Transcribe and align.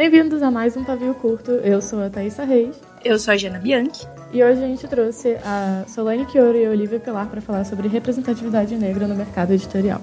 Bem-vindos 0.00 0.42
a 0.42 0.50
mais 0.50 0.78
um 0.78 0.82
Pavio 0.82 1.12
Curto. 1.12 1.50
Eu 1.50 1.82
sou 1.82 2.02
a 2.02 2.08
Thaisa 2.08 2.42
Reis. 2.42 2.74
Eu 3.04 3.18
sou 3.18 3.34
a 3.34 3.36
Jana 3.36 3.58
Bianchi. 3.58 4.08
E 4.32 4.42
hoje 4.42 4.64
a 4.64 4.66
gente 4.66 4.88
trouxe 4.88 5.36
a 5.44 5.84
Solane 5.86 6.26
Chioro 6.32 6.56
e 6.56 6.64
a 6.64 6.70
Olivia 6.70 6.98
Pilar 6.98 7.28
para 7.28 7.42
falar 7.42 7.64
sobre 7.64 7.86
representatividade 7.86 8.74
negra 8.76 9.06
no 9.06 9.14
mercado 9.14 9.52
editorial. 9.52 10.00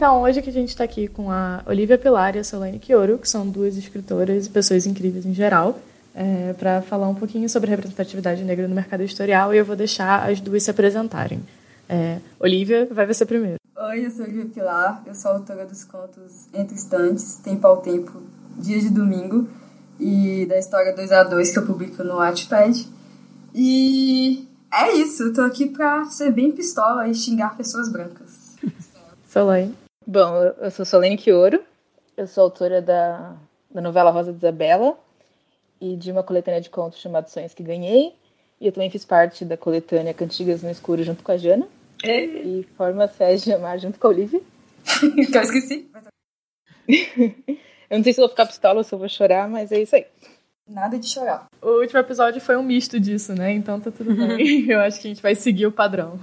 Então, 0.00 0.22
hoje 0.22 0.40
que 0.40 0.48
a 0.48 0.52
gente 0.52 0.70
está 0.70 0.82
aqui 0.82 1.08
com 1.08 1.30
a 1.30 1.62
Olivia 1.66 1.98
Pilar 1.98 2.34
e 2.34 2.38
a 2.38 2.42
Solane 2.42 2.80
Chioro, 2.82 3.18
que 3.18 3.28
são 3.28 3.46
duas 3.46 3.76
escritoras 3.76 4.46
e 4.46 4.48
pessoas 4.48 4.86
incríveis 4.86 5.26
em 5.26 5.34
geral, 5.34 5.78
é, 6.14 6.54
para 6.54 6.80
falar 6.80 7.06
um 7.06 7.14
pouquinho 7.14 7.46
sobre 7.50 7.68
representatividade 7.68 8.42
negra 8.42 8.66
no 8.66 8.74
mercado 8.74 9.02
editorial 9.02 9.52
e 9.52 9.58
eu 9.58 9.64
vou 9.66 9.76
deixar 9.76 10.26
as 10.26 10.40
duas 10.40 10.62
se 10.62 10.70
apresentarem. 10.70 11.42
É, 11.86 12.18
Olivia, 12.38 12.88
vai 12.90 13.06
você 13.06 13.26
primeiro. 13.26 13.56
Oi, 13.76 14.06
eu 14.06 14.10
sou 14.10 14.24
Olivia 14.24 14.46
Pilar, 14.46 15.02
eu 15.04 15.14
sou 15.14 15.32
autora 15.32 15.66
dos 15.66 15.84
contos 15.84 16.46
Entre 16.54 16.76
Instantes, 16.76 17.34
Tempo 17.34 17.66
ao 17.66 17.82
Tempo, 17.82 18.22
Dias 18.56 18.84
de 18.84 18.88
Domingo 18.88 19.50
e 20.00 20.46
da 20.46 20.58
história 20.58 20.96
2 20.96 21.12
a 21.12 21.24
2 21.24 21.50
que 21.50 21.58
eu 21.58 21.66
publico 21.66 22.02
no 22.02 22.16
Wattpad. 22.16 22.88
E 23.54 24.48
é 24.72 24.94
isso, 24.94 25.24
eu 25.24 25.34
tô 25.34 25.42
aqui 25.42 25.66
pra 25.66 26.06
ser 26.06 26.32
bem 26.32 26.50
pistola 26.52 27.06
e 27.06 27.14
xingar 27.14 27.54
pessoas 27.54 27.92
brancas. 27.92 28.56
Solane. 29.28 29.89
Bom, 30.10 30.42
eu 30.60 30.72
sou 30.72 30.84
Solene 30.84 31.16
Chioro, 31.16 31.62
eu 32.16 32.26
sou 32.26 32.42
autora 32.42 32.82
da, 32.82 33.36
da 33.70 33.80
novela 33.80 34.10
Rosa 34.10 34.32
de 34.32 34.38
Isabela 34.38 34.98
e 35.80 35.94
de 35.94 36.10
uma 36.10 36.24
coletânea 36.24 36.60
de 36.60 36.68
contos 36.68 36.98
chamada 36.98 37.28
Sonhos 37.28 37.54
que 37.54 37.62
Ganhei. 37.62 38.12
E 38.60 38.66
eu 38.66 38.72
também 38.72 38.90
fiz 38.90 39.04
parte 39.04 39.44
da 39.44 39.56
coletânea 39.56 40.12
Cantigas 40.12 40.64
no 40.64 40.70
Escuro 40.70 41.04
junto 41.04 41.22
com 41.22 41.30
a 41.30 41.36
Jana. 41.36 41.68
É. 42.02 42.24
E 42.24 42.66
forma 42.76 43.06
Fez 43.06 43.44
de 43.44 43.52
Amar 43.52 43.78
junto 43.78 44.00
com 44.00 44.08
a 44.08 44.10
Olivia. 44.10 44.42
que 45.30 45.38
eu 45.38 45.42
esqueci. 45.42 45.88
eu 47.88 47.96
não 47.96 48.02
sei 48.02 48.12
se 48.12 48.20
eu 48.20 48.24
vou 48.24 48.30
ficar 48.30 48.46
pistola 48.46 48.78
ou 48.78 48.84
se 48.84 48.92
eu 48.92 48.98
vou 48.98 49.08
chorar, 49.08 49.48
mas 49.48 49.70
é 49.70 49.80
isso 49.80 49.94
aí. 49.94 50.06
Nada 50.68 50.98
de 50.98 51.06
chorar. 51.06 51.46
O 51.62 51.78
último 51.78 52.00
episódio 52.00 52.40
foi 52.40 52.56
um 52.56 52.64
misto 52.64 52.98
disso, 52.98 53.32
né? 53.32 53.52
Então 53.52 53.78
tá 53.78 53.92
tudo 53.92 54.12
bem. 54.16 54.66
eu 54.68 54.80
acho 54.80 55.00
que 55.00 55.06
a 55.06 55.10
gente 55.10 55.22
vai 55.22 55.36
seguir 55.36 55.68
o 55.68 55.72
padrão. 55.72 56.18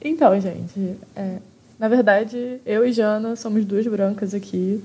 então, 0.00 0.40
gente, 0.40 0.96
é, 1.16 1.38
na 1.78 1.88
verdade, 1.88 2.60
eu 2.64 2.86
e 2.86 2.92
Jana 2.92 3.36
somos 3.36 3.64
duas 3.64 3.86
brancas 3.86 4.34
aqui, 4.34 4.82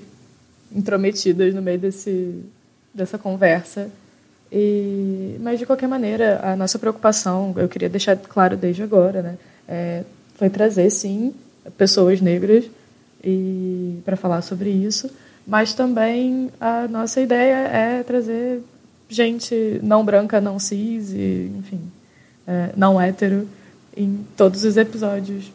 intrometidas 0.71 1.53
no 1.53 1.61
meio 1.61 1.79
desse, 1.79 2.43
dessa 2.93 3.17
conversa. 3.17 3.89
E, 4.51 5.37
mas, 5.39 5.59
de 5.59 5.65
qualquer 5.65 5.87
maneira, 5.87 6.39
a 6.43 6.55
nossa 6.55 6.79
preocupação, 6.79 7.53
eu 7.57 7.69
queria 7.69 7.89
deixar 7.89 8.17
claro 8.17 8.57
desde 8.57 8.81
agora, 8.81 9.21
né, 9.21 9.37
é, 9.67 10.03
foi 10.35 10.49
trazer, 10.49 10.89
sim, 10.89 11.33
pessoas 11.77 12.19
negras 12.19 12.65
e 13.23 13.99
para 14.03 14.15
falar 14.15 14.41
sobre 14.41 14.69
isso, 14.69 15.09
mas 15.45 15.73
também 15.73 16.49
a 16.59 16.87
nossa 16.87 17.21
ideia 17.21 17.67
é 17.67 18.03
trazer 18.03 18.61
gente 19.07 19.79
não 19.83 20.03
branca, 20.03 20.39
não 20.41 20.57
cis, 20.57 21.11
e, 21.11 21.51
enfim, 21.57 21.81
é, 22.47 22.69
não 22.75 22.99
hétero 22.99 23.47
em 23.95 24.25
todos 24.35 24.63
os 24.63 24.77
episódios 24.77 25.51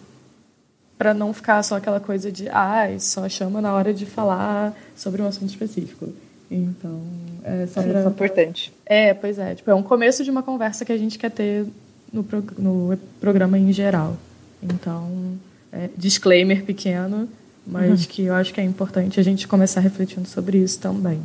para 0.96 1.12
não 1.12 1.32
ficar 1.32 1.62
só 1.62 1.76
aquela 1.76 2.00
coisa 2.00 2.30
de 2.30 2.48
ah, 2.48 2.86
só 2.98 3.28
chama 3.28 3.60
na 3.60 3.72
hora 3.74 3.92
de 3.92 4.06
falar 4.06 4.74
sobre 4.94 5.22
um 5.22 5.26
assunto 5.26 5.50
específico. 5.50 6.08
Então, 6.50 7.00
é 7.42 7.66
só 7.66 7.82
pra... 7.82 8.00
é 8.00 8.06
importante. 8.06 8.72
É, 8.86 9.14
pois 9.14 9.38
é. 9.38 9.54
Tipo, 9.54 9.70
é 9.70 9.74
um 9.74 9.82
começo 9.82 10.22
de 10.22 10.30
uma 10.30 10.42
conversa 10.42 10.84
que 10.84 10.92
a 10.92 10.98
gente 10.98 11.18
quer 11.18 11.30
ter 11.30 11.66
no, 12.12 12.22
pro... 12.22 12.44
no 12.56 12.96
programa 13.20 13.58
em 13.58 13.72
geral. 13.72 14.16
Então, 14.62 15.36
é, 15.72 15.90
disclaimer 15.96 16.64
pequeno, 16.64 17.28
mas 17.66 18.02
uhum. 18.02 18.08
que 18.08 18.22
eu 18.22 18.34
acho 18.34 18.54
que 18.54 18.60
é 18.60 18.64
importante 18.64 19.18
a 19.18 19.22
gente 19.22 19.48
começar 19.48 19.80
refletindo 19.80 20.28
sobre 20.28 20.58
isso 20.58 20.78
também. 20.78 21.20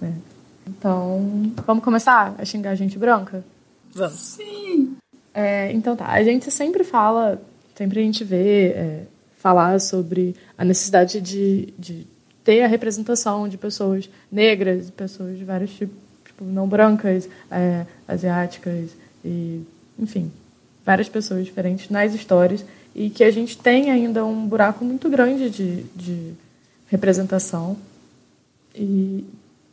Né? 0.00 0.14
Então, 0.66 1.52
vamos 1.66 1.82
começar 1.82 2.34
a 2.38 2.44
xingar 2.44 2.70
a 2.70 2.74
gente 2.74 2.98
branca? 2.98 3.44
Vamos. 3.92 4.14
Sim! 4.14 4.96
É, 5.34 5.72
então 5.72 5.96
tá, 5.96 6.06
a 6.06 6.22
gente 6.22 6.50
sempre 6.50 6.84
fala 6.84 7.40
Sempre 7.74 8.00
a 8.00 8.02
gente 8.02 8.22
vê 8.24 8.68
é, 8.68 9.02
falar 9.38 9.80
sobre 9.80 10.34
a 10.56 10.64
necessidade 10.64 11.20
de, 11.20 11.72
de 11.78 12.06
ter 12.44 12.62
a 12.62 12.66
representação 12.66 13.48
de 13.48 13.56
pessoas 13.56 14.08
negras, 14.30 14.90
pessoas 14.90 15.38
de 15.38 15.44
vários 15.44 15.72
tipos, 15.72 15.96
tipo, 16.24 16.44
não 16.44 16.68
brancas, 16.68 17.28
é, 17.50 17.86
asiáticas, 18.06 18.90
e, 19.24 19.62
enfim, 19.98 20.30
várias 20.84 21.08
pessoas 21.08 21.44
diferentes 21.44 21.88
nas 21.90 22.14
histórias, 22.14 22.64
e 22.94 23.08
que 23.08 23.24
a 23.24 23.30
gente 23.30 23.56
tem 23.56 23.90
ainda 23.90 24.24
um 24.24 24.46
buraco 24.46 24.84
muito 24.84 25.08
grande 25.08 25.48
de, 25.48 25.82
de 25.94 26.32
representação. 26.88 27.76
E, 28.74 29.24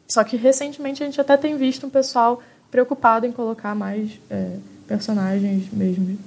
só 0.07 0.23
que 0.23 0.37
recentemente 0.37 1.03
a 1.03 1.05
gente 1.05 1.19
até 1.19 1.35
tem 1.37 1.57
visto 1.57 1.85
um 1.85 1.89
pessoal 1.89 2.41
preocupado 2.71 3.25
em 3.25 3.31
colocar 3.31 3.75
mais 3.75 4.11
é, 4.29 4.57
personagens 4.87 5.71
mesmo 5.71 6.17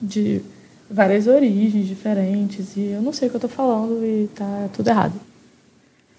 de 0.00 0.42
várias 0.90 1.26
origens 1.26 1.86
diferentes 1.86 2.76
e 2.76 2.90
eu 2.90 3.00
não 3.00 3.12
sei 3.12 3.28
o 3.28 3.30
que 3.30 3.36
eu 3.36 3.40
tô 3.40 3.48
falando 3.48 4.04
e 4.04 4.28
tá 4.34 4.68
tudo 4.72 4.88
errado. 4.88 5.14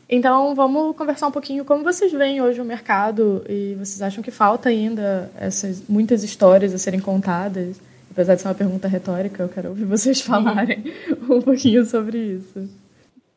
Então, 0.09 0.53
vamos 0.53 0.95
conversar 0.95 1.27
um 1.27 1.31
pouquinho 1.31 1.63
como 1.63 1.83
vocês 1.83 2.11
veem 2.11 2.41
hoje 2.41 2.59
o 2.59 2.65
mercado 2.65 3.45
e 3.47 3.75
vocês 3.75 4.01
acham 4.01 4.21
que 4.23 4.31
falta 4.31 4.69
ainda 4.69 5.31
essas 5.39 5.83
muitas 5.87 6.23
histórias 6.23 6.73
a 6.73 6.77
serem 6.77 6.99
contadas? 6.99 7.79
Apesar 8.11 8.35
de 8.35 8.41
ser 8.41 8.49
uma 8.49 8.53
pergunta 8.53 8.89
retórica, 8.89 9.43
eu 9.43 9.47
quero 9.47 9.69
ouvir 9.69 9.85
vocês 9.85 10.19
falarem 10.21 10.83
um 11.29 11.41
pouquinho 11.41 11.85
sobre 11.85 12.17
isso. 12.17 12.69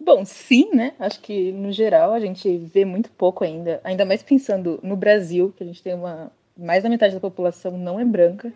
Bom, 0.01 0.25
sim, 0.25 0.69
né? 0.75 0.95
Acho 0.99 1.21
que 1.21 1.53
no 1.53 1.73
geral 1.73 2.13
a 2.13 2.19
gente 2.19 2.59
vê 2.59 2.85
muito 2.85 3.09
pouco 3.11 3.45
ainda, 3.45 3.81
ainda 3.85 4.05
mais 4.05 4.23
pensando 4.23 4.81
no 4.83 4.97
Brasil, 4.97 5.55
que 5.57 5.63
a 5.63 5.67
gente 5.67 5.83
tem 5.83 5.95
uma 5.95 6.31
mais 6.57 6.83
da 6.83 6.89
metade 6.89 7.15
da 7.15 7.21
população 7.21 7.79
não 7.79 7.99
é 7.99 8.05
branca. 8.05 8.53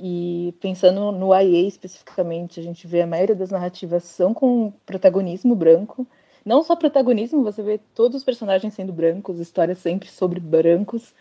E 0.00 0.54
pensando 0.60 1.10
no 1.10 1.34
IA 1.34 1.66
especificamente, 1.66 2.60
a 2.60 2.62
gente 2.62 2.86
vê 2.86 3.02
a 3.02 3.06
maioria 3.06 3.34
das 3.34 3.50
narrativas 3.50 4.04
são 4.04 4.32
com 4.32 4.72
protagonismo 4.86 5.56
branco. 5.56 6.06
Não 6.44 6.62
só 6.62 6.76
protagonismo, 6.76 7.42
você 7.42 7.62
vê 7.62 7.80
todos 7.94 8.18
os 8.18 8.24
personagens 8.24 8.72
sendo 8.74 8.92
brancos, 8.92 9.40
histórias 9.40 9.78
sempre 9.78 10.08
sobre 10.08 10.38
brancos. 10.38 11.12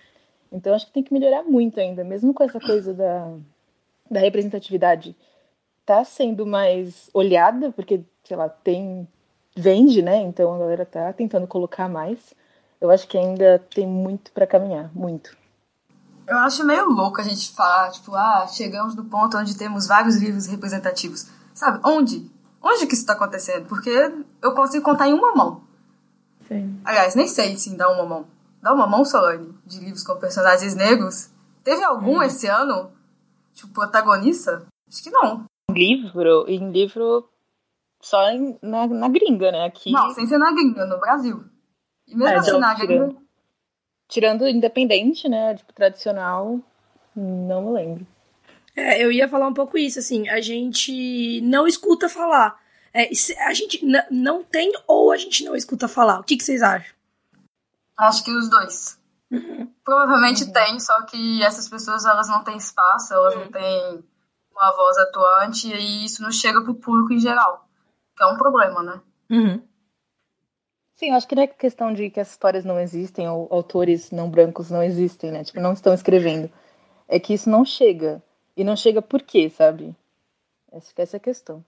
Então 0.52 0.76
acho 0.76 0.86
que 0.86 0.94
tem 0.94 1.04
que 1.04 1.12
melhorar 1.12 1.44
muito 1.44 1.80
ainda, 1.80 2.04
mesmo 2.04 2.34
com 2.36 2.44
essa 2.44 2.60
coisa 2.60 2.94
da, 2.94 3.34
da 4.12 4.20
representatividade. 4.20 5.16
Tá 5.84 6.04
sendo 6.04 6.46
mais 6.46 7.10
olhada, 7.16 7.72
porque, 7.72 8.02
sei 8.24 8.38
lá, 8.38 8.48
tem. 8.48 9.08
vende, 9.56 10.04
né? 10.04 10.18
Então 10.18 10.54
a 10.54 10.60
galera 10.60 10.86
tá 10.86 11.12
tentando 11.14 11.48
colocar 11.48 11.90
mais. 11.90 12.36
Eu 12.80 12.92
acho 12.92 13.08
que 13.08 13.18
ainda 13.18 13.60
tem 13.74 13.88
muito 13.88 14.32
para 14.32 14.46
caminhar, 14.46 14.92
muito. 14.96 15.36
Eu 16.28 16.38
acho 16.40 16.66
meio 16.66 16.90
louco 16.90 17.22
a 17.22 17.24
gente 17.24 17.54
falar, 17.54 17.90
tipo, 17.92 18.14
ah, 18.14 18.46
chegamos 18.48 18.96
no 18.96 19.06
ponto 19.06 19.38
onde 19.38 19.58
temos 19.58 19.88
vários 19.88 20.18
livros 20.18 20.46
representativos. 20.46 21.26
Sabe, 21.54 21.80
onde? 21.86 22.30
Onde 22.62 22.86
que 22.86 22.94
isso 22.94 23.04
está 23.04 23.14
acontecendo? 23.14 23.66
Porque 23.66 23.90
eu 24.42 24.54
consigo 24.54 24.84
contar 24.84 25.08
em 25.08 25.14
uma 25.14 25.34
mão. 25.34 25.64
Sim. 26.46 26.82
Aliás, 26.84 27.16
nem 27.16 27.28
sei 27.28 27.58
se 27.58 27.74
dá 27.78 27.90
uma 27.90 28.06
mão. 28.06 28.26
Dá 28.62 28.74
uma 28.74 28.86
mão, 28.86 29.06
Solane, 29.06 29.54
de 29.66 29.80
livros 29.80 30.04
com 30.04 30.18
personagens 30.18 30.76
negros? 30.76 31.30
Teve 31.64 31.82
algum 31.84 32.18
hum. 32.18 32.24
esse 32.24 32.46
ano? 32.48 32.92
Tipo, 33.54 33.72
protagonista? 33.74 34.68
Acho 34.86 35.04
que 35.04 35.10
não. 35.10 35.46
Em 35.70 35.74
livro? 35.74 36.46
Em 36.50 36.72
livro 36.72 37.30
só 38.01 38.30
em, 38.31 38.60
na, 38.62 38.86
na 38.86 39.07
gringa, 39.07 39.50
né? 39.50 39.66
Aqui... 39.66 39.94
Não, 39.94 40.10
sem 40.10 40.28
ser 40.28 40.38
na 40.38 40.51
gringa, 40.51 40.86
no 40.86 41.00
Brasil. 41.00 41.46
E 42.06 42.16
mesmo 42.16 42.36
é, 42.36 42.38
assim, 42.38 42.60
na 42.60 42.74
gringa 42.74 43.26
tirando 44.07 44.48
independente, 44.48 45.27
né, 45.27 45.56
tipo, 45.56 45.74
tradicional, 45.74 46.59
não 47.15 47.63
me 47.63 47.71
lembro. 47.71 48.07
É, 48.75 49.04
eu 49.04 49.12
ia 49.12 49.27
falar 49.27 49.48
um 49.48 49.54
pouco 49.54 49.77
isso, 49.77 50.00
assim, 50.00 50.30
a 50.30 50.39
gente 50.39 51.42
não 51.42 51.68
escuta 51.68 52.07
falar. 52.07 52.59
É, 52.94 53.09
a 53.45 53.54
gente 53.54 53.83
não 54.09 54.44
tem 54.44 54.71
ou 54.88 55.12
a 55.12 55.18
gente 55.18 55.44
não 55.44 55.56
escuta 55.56 55.88
falar? 55.88 56.19
O 56.19 56.24
que, 56.24 56.38
que 56.38 56.44
vocês 56.44 56.62
acham? 56.62 56.95
Acho 57.98 58.24
que 58.24 58.31
os 58.31 58.50
dois. 58.50 59.00
Uhum. 59.31 59.71
Provavelmente 59.83 60.44
uhum. 60.44 60.53
tem, 60.53 60.80
só 60.80 61.01
que 61.03 61.44
essas 61.44 61.68
pessoas 61.68 62.06
elas 62.06 62.30
não 62.30 62.44
têm 62.44 62.57
espaço, 62.57 63.13
elas 63.13 63.36
uhum. 63.36 63.42
não 63.42 63.51
têm 63.51 64.03
uma 64.51 64.71
voz 64.75 64.98
atuante 64.98 65.68
e 65.68 66.06
isso 66.06 66.21
não 66.21 66.31
chega 66.31 66.62
pro 66.62 66.75
público 66.75 67.13
em 67.13 67.19
geral, 67.19 67.68
que 68.15 68.24
é 68.24 68.27
um 68.27 68.38
problema, 68.38 68.81
né? 68.83 69.01
Uhum. 69.30 69.62
Sim, 70.98 71.12
acho 71.12 71.28
que 71.28 71.36
não 71.36 71.44
é 71.44 71.48
questão 71.48 71.94
de 71.94 72.10
que 72.10 72.20
as 72.20 72.32
histórias 72.32 72.66
não 72.66 72.80
existem 72.80 73.30
ou 73.30 73.48
autores 73.52 74.10
não 74.10 74.32
brancos 74.32 74.72
não 74.72 74.82
existem, 74.82 75.32
né? 75.32 75.44
Tipo, 75.44 75.60
não 75.60 75.74
estão 75.74 75.94
escrevendo. 75.94 76.52
É 77.08 77.20
que 77.20 77.36
isso 77.36 77.48
não 77.48 77.64
chega. 77.64 78.22
E 78.56 78.64
não 78.64 78.76
chega 78.76 79.00
por 79.00 79.22
quê, 79.22 79.48
sabe? 79.48 79.96
Essa, 80.72 80.92
essa 80.98 81.18
é 81.18 81.20
a 81.20 81.22
questão. 81.22 81.64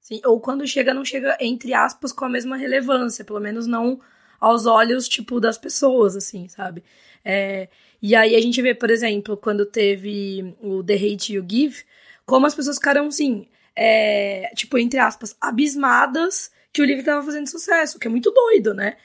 Sim, 0.00 0.20
ou 0.24 0.38
quando 0.38 0.64
chega, 0.68 0.94
não 0.94 1.04
chega, 1.04 1.36
entre 1.40 1.74
aspas, 1.74 2.12
com 2.12 2.24
a 2.24 2.28
mesma 2.28 2.56
relevância, 2.56 3.24
pelo 3.24 3.40
menos 3.40 3.66
não 3.66 4.00
aos 4.38 4.66
olhos, 4.66 5.08
tipo, 5.08 5.40
das 5.40 5.58
pessoas, 5.58 6.14
assim, 6.14 6.48
sabe? 6.48 6.84
É, 7.24 7.68
e 8.00 8.14
aí 8.14 8.36
a 8.36 8.40
gente 8.40 8.62
vê, 8.62 8.72
por 8.72 8.88
exemplo, 8.88 9.36
quando 9.36 9.66
teve 9.66 10.54
o 10.62 10.82
The 10.84 10.94
Hate 10.94 11.34
You 11.34 11.44
Give, 11.46 11.82
como 12.24 12.46
as 12.46 12.54
pessoas 12.54 12.76
ficaram, 12.76 13.08
assim, 13.08 13.48
é, 13.74 14.52
tipo, 14.54 14.78
entre 14.78 15.00
aspas, 15.00 15.36
abismadas 15.40 16.52
que 16.72 16.82
o 16.82 16.84
livro 16.84 17.00
estava 17.00 17.24
fazendo 17.24 17.46
sucesso, 17.46 17.98
que 17.98 18.06
é 18.06 18.10
muito 18.10 18.30
doido, 18.30 18.74
né? 18.74 18.96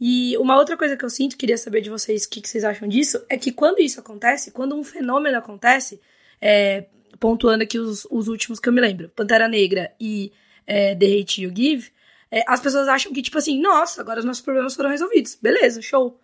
E 0.00 0.36
uma 0.38 0.56
outra 0.56 0.76
coisa 0.76 0.96
que 0.96 1.04
eu 1.04 1.10
sinto, 1.10 1.36
queria 1.36 1.56
saber 1.56 1.80
de 1.80 1.88
vocês 1.88 2.24
o 2.24 2.30
que, 2.30 2.40
que, 2.40 2.48
vocês 2.48 2.64
acham 2.64 2.88
disso, 2.88 3.24
é 3.28 3.38
que 3.38 3.52
quando 3.52 3.78
isso 3.78 4.00
acontece, 4.00 4.50
quando 4.50 4.74
um 4.74 4.82
fenômeno 4.82 5.38
acontece, 5.38 6.00
é, 6.40 6.86
pontuando 7.20 7.62
aqui 7.62 7.78
os, 7.78 8.04
os, 8.10 8.26
últimos 8.26 8.58
que 8.58 8.68
eu 8.68 8.72
me 8.72 8.80
lembro, 8.80 9.08
Pantera 9.10 9.46
Negra 9.46 9.92
e 10.00 10.32
é, 10.66 10.96
The 10.96 11.06
Hate 11.06 11.42
You 11.42 11.52
Give, 11.54 11.88
é, 12.32 12.42
as 12.48 12.60
pessoas 12.60 12.88
acham 12.88 13.12
que, 13.12 13.22
tipo 13.22 13.38
assim, 13.38 13.60
nossa, 13.60 14.00
agora 14.00 14.18
os 14.18 14.24
nossos 14.24 14.42
problemas 14.42 14.74
foram 14.74 14.90
resolvidos. 14.90 15.38
Beleza, 15.40 15.80
show. 15.80 16.18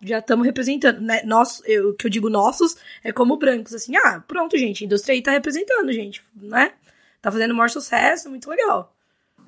Já 0.00 0.20
estamos 0.20 0.46
representando, 0.46 1.02
né? 1.02 1.22
Nós, 1.24 1.60
eu, 1.66 1.94
que 1.94 2.06
eu 2.06 2.10
digo 2.10 2.30
nossos, 2.30 2.76
é 3.04 3.12
como 3.12 3.36
brancos, 3.36 3.74
assim, 3.74 3.96
ah, 3.96 4.24
pronto, 4.26 4.56
gente, 4.56 4.82
a 4.82 4.86
indústria 4.86 5.12
aí 5.12 5.20
tá 5.20 5.32
representando, 5.32 5.92
gente, 5.92 6.24
né? 6.34 6.72
Tá 7.20 7.30
fazendo 7.30 7.54
maior 7.54 7.68
sucesso, 7.68 8.30
muito 8.30 8.48
legal. 8.48 8.96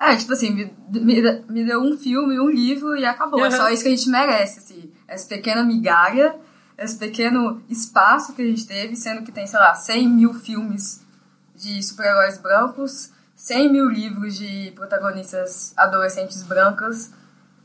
É, 0.02 0.16
tipo 0.16 0.32
assim, 0.32 0.50
me, 0.50 0.74
me, 0.90 1.22
me 1.48 1.64
deu 1.64 1.80
um 1.80 1.96
filme, 1.96 2.40
um 2.40 2.50
livro 2.50 2.96
e 2.96 3.04
acabou. 3.04 3.38
Uhum. 3.38 3.46
É 3.46 3.50
só 3.52 3.68
isso 3.70 3.84
que 3.84 3.88
a 3.88 3.96
gente 3.96 4.08
merece, 4.10 4.58
assim. 4.58 4.92
Essa 5.06 5.28
pequena 5.28 5.62
migalha, 5.62 6.34
esse 6.76 6.98
pequeno 6.98 7.62
espaço 7.68 8.34
que 8.34 8.42
a 8.42 8.44
gente 8.44 8.66
teve, 8.66 8.96
sendo 8.96 9.22
que 9.22 9.30
tem, 9.30 9.46
sei 9.46 9.60
lá, 9.60 9.74
100 9.76 10.08
mil 10.08 10.34
filmes 10.34 11.06
de 11.54 11.80
super-heróis 11.80 12.36
brancos, 12.38 13.12
100 13.36 13.70
mil 13.70 13.88
livros 13.88 14.36
de 14.36 14.72
protagonistas 14.74 15.72
adolescentes 15.76 16.42
brancas, 16.42 17.12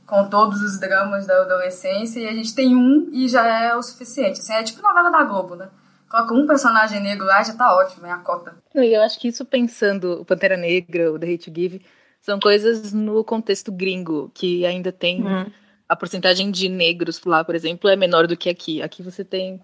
com 0.05 0.29
todos 0.29 0.61
os 0.61 0.79
dramas 0.79 1.25
da 1.25 1.41
adolescência, 1.41 2.19
e 2.19 2.27
a 2.27 2.33
gente 2.33 2.53
tem 2.53 2.75
um 2.75 3.09
e 3.11 3.27
já 3.27 3.47
é 3.47 3.75
o 3.75 3.81
suficiente. 3.81 4.41
Assim, 4.41 4.53
é 4.53 4.61
tipo 4.61 4.83
novela 4.83 5.09
da 5.09 5.23
Globo, 5.23 5.55
né? 5.55 5.69
Coloca 6.07 6.35
um 6.35 6.45
personagem 6.45 7.01
negro 7.01 7.25
lá 7.25 7.41
já 7.41 7.53
tá 7.53 7.75
ótimo, 7.75 8.05
é 8.05 8.11
a 8.11 8.17
cota. 8.17 8.55
Eu 8.75 9.01
acho 9.01 9.19
que 9.19 9.27
isso 9.27 9.43
pensando 9.43 10.21
o 10.21 10.25
Pantera 10.25 10.55
Negra, 10.55 11.11
o 11.11 11.17
The 11.17 11.33
Hate 11.33 11.51
Give, 11.53 11.81
são 12.27 12.41
coisas 12.41 12.91
no 12.91 13.23
contexto 13.23 13.71
gringo, 13.71 14.29
que 14.33 14.65
ainda 14.65 14.91
tem 14.91 15.23
uhum. 15.23 15.49
a 15.87 15.95
porcentagem 15.95 16.51
de 16.51 16.67
negros 16.67 17.23
lá, 17.23 17.41
por 17.41 17.55
exemplo, 17.55 17.89
é 17.89 17.95
menor 17.95 18.27
do 18.27 18.35
que 18.35 18.49
aqui. 18.49 18.81
Aqui 18.81 19.01
você 19.01 19.23
tem 19.23 19.61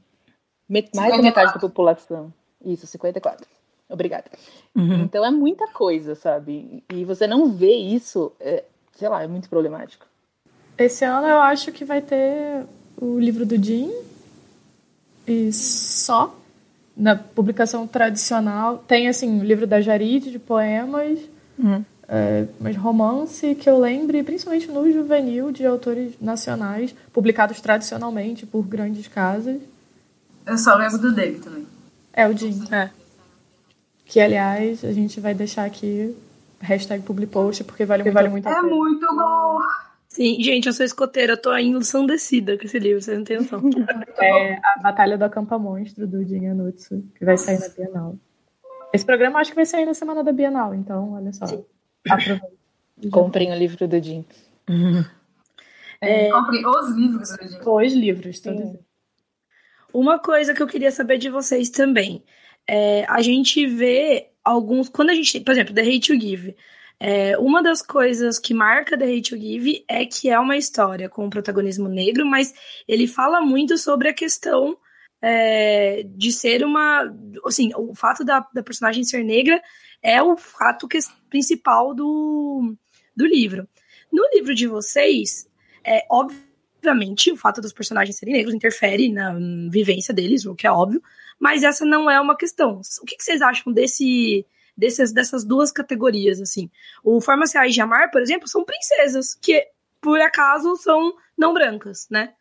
met 0.69 0.89
mais 0.95 1.11
54. 1.11 1.17
da 1.17 1.23
metade 1.23 1.53
da 1.53 1.59
população. 1.59 2.33
Isso, 2.63 2.87
54. 2.87 3.45
Obrigada. 3.89 4.31
Uhum. 4.73 5.01
Então 5.01 5.25
é 5.25 5.29
muita 5.29 5.67
coisa, 5.73 6.15
sabe? 6.15 6.81
E 6.89 7.03
você 7.03 7.27
não 7.27 7.51
vê 7.51 7.75
isso, 7.75 8.31
é, 8.39 8.63
sei 8.93 9.09
lá, 9.09 9.21
é 9.21 9.27
muito 9.27 9.49
problemático. 9.49 10.05
Esse 10.77 11.03
ano 11.03 11.27
eu 11.27 11.41
acho 11.41 11.69
que 11.69 11.83
vai 11.83 12.01
ter 12.01 12.65
o 12.95 13.19
livro 13.19 13.45
do 13.45 13.61
Jim 13.61 13.91
e 15.27 15.51
só 15.51 16.33
na 16.95 17.13
publicação 17.17 17.85
tradicional 17.85 18.77
tem 18.77 19.09
assim 19.09 19.41
o 19.41 19.43
livro 19.43 19.67
da 19.67 19.81
Jarid 19.81 20.31
de 20.31 20.39
poemas 20.39 21.19
uhum. 21.59 21.83
É, 22.15 22.45
mas 22.59 22.77
romance 22.77 23.55
que 23.55 23.67
eu 23.67 23.79
lembre, 23.79 24.21
principalmente 24.21 24.69
no 24.69 24.91
juvenil, 24.91 25.51
de 25.51 25.65
autores 25.65 26.13
nacionais, 26.21 26.93
publicados 27.11 27.59
tradicionalmente 27.59 28.45
por 28.45 28.61
grandes 28.61 29.07
casas. 29.07 29.59
Eu 30.45 30.55
só 30.59 30.75
lembro 30.75 30.99
do 30.99 31.11
dele 31.11 31.39
também. 31.39 31.65
É, 32.13 32.27
o 32.27 32.37
Jim. 32.37 32.63
É. 32.71 32.91
Que, 34.05 34.19
aliás, 34.19 34.85
a 34.85 34.93
gente 34.93 35.19
vai 35.19 35.33
deixar 35.33 35.65
aqui 35.65 36.15
hashtag 36.59 37.01
publipost, 37.01 37.63
porque 37.63 37.83
vale, 37.83 38.03
porque 38.03 38.13
vale 38.13 38.29
muito 38.29 38.47
a 38.47 38.53
pena. 38.53 38.67
É 38.67 38.69
muito 38.69 39.07
bom! 39.07 39.57
Sim, 40.07 40.37
gente, 40.39 40.67
eu 40.67 40.73
sou 40.73 40.85
escoteira, 40.85 41.33
eu 41.33 41.41
tô 41.41 41.57
ensandecida 41.57 42.59
com 42.59 42.65
esse 42.65 42.77
livro, 42.77 43.01
vocês 43.01 43.17
não 43.17 43.25
têm 43.25 43.37
noção. 43.37 43.59
é 44.21 44.53
a 44.53 44.79
Batalha 44.83 45.17
do 45.17 45.25
Acampa 45.25 45.57
Monstro, 45.57 46.05
do 46.05 46.23
Jin 46.23 46.45
Anutsu, 46.45 47.03
que 47.17 47.25
vai 47.25 47.39
sair 47.39 47.59
na 47.59 47.69
Bienal. 47.69 48.15
Esse 48.93 49.03
programa 49.03 49.39
acho 49.39 49.49
que 49.49 49.55
vai 49.55 49.65
sair 49.65 49.87
na 49.87 49.95
semana 49.95 50.23
da 50.23 50.31
Bienal, 50.31 50.75
então, 50.75 51.13
olha 51.13 51.33
só. 51.33 51.47
Sim. 51.47 51.65
Comprem 53.11 53.51
o 53.51 53.55
livro 53.55 53.87
do 53.87 54.01
Jim. 54.01 54.25
É, 56.01 56.29
Comprem 56.29 56.65
os 56.65 56.89
livros 56.95 57.29
do 57.29 57.47
Jim. 57.47 57.59
Os 57.65 57.93
livros, 57.93 58.39
todos. 58.39 58.77
Uma 59.93 60.19
coisa 60.19 60.53
que 60.53 60.61
eu 60.61 60.67
queria 60.67 60.91
saber 60.91 61.17
de 61.17 61.29
vocês 61.29 61.69
também. 61.69 62.23
É, 62.67 63.05
a 63.07 63.21
gente 63.21 63.65
vê 63.65 64.31
alguns. 64.43 64.89
Quando 64.89 65.11
a 65.11 65.13
gente. 65.13 65.39
Por 65.39 65.51
exemplo, 65.51 65.73
The 65.73 65.81
Hate 65.81 66.11
You 66.11 66.19
Give. 66.19 66.55
É, 66.99 67.37
uma 67.37 67.61
das 67.61 67.81
coisas 67.81 68.39
que 68.39 68.53
marca 68.53 68.97
The 68.97 69.05
Hate 69.05 69.33
You 69.33 69.41
Give 69.41 69.85
é 69.87 70.05
que 70.05 70.29
é 70.29 70.39
uma 70.39 70.55
história 70.55 71.09
com 71.09 71.29
protagonismo 71.29 71.89
negro, 71.89 72.25
mas 72.25 72.53
ele 72.87 73.07
fala 73.07 73.41
muito 73.41 73.77
sobre 73.77 74.07
a 74.07 74.13
questão 74.13 74.77
é, 75.25 76.03
de 76.05 76.33
ser 76.33 76.65
uma. 76.65 77.09
Assim, 77.45 77.71
o 77.77 77.95
fato 77.95 78.25
da, 78.25 78.45
da 78.53 78.61
personagem 78.61 79.05
ser 79.05 79.23
negra 79.23 79.61
é 80.01 80.21
o 80.21 80.35
fato 80.35 80.85
que, 80.85 80.99
principal 81.29 81.95
do, 81.95 82.75
do 83.15 83.25
livro. 83.25 83.65
No 84.11 84.21
livro 84.33 84.53
de 84.53 84.67
vocês, 84.67 85.47
é 85.81 86.05
obviamente 86.11 87.31
o 87.31 87.37
fato 87.37 87.61
dos 87.61 87.71
personagens 87.71 88.17
serem 88.17 88.33
negros 88.33 88.53
interfere 88.53 89.09
na 89.13 89.33
vivência 89.71 90.13
deles, 90.13 90.45
o 90.45 90.53
que 90.53 90.67
é 90.67 90.71
óbvio, 90.71 91.01
mas 91.39 91.63
essa 91.63 91.85
não 91.85 92.11
é 92.11 92.19
uma 92.19 92.35
questão. 92.35 92.81
O 93.01 93.05
que, 93.05 93.15
que 93.15 93.23
vocês 93.23 93.41
acham 93.41 93.71
desse 93.71 94.45
desses, 94.75 95.13
dessas 95.13 95.45
duas 95.45 95.71
categorias, 95.71 96.41
assim? 96.41 96.69
O 97.01 97.21
Formas 97.21 97.53
Reais 97.53 97.73
de 97.73 97.79
Amar, 97.79 98.11
por 98.11 98.21
exemplo, 98.21 98.47
são 98.47 98.65
princesas, 98.65 99.35
que 99.35 99.65
por 100.01 100.19
acaso 100.19 100.75
são 100.75 101.13
não 101.37 101.53
brancas, 101.53 102.07
né? 102.11 102.33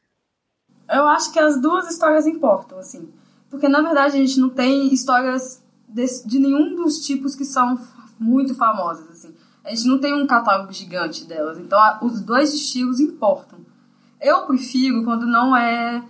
Eu 0.93 1.09
acho 1.09 1.33
que 1.33 1.39
as 1.39 1.61
duas 1.61 1.91
histórias 1.91 2.27
importam, 2.27 2.79
assim. 2.79 3.09
Porque, 3.51 3.69
na 3.69 3.81
verdade, 3.81 4.17
a 4.17 4.19
gente 4.19 4.39
não 4.39 4.51
tem 4.51 4.93
histórias 4.93 5.63
de, 5.89 6.05
de 6.27 6.39
nenhum 6.39 6.75
dos 6.75 7.05
tipos 7.05 7.35
que 7.35 7.45
são 7.45 7.79
muito 8.19 8.55
famosas, 8.55 9.09
assim. 9.11 9.35
A 9.65 9.71
gente 9.71 9.87
não 9.87 9.99
tem 9.99 10.13
um 10.13 10.27
catálogo 10.27 10.73
gigante 10.73 11.25
delas, 11.25 11.59
então 11.59 11.79
a, 11.79 11.99
os 12.03 12.21
dois 12.21 12.53
estilos 12.53 13.01
importam. 13.01 13.61
Eu 14.21 14.47
prefiro 14.47 15.05
quando 15.05 15.27
não 15.27 15.57
é. 15.57 16.03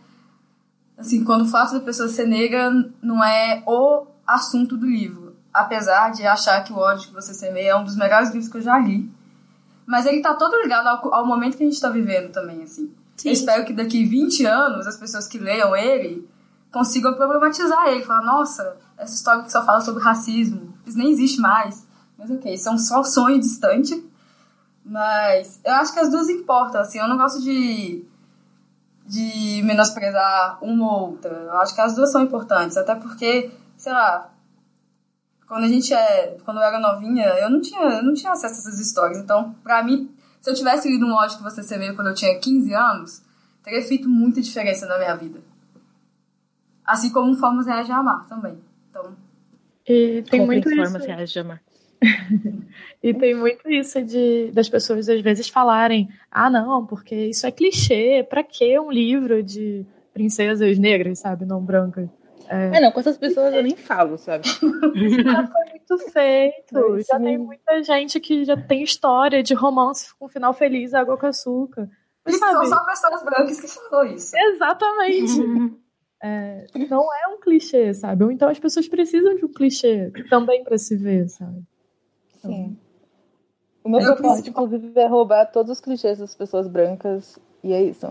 Assim, 0.96 1.25
quando 1.25 1.43
o 1.43 1.49
fato 1.49 1.75
da 1.75 1.81
pessoa 1.81 2.08
ser 2.08 2.26
negra 2.26 2.70
não 3.02 3.23
é 3.23 3.62
o 3.67 4.06
assunto 4.26 4.76
do 4.76 4.87
livro. 4.87 5.37
Apesar 5.52 6.11
de 6.11 6.26
achar 6.26 6.62
que 6.64 6.73
o 6.73 6.78
ódio 6.78 7.08
que 7.08 7.14
você 7.14 7.35
semeia 7.35 7.70
é 7.70 7.76
um 7.76 7.85
dos 7.85 7.96
melhores 7.96 8.30
livros 8.30 8.50
que 8.50 8.59
eu 8.59 8.62
já 8.62 8.78
li. 8.78 9.11
Mas 9.87 10.06
ele 10.06 10.23
tá 10.23 10.35
todo 10.35 10.56
ligado 10.62 10.87
ao, 10.87 11.14
ao 11.14 11.26
momento 11.26 11.56
que 11.56 11.62
a 11.62 11.66
gente 11.66 11.80
tá 11.80 11.90
vivendo 11.90 12.30
também, 12.33 12.62
assim. 12.62 12.92
Sim. 13.23 13.29
Eu 13.29 13.33
espero 13.35 13.64
que 13.64 13.73
daqui 13.73 14.05
20 14.05 14.45
anos 14.47 14.85
as 14.85 14.97
pessoas 14.97 15.29
que 15.29 15.38
leiam 15.38 15.76
ele 15.76 16.29
consigam 16.73 17.14
problematizar 17.14 17.87
ele. 17.87 18.02
Falar, 18.02 18.23
nossa, 18.23 18.76
essa 18.99 19.14
história 19.14 19.45
que 19.45 19.52
só 19.52 19.64
fala 19.64 19.81
sobre 19.81 20.02
racismo, 20.02 20.75
isso 20.85 20.99
nem 20.99 21.12
existe 21.12 21.41
mais. 21.41 21.87
Mas 22.19 22.31
ok, 22.33 22.52
isso 22.52 22.69
é 22.69 22.73
um 22.73 22.79
só 22.79 23.05
sonho 23.05 23.38
distante. 23.38 24.05
Mas 24.85 25.61
eu 25.64 25.73
acho 25.75 25.93
que 25.93 26.00
as 26.00 26.11
duas 26.11 26.29
importam, 26.29 26.81
assim, 26.81 26.99
eu 26.99 27.07
não 27.07 27.17
gosto 27.17 27.41
de, 27.41 28.05
de 29.07 29.62
menosprezar 29.62 30.59
uma 30.61 30.85
ou 30.85 31.11
outra. 31.11 31.31
Eu 31.33 31.61
acho 31.61 31.76
que 31.76 31.81
as 31.81 31.95
duas 31.95 32.11
são 32.11 32.23
importantes, 32.23 32.76
até 32.76 32.97
porque, 32.97 33.52
sei 33.76 33.93
lá, 33.93 34.33
quando 35.47 35.62
a 35.62 35.69
gente 35.69 35.95
é. 35.95 36.38
Quando 36.45 36.57
eu 36.57 36.64
era 36.64 36.81
novinha, 36.81 37.26
eu 37.38 37.49
não 37.49 37.61
tinha, 37.61 37.83
eu 37.83 38.02
não 38.02 38.14
tinha 38.14 38.33
acesso 38.33 38.57
a 38.57 38.59
essas 38.59 38.81
histórias. 38.81 39.19
Então, 39.19 39.55
pra 39.62 39.81
mim, 39.85 40.12
se 40.42 40.50
eu 40.50 40.54
tivesse 40.54 40.90
lido 40.90 41.06
um 41.06 41.14
ódio 41.14 41.38
que 41.38 41.42
você 41.44 41.62
semeia 41.62 41.94
quando 41.94 42.08
eu 42.08 42.14
tinha 42.14 42.37
15 42.37 42.75
anos, 42.75 43.22
teria 43.62 43.80
feito 43.80 44.08
muita 44.08 44.42
diferença 44.42 44.87
na 44.87 44.99
minha 44.99 45.14
vida. 45.14 45.40
Assim 46.84 47.12
como 47.12 47.32
formas 47.37 47.64
reais 47.64 47.87
de 47.87 47.92
amar 47.92 48.26
também. 48.26 48.58
Então. 48.90 49.16
E 49.87 50.25
tem 50.28 50.44
muito 50.44 50.68
formas 50.68 50.96
isso. 50.96 51.06
reais 51.06 51.30
de 51.30 51.38
amar. 51.38 51.62
e 53.00 53.14
tem 53.14 53.37
muito 53.37 53.70
isso 53.70 54.02
de 54.02 54.50
das 54.50 54.68
pessoas 54.68 55.08
às 55.08 55.20
vezes 55.20 55.49
falarem: 55.49 56.08
ah, 56.28 56.50
não, 56.50 56.84
porque 56.84 57.14
isso 57.14 57.46
é 57.46 57.52
clichê, 57.52 58.26
pra 58.28 58.42
que 58.42 58.76
um 58.80 58.90
livro 58.90 59.44
de 59.44 59.87
princesas 60.12 60.76
negras, 60.76 61.20
sabe, 61.20 61.44
não 61.44 61.62
brancas? 61.62 62.08
É... 62.52 62.76
é, 62.76 62.80
não, 62.80 62.92
com 62.92 63.00
essas 63.00 63.16
pessoas 63.16 63.54
eu 63.54 63.62
nem 63.62 63.75
falo, 63.75 64.18
sabe? 64.18 64.47
já 64.47 65.47
foi 65.47 65.64
muito 65.71 65.99
feito. 66.11 67.00
já 67.09 67.18
tem 67.18 67.38
muita 67.38 67.82
gente 67.82 68.21
que 68.21 68.44
já 68.44 68.56
tem 68.56 68.82
história 68.82 69.42
de 69.42 69.54
romance 69.54 70.14
com 70.18 70.28
final 70.28 70.52
feliz, 70.52 70.92
água 70.92 71.16
com 71.16 71.26
açúcar. 71.26 71.88
Mas, 72.25 72.38
sabe? 72.38 72.66
São 72.66 72.78
só 72.78 72.85
pessoas 72.85 73.23
brancas 73.25 73.61
que 73.61 73.68
falou 73.68 74.04
isso. 74.06 74.37
Exatamente. 74.37 75.82
É, 76.25 76.66
não 76.88 77.02
é 77.12 77.35
um 77.35 77.40
clichê, 77.40 77.92
sabe? 77.92 78.23
Ou 78.23 78.30
então 78.30 78.49
as 78.49 78.56
pessoas 78.56 78.87
precisam 78.87 79.35
de 79.35 79.44
um 79.44 79.52
clichê 79.52 80.12
também 80.30 80.62
para 80.62 80.78
se 80.78 80.94
ver, 80.97 81.28
sabe? 81.28 81.64
Então, 82.38 82.52
Sim. 82.52 82.78
O 83.82 83.88
meu 83.88 84.00
propósito, 84.00 84.50
inclusive, 84.50 84.92
é 85.00 85.06
roubar 85.09 85.47
todos 85.47 85.73
os 85.73 85.80
clichês 85.80 86.21
das 86.21 86.32
pessoas 86.32 86.68
brancas. 86.68 87.37
E 87.64 87.73
é 87.73 87.82
isso. 87.82 88.06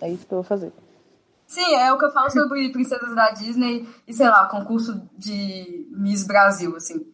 É 0.00 0.08
isso 0.08 0.26
que 0.26 0.32
eu 0.32 0.36
vou 0.36 0.42
fazer. 0.42 0.72
Sim, 1.50 1.74
é 1.74 1.92
o 1.92 1.98
que 1.98 2.04
eu 2.04 2.12
falo 2.12 2.30
sobre 2.30 2.70
princesas 2.70 3.12
da 3.12 3.32
Disney 3.32 3.84
e, 4.06 4.12
sei 4.14 4.28
lá, 4.28 4.46
concurso 4.46 5.02
de 5.18 5.84
Miss 5.90 6.24
Brasil, 6.24 6.76
assim. 6.76 7.12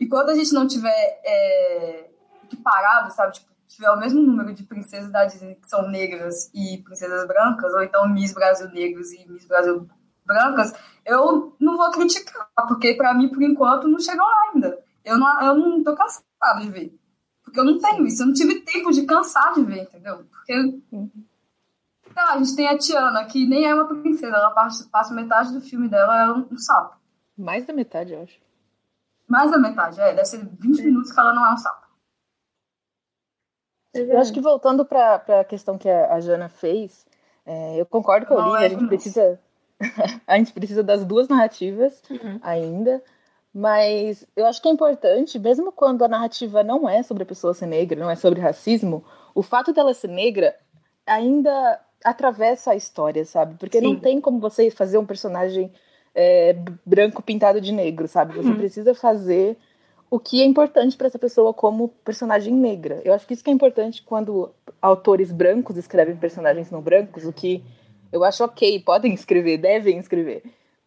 E 0.00 0.08
quando 0.08 0.30
a 0.30 0.34
gente 0.34 0.52
não 0.52 0.66
tiver 0.66 1.20
é, 1.24 2.10
equiparado, 2.42 3.14
sabe, 3.14 3.34
tipo, 3.34 3.46
tiver 3.68 3.88
o 3.92 4.00
mesmo 4.00 4.20
número 4.20 4.52
de 4.52 4.64
princesas 4.64 5.12
da 5.12 5.26
Disney 5.26 5.54
que 5.54 5.68
são 5.68 5.88
negras 5.88 6.50
e 6.52 6.78
princesas 6.78 7.24
brancas, 7.28 7.72
ou 7.72 7.80
então 7.84 8.08
Miss 8.08 8.34
Brasil 8.34 8.68
negros 8.70 9.12
e 9.12 9.30
Miss 9.30 9.46
Brasil 9.46 9.88
brancas, 10.26 10.74
eu 11.06 11.54
não 11.60 11.76
vou 11.76 11.88
criticar, 11.92 12.50
porque 12.66 12.94
para 12.94 13.14
mim, 13.14 13.28
por 13.28 13.44
enquanto, 13.44 13.86
não 13.86 14.00
chegou 14.00 14.26
lá 14.26 14.50
ainda. 14.52 14.76
Eu 15.04 15.16
não, 15.16 15.40
eu 15.40 15.54
não 15.54 15.84
tô 15.84 15.94
cansada 15.94 16.60
de 16.60 16.68
ver. 16.68 16.98
Porque 17.44 17.60
eu 17.60 17.64
não 17.64 17.78
tenho 17.78 18.04
isso, 18.08 18.24
eu 18.24 18.26
não 18.26 18.34
tive 18.34 18.58
tempo 18.62 18.90
de 18.90 19.06
cansar 19.06 19.54
de 19.54 19.62
ver, 19.62 19.82
entendeu? 19.82 20.24
Porque. 20.24 20.52
Então, 22.12 22.28
a 22.28 22.38
gente 22.38 22.54
tem 22.54 22.68
a 22.68 22.76
Tiana, 22.76 23.24
que 23.24 23.46
nem 23.46 23.64
é 23.64 23.74
uma 23.74 23.86
princesa, 23.86 24.36
ela 24.36 24.50
passa, 24.50 24.86
passa 24.92 25.14
metade 25.14 25.52
do 25.52 25.62
filme 25.62 25.88
dela, 25.88 26.14
ela 26.14 26.32
é 26.32 26.32
um, 26.32 26.46
um 26.52 26.58
sapo. 26.58 26.96
Mais 27.36 27.64
da 27.66 27.72
metade, 27.72 28.12
eu 28.12 28.22
acho. 28.22 28.38
Mais 29.26 29.50
da 29.50 29.58
metade, 29.58 29.98
é. 29.98 30.12
Deve 30.12 30.26
ser 30.26 30.46
20 30.46 30.76
Sim. 30.76 30.84
minutos 30.84 31.10
que 31.10 31.18
ela 31.18 31.32
não 31.32 31.46
é 31.46 31.54
um 31.54 31.56
sapo. 31.56 31.86
Eu 33.94 34.18
acho 34.18 34.32
que 34.32 34.40
voltando 34.40 34.84
para 34.84 35.16
a 35.40 35.44
questão 35.44 35.78
que 35.78 35.88
a, 35.88 36.12
a 36.12 36.20
Jana 36.20 36.48
fez, 36.50 37.06
é, 37.46 37.80
eu 37.80 37.86
concordo 37.86 38.26
com 38.26 38.34
a 38.34 38.46
Olivia, 38.46 38.60
é 38.60 38.66
a 38.66 38.68
gente 38.68 38.86
precisa. 38.86 39.40
a 40.26 40.36
gente 40.36 40.52
precisa 40.52 40.82
das 40.82 41.04
duas 41.04 41.28
narrativas 41.28 42.02
uhum. 42.10 42.38
ainda. 42.42 43.02
Mas 43.54 44.26
eu 44.34 44.46
acho 44.46 44.62
que 44.62 44.68
é 44.68 44.70
importante, 44.70 45.38
mesmo 45.38 45.72
quando 45.72 46.04
a 46.04 46.08
narrativa 46.08 46.62
não 46.62 46.88
é 46.88 47.02
sobre 47.02 47.22
a 47.22 47.26
pessoa 47.26 47.52
ser 47.52 47.66
negra, 47.66 47.98
não 48.00 48.10
é 48.10 48.16
sobre 48.16 48.40
racismo, 48.40 49.04
o 49.34 49.42
fato 49.42 49.72
dela 49.74 49.92
ser 49.92 50.08
negra 50.08 50.56
ainda 51.06 51.78
atravessa 52.04 52.72
a 52.72 52.76
história, 52.76 53.24
sabe? 53.24 53.54
Porque 53.58 53.78
Sim. 53.78 53.84
não 53.84 53.96
tem 53.96 54.20
como 54.20 54.38
você 54.38 54.70
fazer 54.70 54.98
um 54.98 55.06
personagem 55.06 55.72
é, 56.14 56.56
branco 56.84 57.22
pintado 57.22 57.60
de 57.60 57.72
negro, 57.72 58.06
sabe? 58.08 58.34
Você 58.34 58.48
uhum. 58.48 58.56
precisa 58.56 58.94
fazer 58.94 59.56
o 60.10 60.18
que 60.18 60.42
é 60.42 60.44
importante 60.44 60.96
para 60.96 61.06
essa 61.06 61.18
pessoa 61.18 61.54
como 61.54 61.88
personagem 62.04 62.52
negra. 62.52 63.00
Eu 63.04 63.14
acho 63.14 63.26
que 63.26 63.34
isso 63.34 63.42
que 63.42 63.50
é 63.50 63.52
importante 63.52 64.02
quando 64.02 64.50
autores 64.80 65.32
brancos 65.32 65.76
escrevem 65.76 66.16
personagens 66.16 66.70
não 66.70 66.82
brancos, 66.82 67.24
o 67.24 67.32
que 67.32 67.64
eu 68.12 68.22
acho 68.22 68.44
ok, 68.44 68.80
podem 68.80 69.14
escrever, 69.14 69.56
devem 69.58 69.98
escrever 69.98 70.42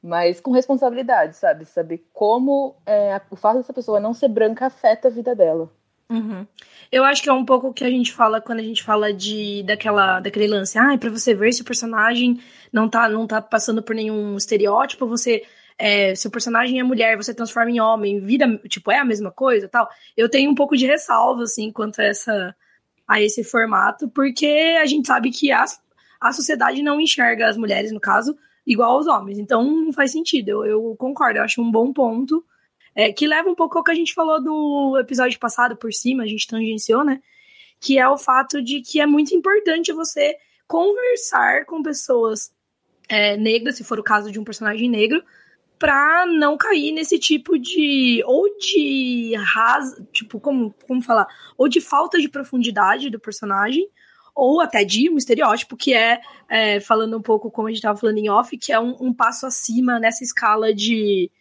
mas 0.06 0.40
com 0.40 0.52
responsabilidade, 0.52 1.36
sabe? 1.36 1.66
Saber 1.66 2.06
como 2.14 2.76
é, 2.86 3.20
o 3.32 3.36
fato 3.36 3.58
dessa 3.58 3.74
pessoa 3.74 4.00
não 4.00 4.14
ser 4.14 4.28
branca 4.28 4.68
afeta 4.68 5.08
a 5.08 5.12
vida 5.12 5.36
dela. 5.36 5.68
Uhum. 6.10 6.46
Eu 6.92 7.04
acho 7.04 7.24
que 7.24 7.30
é 7.30 7.34
um 7.34 7.44
pouco 7.44 7.68
o 7.68 7.74
que 7.74 7.84
a 7.84 7.90
gente 7.90 8.14
fala 8.14 8.40
quando 8.40 8.60
a 8.60 8.64
gente 8.64 8.84
fala 8.84 9.12
de 9.12 9.64
daquela 9.64 10.20
daquele 10.20 10.48
lance, 10.48 10.78
ah, 10.78 10.96
para 10.98 11.10
você 11.10 11.34
ver 11.34 11.52
se 11.52 11.64
o 11.64 11.66
personagem 11.66 12.40
não 12.72 12.88
tá 12.88 13.10
não 13.10 13.26
tá 13.26 13.42
passando 13.42 13.82
por 13.82 13.96
nenhum 13.96 14.38
estereótipo, 14.38 15.08
você 15.08 15.44
é, 15.78 16.16
se 16.16 16.28
o 16.28 16.32
personagem 16.32 16.80
é 16.80 16.84
mulher, 16.84 17.18
você 17.18 17.34
transforma 17.34 17.70
em 17.72 17.82
homem, 17.82 18.20
vira, 18.20 18.58
tipo, 18.70 18.92
é 18.92 19.00
a 19.00 19.06
mesma 19.06 19.32
coisa, 19.32 19.68
tal. 19.68 19.90
Eu 20.16 20.30
tenho 20.30 20.50
um 20.50 20.56
pouco 20.56 20.78
de 20.78 20.86
ressalva 20.86 21.44
assim 21.44 21.72
quanto 21.72 22.00
a 22.00 22.06
essa 22.06 22.56
a 23.08 23.22
esse 23.22 23.44
formato, 23.44 24.10
porque 24.10 24.78
a 24.82 24.86
gente 24.86 25.08
sabe 25.08 25.30
que 25.32 25.52
a, 25.52 25.64
a 26.20 26.32
sociedade 26.32 26.82
não 26.82 27.00
enxerga 27.00 27.48
as 27.48 27.58
mulheres, 27.58 27.92
no 27.92 28.00
caso, 28.00 28.36
igual 28.66 28.92
aos 28.94 29.08
homens. 29.08 29.38
Então 29.38 29.64
não 29.64 29.94
faz 29.94 30.12
sentido. 30.12 30.50
Eu, 30.50 30.66
eu 30.66 30.96
concordo, 30.98 31.40
eu 31.40 31.44
acho 31.44 31.62
um 31.62 31.72
bom 31.72 31.94
ponto. 31.94 32.44
É, 32.96 33.12
que 33.12 33.28
leva 33.28 33.50
um 33.50 33.56
pouco 33.56 33.78
ao 33.78 33.84
que 33.84 33.92
a 33.92 33.96
gente 33.96 34.14
falou 34.14 34.42
no 34.42 34.98
episódio 34.98 35.38
passado 35.38 35.76
por 35.76 35.92
cima, 35.94 36.24
a 36.24 36.28
gente 36.28 36.48
tangenciou, 36.48 37.04
né? 37.04 37.22
Que 37.80 38.00
é 38.00 38.08
o 38.08 38.18
fato 38.18 38.62
de 38.64 38.82
que 38.82 39.02
é 39.02 39.06
muito 39.06 39.36
importante 39.36 39.92
você 39.92 40.38
conversar 40.66 41.66
com 41.66 41.84
pessoas 41.84 42.54
é, 43.10 43.38
negras, 43.38 43.76
se 43.76 43.84
for 43.84 44.00
o 44.00 44.04
caso 44.04 44.32
de 44.32 44.40
um 44.40 44.44
personagem 44.44 44.90
negro, 44.90 45.24
para 45.78 46.26
não 46.26 46.58
cair 46.58 46.92
nesse 46.92 47.20
tipo 47.20 47.60
de 47.60 48.24
ou 48.26 48.58
de 48.58 49.36
ras, 49.36 50.02
tipo 50.12 50.40
como 50.40 50.74
como 50.88 51.02
falar, 51.02 51.28
ou 51.58 51.68
de 51.68 51.82
falta 51.82 52.20
de 52.20 52.30
profundidade 52.30 53.10
do 53.10 53.20
personagem, 53.20 53.90
ou 54.34 54.62
até 54.62 54.84
de 54.84 55.10
um 55.10 55.18
estereótipo, 55.18 55.78
que 55.78 55.94
é, 55.94 56.22
é 56.50 56.80
falando 56.80 57.18
um 57.18 57.22
pouco 57.22 57.52
como 57.52 57.68
a 57.68 57.72
gente 57.72 57.78
estava 57.78 57.98
falando 57.98 58.18
em 58.18 58.30
off, 58.30 58.58
que 58.58 58.72
é 58.72 58.80
um, 58.80 58.96
um, 59.00 59.14
passo 59.14 59.46
acima 59.46 60.00
nessa 60.00 60.24
escala 60.24 60.74
de, 60.74 61.32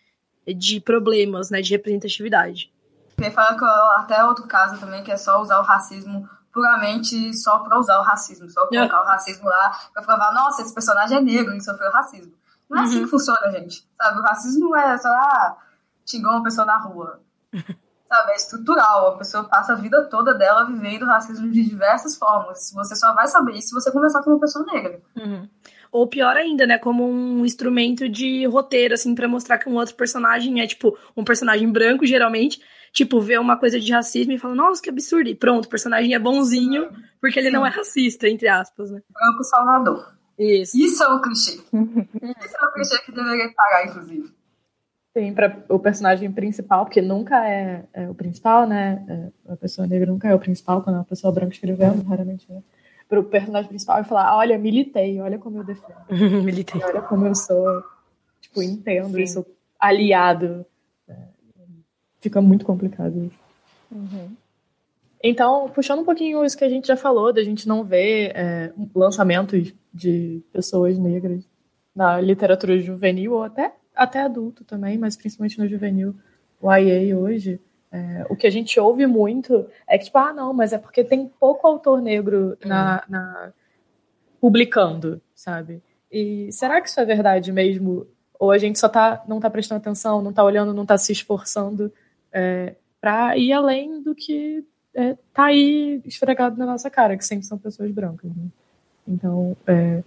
de 0.53 0.81
problemas, 0.81 1.51
né, 1.51 1.61
de 1.61 1.71
representatividade. 1.71 2.73
Ele 3.17 3.31
fala 3.31 3.57
que 3.57 3.65
até 4.01 4.25
outro 4.25 4.47
caso 4.47 4.79
também, 4.79 5.03
que 5.03 5.13
é 5.13 5.17
só 5.17 5.41
usar 5.41 5.59
o 5.61 5.63
racismo 5.63 6.29
puramente 6.53 7.35
só 7.35 7.61
para 7.61 7.79
usar 7.79 7.99
o 7.99 8.03
racismo, 8.03 8.49
só 8.49 8.67
colocar 8.67 8.97
é. 8.97 9.01
o 9.01 9.05
racismo 9.05 9.49
lá 9.49 9.73
para 9.93 10.03
provar, 10.03 10.33
nossa, 10.33 10.63
esse 10.63 10.75
personagem 10.75 11.19
é 11.19 11.21
negro 11.21 11.55
e 11.55 11.61
sofreu 11.61 11.91
racismo. 11.91 12.33
Não 12.69 12.79
é 12.79 12.83
assim 12.83 12.91
uhum. 12.91 12.97
assim 12.97 13.05
que 13.05 13.11
funciona, 13.11 13.51
gente. 13.51 13.87
Sabe, 13.95 14.19
o 14.19 14.23
racismo 14.23 14.77
é 14.77 14.99
só, 14.99 15.09
ah, 15.09 15.57
xingou 16.07 16.33
uma 16.33 16.43
pessoa 16.43 16.67
na 16.67 16.79
rua. 16.79 17.21
sabe? 18.15 18.33
É 18.33 18.37
estrutural. 18.37 19.09
A 19.09 19.19
pessoa 19.19 19.45
passa 19.45 19.73
a 19.73 19.77
vida 19.77 20.05
toda 20.05 20.35
dela 20.35 20.65
vivendo 20.65 21.05
racismo 21.05 21.51
de 21.51 21.65
diversas 21.65 22.17
formas. 22.17 22.73
Você 22.73 22.95
só 22.95 23.13
vai 23.15 23.27
saber 23.27 23.53
isso 23.53 23.69
se 23.69 23.75
você 23.75 23.91
conversar 23.91 24.23
com 24.23 24.31
uma 24.31 24.41
pessoa 24.41 24.65
negra. 24.67 25.01
Uhum. 25.17 25.49
Ou 25.95 26.09
pior 26.09 26.37
ainda, 26.37 26.67
né? 26.67 26.77
Como 26.77 27.09
um 27.09 27.45
instrumento 27.45 28.09
de 28.09 28.45
roteiro, 28.47 28.95
assim, 28.95 29.15
para 29.15 29.29
mostrar 29.29 29.59
que 29.59 29.69
um 29.69 29.77
outro 29.77 29.95
personagem 29.95 30.61
é, 30.61 30.67
tipo, 30.67 30.99
um 31.17 31.23
personagem 31.23 31.71
branco, 31.71 32.05
geralmente, 32.05 32.61
tipo, 32.93 33.21
vê 33.21 33.39
uma 33.39 33.57
coisa 33.57 33.79
de 33.79 33.93
racismo 33.93 34.33
e 34.33 34.39
fala, 34.39 34.57
nossa, 34.57 34.83
que 34.83 34.91
absurdo. 34.91 35.31
E 35.31 35.37
pronto, 35.37 35.67
o 35.67 35.69
personagem 35.69 36.13
é 36.13 36.19
bonzinho, 36.19 36.91
porque 37.21 37.39
ele 37.39 37.47
Sim. 37.47 37.53
não 37.53 37.65
é 37.65 37.69
racista, 37.71 38.29
entre 38.29 38.49
aspas, 38.49 38.91
né? 38.91 39.01
Branco 39.09 39.45
Salvador. 39.45 40.17
Isso. 40.37 40.77
Isso 40.77 41.01
é 41.01 41.09
um 41.15 41.23
clichê. 41.23 41.53
Isso 41.63 42.57
é 42.57 42.69
um 42.69 42.73
clichê 42.73 42.99
que 43.05 43.13
deveria 43.13 43.53
parar, 43.55 43.87
inclusive. 43.87 44.35
Sim, 45.17 45.33
para 45.33 45.65
o 45.69 45.79
personagem 45.79 46.33
principal, 46.33 46.87
porque 46.87 47.01
nunca 47.01 47.49
é, 47.49 47.85
é 47.93 48.11
o 48.11 48.17
principal, 48.17 48.67
né? 48.67 49.31
É, 49.47 49.53
a 49.53 49.57
pessoa 49.57 49.87
negra 49.87 50.11
nunca 50.11 50.27
é 50.27 50.35
o 50.35 50.41
principal, 50.41 50.83
quando 50.83 50.97
é 50.97 50.99
uma 50.99 51.05
pessoa 51.05 51.33
branca 51.33 51.55
escrevendo, 51.55 52.03
raramente 52.03 52.51
é. 52.51 52.74
Para 53.15 53.21
o 53.21 53.25
personagem 53.25 53.69
principal 53.69 54.01
e 54.01 54.05
falar: 54.05 54.37
olha, 54.37 54.59
militei, 54.59 55.21
olha 55.21 55.39
como 55.39 55.59
eu 55.59 55.65
defendo. 55.65 55.95
militei. 56.43 56.83
Olha 56.83 57.03
como 57.03 57.27
eu 57.27 57.35
sou, 57.35 57.83
tipo, 58.41 58.63
entendo, 58.63 59.19
eu 59.19 59.27
sou 59.27 59.47
aliado. 59.79 60.67
É, 61.09 61.15
fica 62.21 62.41
muito 62.41 62.65
complicado 62.65 63.25
isso. 63.25 63.39
Uhum. 63.93 64.31
Então, 65.23 65.71
puxando 65.71 66.01
um 66.01 66.05
pouquinho 66.05 66.45
isso 66.45 66.59
que 66.59 66.65
a 66.65 66.69
gente 66.69 66.89
já 66.89 66.97
falou, 66.97 67.33
da 67.33 67.45
gente 67.45 67.69
não 67.69 67.85
ver 67.85 68.33
é, 68.35 68.73
lançamentos 68.95 69.73
de 69.93 70.43
pessoas 70.53 70.99
negras 70.99 71.45
na 71.95 72.21
literatura 72.21 72.79
juvenil 72.81 73.35
ou 73.35 73.43
até 73.45 73.73
até 73.95 74.23
adulto 74.23 74.65
também, 74.65 74.99
mas 74.99 75.17
principalmente 75.17 75.59
no 75.59 75.69
juvenil, 75.69 76.17
o 76.61 76.75
IA 76.75 77.17
hoje, 77.17 77.61
é, 77.95 78.27
o 78.29 78.35
que 78.35 78.45
a 78.45 78.51
gente 78.51 78.81
ouve 78.81 79.07
muito 79.07 79.67
é 79.87 79.97
que, 79.97 80.07
tipo, 80.07 80.19
ah, 80.19 80.33
não, 80.33 80.53
mas 80.53 80.73
é 80.73 80.79
porque 80.79 81.05
tem 81.05 81.31
pouco 81.39 81.65
autor 81.65 82.03
negro 82.03 82.59
na, 82.65 82.97
uhum. 82.97 83.13
na 83.13 83.53
publicando, 84.41 85.23
sabe? 85.33 85.81
E 86.11 86.51
será 86.51 86.81
que 86.81 86.89
isso 86.89 86.99
é 86.99 87.05
verdade 87.05 87.53
mesmo? 87.53 88.05
Ou 88.37 88.51
a 88.51 88.59
gente 88.59 88.81
só 88.81 88.89
tá, 88.89 89.23
não 89.29 89.37
está 89.37 89.49
prestando 89.49 89.81
atenção, 89.81 90.21
não 90.21 90.31
está 90.31 90.43
olhando, 90.43 90.75
não 90.75 90.83
está 90.83 90.99
se 90.99 91.13
esforçando 91.13 91.93
é, 92.33 92.75
para 93.01 93.39
ir 93.39 93.53
além 93.53 94.03
do 94.03 94.13
que 94.13 94.67
é, 94.93 95.17
tá 95.33 95.45
aí 95.45 96.03
esfregado 96.05 96.59
na 96.59 96.67
nossa 96.67 96.91
cara, 96.91 97.17
que 97.17 97.25
sempre 97.25 97.47
são 97.47 97.57
pessoas 97.57 97.93
brancas. 97.93 98.29
Né? 98.35 98.49
Então, 99.07 99.57
é, 99.69 100.03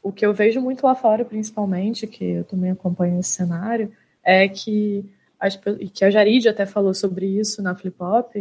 o 0.00 0.12
que 0.12 0.24
eu 0.24 0.32
vejo 0.32 0.60
muito 0.60 0.86
lá 0.86 0.94
fora, 0.94 1.24
principalmente, 1.24 2.06
que 2.06 2.24
eu 2.24 2.44
também 2.44 2.70
acompanho 2.70 3.18
esse 3.18 3.30
cenário, 3.30 3.92
é 4.22 4.48
que, 4.48 5.04
as, 5.42 5.60
e 5.80 5.88
que 5.88 6.04
a 6.04 6.10
Jarid 6.10 6.48
até 6.48 6.64
falou 6.64 6.94
sobre 6.94 7.26
isso 7.26 7.60
na 7.60 7.74
Flip 7.74 8.00
Hop, 8.00 8.36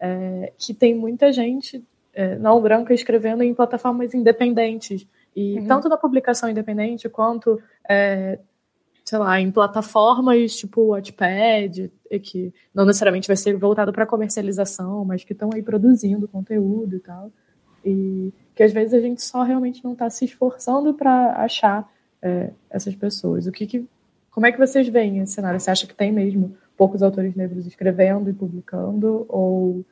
é, 0.00 0.52
que 0.56 0.72
tem 0.72 0.94
muita 0.94 1.30
gente 1.30 1.84
é, 2.14 2.38
não 2.38 2.62
branca 2.62 2.94
escrevendo 2.94 3.42
em 3.42 3.52
plataformas 3.52 4.14
independentes. 4.14 5.06
E 5.34 5.58
uhum. 5.58 5.66
tanto 5.66 5.86
na 5.86 5.98
publicação 5.98 6.48
independente 6.48 7.10
quanto, 7.10 7.60
é, 7.86 8.38
sei 9.04 9.18
lá, 9.18 9.38
em 9.38 9.50
plataformas 9.50 10.56
tipo 10.56 10.92
Wattpad, 10.92 11.92
que 12.22 12.54
não 12.74 12.86
necessariamente 12.86 13.28
vai 13.28 13.36
ser 13.36 13.54
voltado 13.54 13.92
para 13.92 14.06
comercialização, 14.06 15.04
mas 15.04 15.24
que 15.24 15.34
estão 15.34 15.50
aí 15.52 15.62
produzindo 15.62 16.26
conteúdo 16.26 16.96
e 16.96 17.00
tal. 17.00 17.30
E 17.84 18.32
que 18.54 18.62
às 18.62 18.72
vezes 18.72 18.94
a 18.94 19.00
gente 19.00 19.20
só 19.20 19.42
realmente 19.42 19.84
não 19.84 19.92
está 19.92 20.08
se 20.08 20.24
esforçando 20.24 20.94
para 20.94 21.34
achar 21.36 21.86
é, 22.22 22.50
essas 22.70 22.96
pessoas. 22.96 23.46
O 23.46 23.52
que, 23.52 23.66
que, 23.66 23.86
como 24.36 24.46
é 24.46 24.52
que 24.52 24.58
vocês 24.58 24.86
veem 24.86 25.20
esse 25.20 25.32
cenário? 25.32 25.58
Você 25.58 25.70
acha 25.70 25.86
que 25.86 25.94
tem 25.94 26.12
mesmo 26.12 26.54
poucos 26.76 27.02
autores 27.02 27.34
negros 27.34 27.66
escrevendo 27.66 28.28
e 28.28 28.34
publicando 28.34 29.24
ou 29.30 29.82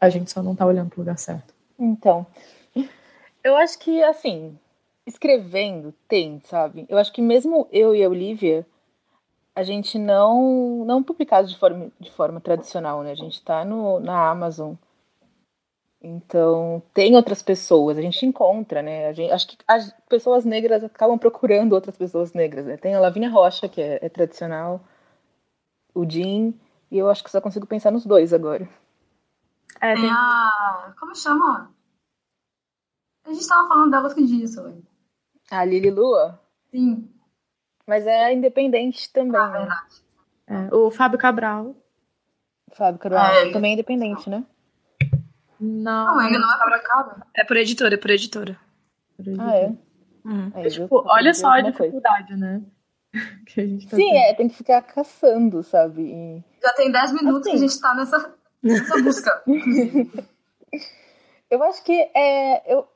a 0.00 0.08
gente 0.08 0.30
só 0.30 0.42
não 0.42 0.52
está 0.52 0.64
olhando 0.64 0.88
para 0.88 0.96
o 0.96 1.00
lugar 1.00 1.18
certo? 1.18 1.54
Então, 1.78 2.26
eu 3.44 3.54
acho 3.54 3.78
que 3.78 4.02
assim, 4.02 4.58
escrevendo 5.06 5.92
tem, 6.08 6.40
sabe? 6.44 6.86
Eu 6.88 6.96
acho 6.96 7.12
que 7.12 7.20
mesmo 7.20 7.68
eu 7.70 7.94
e 7.94 8.02
a 8.02 8.08
Olivia, 8.08 8.66
a 9.54 9.62
gente 9.62 9.98
não 9.98 10.82
não 10.86 11.02
publicado 11.02 11.46
de 11.46 11.58
forma, 11.58 11.92
de 12.00 12.10
forma 12.10 12.40
tradicional, 12.40 13.02
né? 13.02 13.12
A 13.12 13.14
gente 13.14 13.34
está 13.34 13.62
na 13.62 14.30
Amazon 14.30 14.72
então, 16.06 16.82
tem 16.92 17.16
outras 17.16 17.42
pessoas, 17.42 17.96
a 17.96 18.02
gente 18.02 18.26
encontra, 18.26 18.82
né? 18.82 19.14
Gente, 19.14 19.32
acho 19.32 19.48
que 19.48 19.56
as 19.66 19.90
pessoas 20.06 20.44
negras 20.44 20.84
acabam 20.84 21.18
procurando 21.18 21.72
outras 21.72 21.96
pessoas 21.96 22.34
negras, 22.34 22.66
né? 22.66 22.76
Tem 22.76 22.94
a 22.94 23.00
Lavínia 23.00 23.30
Rocha, 23.30 23.70
que 23.70 23.80
é, 23.80 23.98
é 24.02 24.08
tradicional, 24.10 24.84
o 25.94 26.08
Jim, 26.08 26.60
E 26.90 26.98
eu 26.98 27.08
acho 27.08 27.24
que 27.24 27.30
só 27.30 27.40
consigo 27.40 27.66
pensar 27.66 27.90
nos 27.90 28.04
dois 28.04 28.34
agora. 28.34 28.68
É, 29.80 29.94
tem 29.94 30.10
a. 30.10 30.94
Como 31.00 31.14
chama? 31.14 31.72
A 33.26 33.32
gente 33.32 33.48
tava 33.48 33.66
falando 33.66 33.90
dela 33.90 34.06
outro 34.06 34.26
dia, 34.26 34.46
só. 34.46 34.70
A 35.50 35.64
Lili 35.64 35.90
Lua? 35.90 36.38
Sim. 36.70 37.10
Mas 37.86 38.06
é 38.06 38.30
independente 38.32 39.10
também, 39.10 39.40
ah, 39.40 39.48
né? 39.48 39.58
Verdade. 39.60 40.04
É, 40.46 40.74
o 40.74 40.90
Fábio 40.90 41.18
Cabral. 41.18 41.74
Fábio 42.74 43.00
Cabral 43.00 43.24
é, 43.24 43.52
também 43.52 43.70
é 43.70 43.74
independente, 43.74 44.28
né? 44.28 44.44
Não, 45.64 46.06
não 46.06 46.18
ainda 46.18 46.38
não 46.38 46.54
é 46.54 46.58
fabricado. 46.58 47.22
É 47.34 47.44
por 47.44 47.56
editora, 47.56 47.94
é 47.94 47.98
por 47.98 48.10
editora. 48.10 48.58
Por 49.16 49.26
editora. 49.26 49.50
Ah, 49.50 49.56
é? 49.56 49.72
Uhum. 50.24 50.52
é 50.54 50.68
tipo, 50.68 51.02
olha 51.06 51.34
só 51.34 51.48
a 51.48 51.60
dificuldade, 51.60 52.28
coisa. 52.28 52.36
né? 52.36 52.62
que 53.46 53.60
a 53.60 53.66
gente 53.66 53.86
tá 53.86 53.96
Sim, 53.96 54.10
tendo. 54.10 54.16
é, 54.16 54.34
tem 54.34 54.48
que 54.48 54.56
ficar 54.56 54.82
caçando, 54.82 55.62
sabe? 55.62 56.02
E... 56.02 56.44
Já 56.62 56.72
tem 56.74 56.90
10 56.90 57.12
minutos 57.12 57.40
assim. 57.40 57.50
que 57.50 57.56
a 57.56 57.68
gente 57.68 57.80
tá 57.80 57.94
nessa, 57.94 58.34
nessa 58.62 59.02
busca. 59.02 59.42
eu 61.50 61.62
acho 61.62 61.84
que 61.84 61.92
é. 62.14 62.72
Eu, 62.72 62.86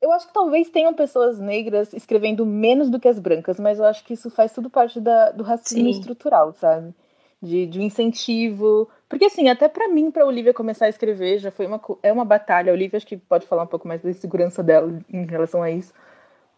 eu 0.00 0.12
acho 0.12 0.28
que 0.28 0.32
talvez 0.32 0.70
tenham 0.70 0.94
pessoas 0.94 1.38
negras 1.38 1.92
escrevendo 1.92 2.46
menos 2.46 2.88
do 2.88 2.98
que 2.98 3.08
as 3.08 3.18
brancas, 3.18 3.60
mas 3.60 3.78
eu 3.78 3.84
acho 3.84 4.04
que 4.04 4.14
isso 4.14 4.30
faz 4.30 4.52
tudo 4.52 4.70
parte 4.70 5.00
da, 5.00 5.30
do 5.30 5.42
racismo 5.42 5.84
Sim. 5.84 5.98
estrutural, 5.98 6.52
sabe? 6.52 6.94
De, 7.42 7.66
de 7.66 7.78
um 7.78 7.82
incentivo. 7.82 8.88
Porque, 9.10 9.26
assim, 9.26 9.50
até 9.50 9.68
para 9.68 9.88
mim, 9.88 10.10
para 10.10 10.24
Olivia 10.24 10.54
começar 10.54 10.86
a 10.86 10.88
escrever, 10.88 11.38
já 11.38 11.50
foi 11.50 11.66
uma, 11.66 11.80
é 12.02 12.10
uma 12.10 12.24
batalha. 12.24 12.70
A 12.70 12.74
Olivia 12.74 12.96
acho 12.96 13.06
que 13.06 13.18
pode 13.18 13.46
falar 13.46 13.64
um 13.64 13.66
pouco 13.66 13.86
mais 13.86 14.00
da 14.00 14.12
segurança 14.14 14.62
dela 14.62 14.98
em 15.12 15.26
relação 15.26 15.62
a 15.62 15.70
isso. 15.70 15.92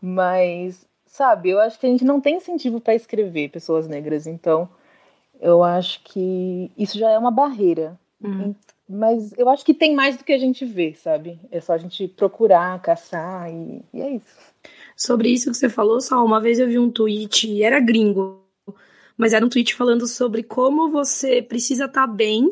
Mas 0.01 0.87
sabe? 1.13 1.51
Eu 1.51 1.61
acho 1.61 1.79
que 1.79 1.87
a 1.87 1.91
gente 1.91 2.05
não 2.05 2.21
tem 2.21 2.37
incentivo 2.37 2.81
para 2.81 2.95
escrever 2.95 3.51
pessoas 3.51 3.87
negras, 3.87 4.27
então 4.27 4.67
eu 5.39 5.63
acho 5.63 6.03
que 6.05 6.71
isso 6.77 6.99
já 6.99 7.11
é 7.11 7.19
uma 7.19 7.31
barreira. 7.31 7.99
Uhum. 8.23 8.55
Mas 8.89 9.33
eu 9.37 9.49
acho 9.49 9.65
que 9.65 9.75
tem 9.75 9.95
mais 9.95 10.17
do 10.17 10.25
que 10.25 10.33
a 10.33 10.39
gente 10.39 10.65
vê, 10.65 10.95
sabe? 10.95 11.39
É 11.51 11.61
só 11.61 11.75
a 11.75 11.79
gente 11.79 12.09
procurar, 12.09 12.81
caçar 12.81 13.51
e, 13.51 13.83
e 13.93 14.01
é 14.01 14.11
isso. 14.11 14.39
Sobre 14.97 15.29
isso 15.29 15.51
que 15.51 15.57
você 15.57 15.69
falou, 15.69 16.01
só 16.01 16.25
uma 16.25 16.41
vez 16.41 16.59
eu 16.59 16.67
vi 16.67 16.79
um 16.79 16.91
tweet, 16.91 17.63
era 17.63 17.79
gringo, 17.79 18.42
mas 19.23 19.33
era 19.33 19.47
um 19.47 19.49
tweet 19.49 19.73
falando 19.77 20.05
sobre 20.09 20.43
como 20.43 20.91
você 20.91 21.41
precisa 21.41 21.85
estar 21.85 22.09
tá 22.09 22.13
bem, 22.13 22.51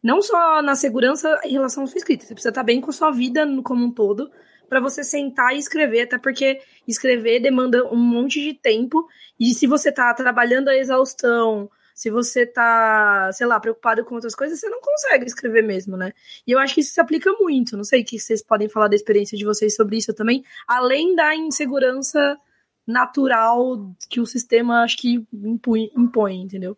não 0.00 0.22
só 0.22 0.62
na 0.62 0.76
segurança 0.76 1.40
em 1.42 1.54
relação 1.54 1.82
à 1.82 1.86
sua 1.88 1.98
escrita, 1.98 2.24
você 2.24 2.32
precisa 2.32 2.50
estar 2.50 2.60
tá 2.60 2.64
bem 2.64 2.80
com 2.80 2.90
a 2.90 2.92
sua 2.92 3.10
vida 3.10 3.44
como 3.64 3.86
um 3.86 3.90
todo, 3.90 4.30
para 4.68 4.78
você 4.78 5.02
sentar 5.02 5.52
e 5.52 5.58
escrever, 5.58 6.02
até 6.02 6.18
porque 6.18 6.60
escrever 6.86 7.40
demanda 7.40 7.84
um 7.92 7.96
monte 7.96 8.40
de 8.40 8.54
tempo, 8.54 9.04
e 9.38 9.52
se 9.52 9.66
você 9.66 9.90
tá 9.90 10.14
trabalhando 10.14 10.68
a 10.68 10.76
exaustão, 10.76 11.68
se 11.92 12.08
você 12.08 12.46
tá, 12.46 13.28
sei 13.32 13.48
lá, 13.48 13.58
preocupado 13.58 14.04
com 14.04 14.14
outras 14.14 14.36
coisas, 14.36 14.60
você 14.60 14.68
não 14.68 14.80
consegue 14.80 15.26
escrever 15.26 15.64
mesmo, 15.64 15.96
né? 15.96 16.12
E 16.46 16.52
eu 16.52 16.58
acho 16.60 16.72
que 16.72 16.82
isso 16.82 16.94
se 16.94 17.00
aplica 17.00 17.32
muito. 17.32 17.76
Não 17.76 17.82
sei 17.84 18.02
o 18.02 18.04
que 18.04 18.16
vocês 18.16 18.44
podem 18.44 18.68
falar 18.68 18.86
da 18.86 18.94
experiência 18.94 19.36
de 19.36 19.44
vocês 19.44 19.74
sobre 19.74 19.96
isso 19.96 20.14
também, 20.14 20.44
além 20.68 21.16
da 21.16 21.34
insegurança 21.34 22.38
natural 22.86 23.92
que 24.08 24.20
o 24.20 24.26
sistema 24.26 24.82
acho 24.82 24.96
que 24.96 25.26
impõe, 25.32 25.90
impõe 25.96 26.42
entendeu? 26.42 26.76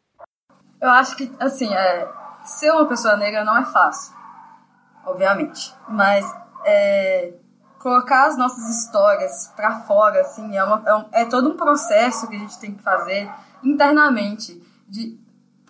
Eu 0.80 0.90
acho 0.90 1.16
que, 1.16 1.32
assim, 1.40 1.72
é, 1.72 2.08
ser 2.44 2.70
uma 2.70 2.86
pessoa 2.86 3.16
negra 3.16 3.44
não 3.44 3.56
é 3.56 3.64
fácil, 3.64 4.14
obviamente. 5.06 5.74
Mas 5.88 6.24
é, 6.64 7.32
colocar 7.78 8.26
as 8.26 8.36
nossas 8.36 8.68
histórias 8.78 9.52
para 9.56 9.80
fora, 9.80 10.20
assim, 10.20 10.56
é, 10.56 10.62
uma, 10.64 10.82
é, 10.86 10.94
um, 10.94 11.04
é, 11.12 11.24
todo 11.24 11.50
um 11.50 11.56
processo 11.56 12.28
que 12.28 12.36
a 12.36 12.38
gente 12.38 12.58
tem 12.58 12.74
que 12.74 12.82
fazer 12.82 13.30
internamente, 13.62 14.62
de 14.88 15.18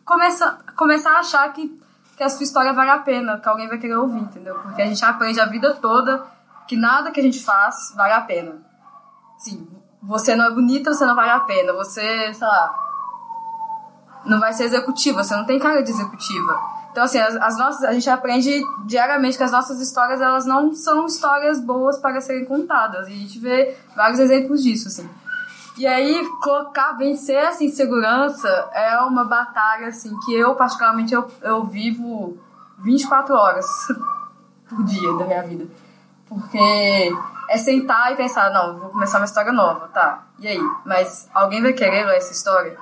começar, 0.05 0.65
começar 0.77 1.13
a 1.13 1.21
achar 1.21 1.53
que, 1.53 1.81
que 2.17 2.23
a 2.23 2.29
sua 2.29 2.43
história 2.43 2.73
vale 2.73 2.91
a 2.91 2.99
pena, 2.99 3.39
que 3.39 3.49
alguém 3.49 3.69
vai 3.69 3.79
querer 3.79 3.97
ouvir, 3.97 4.21
entendeu? 4.21 4.57
Porque 4.61 4.83
a 4.83 4.87
gente 4.87 5.05
aprende 5.05 5.41
a 5.41 5.47
vida 5.47 5.75
toda 5.75 6.27
que 6.67 6.77
nada 6.77 7.11
que 7.11 7.21
a 7.21 7.23
gente 7.23 7.43
faz 7.43 7.93
vale 7.95 8.13
a 8.13 8.21
pena. 8.21 8.57
Sim, 9.39 9.69
você 10.07 10.37
não 10.37 10.45
é 10.45 10.51
bonita, 10.51 10.93
você 10.93 11.05
não 11.05 11.15
vale 11.15 11.31
a 11.31 11.41
pena. 11.41 11.73
Você, 11.73 12.33
sei 12.33 12.47
lá, 12.47 12.75
não 14.25 14.39
vai 14.39 14.53
ser 14.53 14.65
executiva, 14.65 15.25
você 15.25 15.35
não 15.35 15.45
tem 15.45 15.59
cara 15.59 15.83
de 15.83 15.91
executiva. 15.91 16.61
Então, 16.91 17.03
assim, 17.03 17.19
as, 17.19 17.35
as, 17.37 17.59
nossas, 17.59 17.83
a 17.83 17.93
gente 17.93 18.09
aprende 18.09 18.63
diariamente 18.87 19.37
que 19.37 19.43
as 19.43 19.51
nossas 19.51 19.81
histórias, 19.81 20.21
elas 20.21 20.47
não 20.47 20.73
são 20.73 21.07
histórias 21.07 21.61
boas 21.61 21.99
para 21.99 22.21
serem 22.21 22.45
contadas. 22.45 23.09
E 23.09 23.13
a 23.13 23.17
gente 23.17 23.39
vê 23.39 23.77
vários 23.97 24.21
exemplos 24.21 24.63
disso, 24.63 24.89
assim. 24.89 25.09
E 25.77 25.87
aí, 25.87 26.25
colocar, 26.41 26.93
vencer 26.93 27.35
essa 27.35 27.65
insegurança 27.65 28.49
é 28.73 28.97
uma 28.99 29.25
batalha, 29.25 29.89
assim, 29.89 30.17
que 30.21 30.33
eu, 30.33 30.55
particularmente, 30.55 31.13
eu, 31.13 31.29
eu 31.43 31.65
vivo 31.65 32.39
24 32.79 33.35
horas 33.35 33.67
por 34.69 34.85
dia 34.85 35.13
da 35.15 35.25
minha 35.25 35.43
vida. 35.43 35.67
Porque 36.29 37.13
é 37.55 37.59
sentar 37.59 38.13
e 38.13 38.17
pensar, 38.17 38.51
não, 38.51 38.77
vou 38.77 38.91
começar 38.91 39.19
uma 39.19 39.25
história 39.25 39.53
nova, 39.53 39.89
tá, 39.89 40.27
e 40.41 40.49
aí? 40.49 40.61
Mas 40.85 41.29
alguém 41.33 41.63
vai 41.63 41.73
querer 41.73 42.05
ler 42.05 42.17
essa 42.17 42.33
história? 42.33 42.77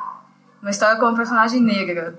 Uma 0.62 0.70
história 0.70 0.98
com 0.98 1.04
uma 1.04 1.14
personagem 1.14 1.60
negra, 1.60 2.18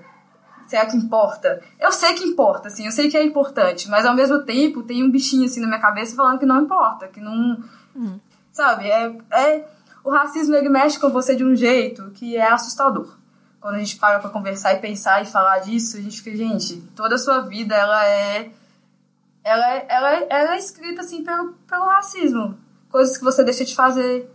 será 0.66 0.86
que 0.86 0.96
importa? 0.96 1.60
Eu 1.80 1.90
sei 1.90 2.14
que 2.14 2.24
importa, 2.24 2.68
assim, 2.68 2.86
eu 2.86 2.92
sei 2.92 3.10
que 3.10 3.16
é 3.16 3.24
importante, 3.24 3.88
mas 3.88 4.06
ao 4.06 4.14
mesmo 4.14 4.42
tempo 4.42 4.84
tem 4.84 5.02
um 5.02 5.10
bichinho 5.10 5.46
assim 5.46 5.60
na 5.60 5.66
minha 5.66 5.80
cabeça 5.80 6.14
falando 6.14 6.38
que 6.38 6.46
não 6.46 6.62
importa, 6.62 7.08
que 7.08 7.20
não. 7.20 7.58
Hum. 7.96 8.20
Sabe? 8.52 8.88
É, 8.88 9.16
é, 9.32 9.64
o 10.04 10.10
racismo 10.10 10.54
ele 10.54 10.68
mexe 10.68 10.98
com 10.98 11.10
você 11.10 11.34
de 11.34 11.44
um 11.44 11.56
jeito 11.56 12.10
que 12.12 12.36
é 12.36 12.52
assustador. 12.52 13.16
Quando 13.60 13.74
a 13.74 13.78
gente 13.78 13.96
para 13.96 14.20
pra 14.20 14.30
conversar 14.30 14.74
e 14.74 14.78
pensar 14.78 15.22
e 15.22 15.26
falar 15.26 15.58
disso, 15.58 15.96
a 15.96 16.00
gente 16.00 16.22
fica, 16.22 16.36
gente, 16.36 16.76
toda 16.94 17.16
a 17.16 17.18
sua 17.18 17.40
vida 17.40 17.74
ela 17.74 18.06
é. 18.06 18.50
Ela 19.44 19.74
é, 19.74 19.86
ela 19.88 20.14
é, 20.14 20.26
ela 20.30 20.54
é 20.54 20.58
escrita 20.58 21.02
assim 21.02 21.22
pelo, 21.22 21.52
pelo 21.68 21.86
racismo. 21.86 22.58
Coisas 22.88 23.16
que 23.18 23.24
você 23.24 23.44
deixa 23.44 23.64
de 23.64 23.74
fazer, 23.74 24.28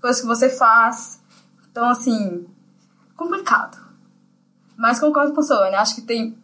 coisas 0.00 0.20
que 0.20 0.26
você 0.26 0.48
faz. 0.48 1.20
Então, 1.68 1.88
assim, 1.88 2.46
complicado 3.16 3.84
mas 4.76 4.98
concordo 4.98 5.32
com 5.32 5.40
a 5.40 5.42
Solane, 5.42 5.76
acho 5.76 5.94
que 5.94 6.02
tem. 6.02 6.36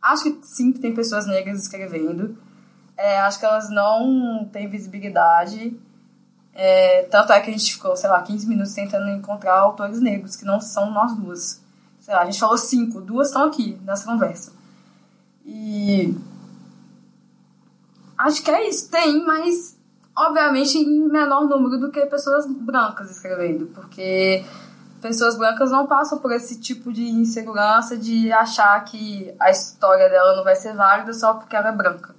Acho 0.00 0.24
que 0.24 0.38
sim 0.42 0.72
que 0.72 0.78
tem 0.78 0.94
pessoas 0.94 1.26
negras 1.26 1.60
escrevendo. 1.60 2.36
É, 2.96 3.20
acho 3.20 3.38
que 3.38 3.44
elas 3.44 3.68
não 3.70 4.48
têm 4.52 4.68
visibilidade. 4.68 5.78
É, 6.54 7.02
tanto 7.10 7.32
é 7.32 7.40
que 7.40 7.50
a 7.50 7.52
gente 7.52 7.74
ficou, 7.74 7.94
sei 7.96 8.08
lá, 8.08 8.22
15 8.22 8.46
minutos 8.48 8.72
tentando 8.72 9.10
encontrar 9.10 9.58
autores 9.58 10.00
negros, 10.00 10.36
que 10.36 10.44
não 10.44 10.60
são 10.60 10.90
nós 10.90 11.14
duas. 11.14 11.62
Sei 12.00 12.14
lá, 12.14 12.22
a 12.22 12.24
gente 12.24 12.38
falou 12.38 12.56
cinco, 12.56 13.00
duas 13.00 13.28
estão 13.28 13.44
aqui 13.44 13.78
nessa 13.84 14.04
conversa. 14.04 14.52
E. 15.44 16.16
Acho 18.18 18.42
que 18.42 18.50
é 18.50 18.68
isso. 18.68 18.90
Tem, 18.90 19.24
mas 19.24 19.76
obviamente 20.16 20.78
em 20.78 21.08
menor 21.08 21.46
número 21.46 21.78
do 21.78 21.90
que 21.90 22.04
pessoas 22.06 22.46
brancas 22.46 23.10
escrevendo, 23.10 23.66
porque 23.66 24.44
pessoas 25.02 25.36
brancas 25.36 25.70
não 25.70 25.86
passam 25.86 26.18
por 26.18 26.32
esse 26.32 26.58
tipo 26.60 26.92
de 26.92 27.04
insegurança 27.04 27.96
de 27.96 28.32
achar 28.32 28.82
que 28.84 29.34
a 29.38 29.50
história 29.50 30.08
dela 30.08 30.34
não 30.36 30.44
vai 30.44 30.56
ser 30.56 30.74
válida 30.74 31.12
só 31.12 31.34
porque 31.34 31.54
ela 31.54 31.68
é 31.68 31.72
branca. 31.72 32.14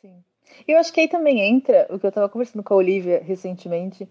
Sim. 0.00 0.22
Eu 0.68 0.78
acho 0.78 0.92
que 0.92 1.00
aí 1.00 1.08
também 1.08 1.40
entra 1.40 1.86
o 1.88 1.98
que 1.98 2.06
eu 2.06 2.10
estava 2.10 2.28
conversando 2.28 2.62
com 2.62 2.74
a 2.74 2.76
Olivia 2.76 3.22
recentemente 3.24 4.08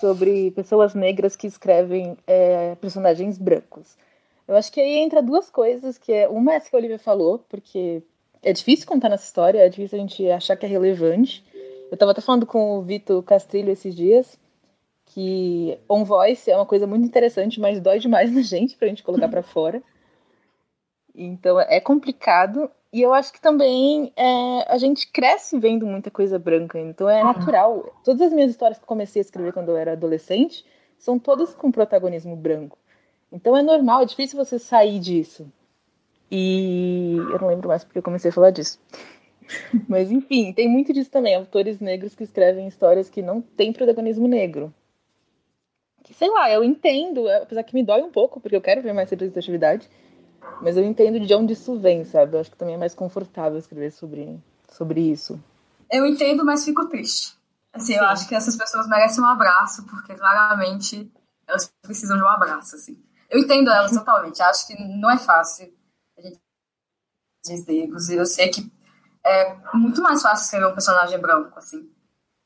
sobre 0.00 0.50
pessoas 0.52 0.94
negras 0.94 1.36
que 1.36 1.46
escrevem 1.46 2.16
é, 2.26 2.74
personagens 2.76 3.38
brancos. 3.38 3.96
Eu 4.46 4.56
acho 4.56 4.72
que 4.72 4.80
aí 4.80 4.98
entra 4.98 5.22
duas 5.22 5.48
coisas, 5.48 5.96
que 5.96 6.12
é 6.12 6.28
uma 6.28 6.52
é 6.52 6.56
essa 6.56 6.70
que 6.70 6.76
a 6.76 6.78
Olivia 6.78 6.98
falou, 6.98 7.44
porque 7.48 8.02
é 8.42 8.52
difícil 8.52 8.86
contar 8.86 9.08
nessa 9.08 9.24
história, 9.24 9.58
é 9.58 9.68
difícil 9.68 9.98
a 9.98 10.00
gente 10.00 10.30
achar 10.30 10.56
que 10.56 10.64
é 10.64 10.68
relevante. 10.68 11.44
Eu 11.90 11.94
estava 11.94 12.12
até 12.12 12.20
falando 12.20 12.46
com 12.46 12.78
o 12.78 12.82
Vitor 12.82 13.22
Castrilho 13.22 13.70
esses 13.70 13.94
dias, 13.94 14.38
que 15.06 15.78
on 15.88 16.04
voice 16.04 16.50
é 16.50 16.56
uma 16.56 16.66
coisa 16.66 16.86
muito 16.86 17.06
interessante, 17.06 17.60
mas 17.60 17.80
dói 17.80 17.98
demais 17.98 18.30
na 18.34 18.42
gente 18.42 18.76
pra 18.76 18.88
gente 18.88 19.02
colocar 19.02 19.28
para 19.28 19.42
fora. 19.42 19.82
Então 21.14 21.60
é 21.60 21.80
complicado. 21.80 22.70
E 22.92 23.02
eu 23.02 23.14
acho 23.14 23.32
que 23.32 23.40
também 23.40 24.12
é, 24.16 24.72
a 24.72 24.76
gente 24.76 25.06
cresce 25.12 25.56
vendo 25.58 25.86
muita 25.86 26.10
coisa 26.10 26.38
branca, 26.40 26.78
então 26.78 27.08
é 27.08 27.22
natural. 27.22 27.94
Todas 28.04 28.22
as 28.22 28.32
minhas 28.32 28.50
histórias 28.50 28.78
que 28.78 28.84
eu 28.84 28.88
comecei 28.88 29.20
a 29.20 29.24
escrever 29.24 29.52
quando 29.52 29.68
eu 29.68 29.76
era 29.76 29.92
adolescente 29.92 30.64
são 30.98 31.18
todas 31.18 31.54
com 31.54 31.70
protagonismo 31.70 32.34
branco. 32.34 32.76
Então 33.30 33.56
é 33.56 33.62
normal, 33.62 34.02
é 34.02 34.06
difícil 34.06 34.36
você 34.36 34.58
sair 34.58 34.98
disso. 34.98 35.50
E 36.30 37.16
eu 37.16 37.38
não 37.40 37.48
lembro 37.48 37.68
mais 37.68 37.84
porque 37.84 37.98
eu 37.98 38.02
comecei 38.02 38.30
a 38.30 38.34
falar 38.34 38.50
disso. 38.50 38.78
Mas 39.88 40.10
enfim, 40.10 40.52
tem 40.52 40.68
muito 40.68 40.92
disso 40.92 41.10
também. 41.10 41.34
Autores 41.34 41.80
negros 41.80 42.14
que 42.14 42.22
escrevem 42.22 42.68
histórias 42.68 43.10
que 43.10 43.22
não 43.22 43.40
têm 43.40 43.72
protagonismo 43.72 44.28
negro 44.28 44.72
que, 46.10 46.14
sei 46.14 46.28
lá, 46.28 46.50
eu 46.50 46.64
entendo, 46.64 47.28
apesar 47.28 47.62
que 47.62 47.74
me 47.74 47.84
dói 47.84 48.02
um 48.02 48.10
pouco, 48.10 48.40
porque 48.40 48.56
eu 48.56 48.60
quero 48.60 48.82
ver 48.82 48.92
mais 48.92 49.08
representatividade, 49.08 49.88
mas 50.60 50.76
eu 50.76 50.84
entendo 50.84 51.20
de 51.20 51.32
onde 51.32 51.52
isso 51.52 51.78
vem, 51.78 52.04
sabe? 52.04 52.34
Eu 52.34 52.40
acho 52.40 52.50
que 52.50 52.56
também 52.56 52.74
é 52.74 52.78
mais 52.78 52.94
confortável 52.94 53.56
escrever 53.56 53.92
sobre, 53.92 54.36
sobre 54.68 55.00
isso. 55.00 55.40
Eu 55.88 56.04
entendo, 56.04 56.44
mas 56.44 56.64
fico 56.64 56.88
triste. 56.88 57.38
Assim, 57.72 57.92
Sim. 57.92 57.98
eu 57.98 58.04
acho 58.06 58.28
que 58.28 58.34
essas 58.34 58.56
pessoas 58.56 58.88
merecem 58.88 59.22
um 59.22 59.26
abraço, 59.26 59.84
porque 59.86 60.14
claramente 60.14 61.08
elas 61.46 61.72
precisam 61.80 62.16
de 62.16 62.24
um 62.24 62.28
abraço, 62.28 62.74
assim. 62.74 63.00
Eu 63.30 63.38
entendo 63.38 63.70
elas 63.70 63.92
totalmente, 63.92 64.42
acho 64.42 64.66
que 64.66 64.74
não 64.98 65.10
é 65.10 65.16
fácil. 65.16 65.72
Negros, 67.48 68.08
e 68.08 68.16
eu 68.16 68.26
sei 68.26 68.48
que 68.48 68.70
é 69.24 69.56
muito 69.74 70.02
mais 70.02 70.22
fácil 70.22 70.44
escrever 70.44 70.66
um 70.66 70.74
personagem 70.74 71.18
branco, 71.18 71.58
assim. 71.58 71.90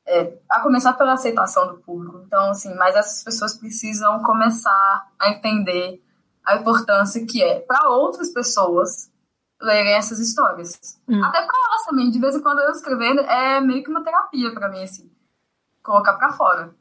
É, 0.07 0.37
a 0.49 0.59
começar 0.59 0.93
pela 0.93 1.13
aceitação 1.13 1.67
do 1.67 1.77
público. 1.79 2.21
Então, 2.25 2.51
assim, 2.51 2.73
mas 2.75 2.95
essas 2.95 3.23
pessoas 3.23 3.57
precisam 3.57 4.21
começar 4.21 5.11
a 5.19 5.29
entender 5.29 6.01
a 6.45 6.57
importância 6.57 7.25
que 7.25 7.41
é 7.41 7.59
para 7.59 7.89
outras 7.89 8.29
pessoas 8.29 9.11
lerem 9.59 9.93
essas 9.93 10.19
histórias. 10.19 10.99
Hum. 11.07 11.23
Até 11.23 11.41
para 11.41 11.57
elas 11.67 11.85
também. 11.85 12.11
De 12.11 12.19
vez 12.19 12.35
em 12.35 12.41
quando 12.41 12.59
eu 12.59 12.71
escrevendo 12.71 13.21
é 13.21 13.59
meio 13.59 13.83
que 13.83 13.89
uma 13.89 14.03
terapia 14.03 14.53
para 14.53 14.69
mim, 14.69 14.83
assim. 14.83 15.11
Colocar 15.81 16.13
para 16.13 16.33
fora. 16.33 16.75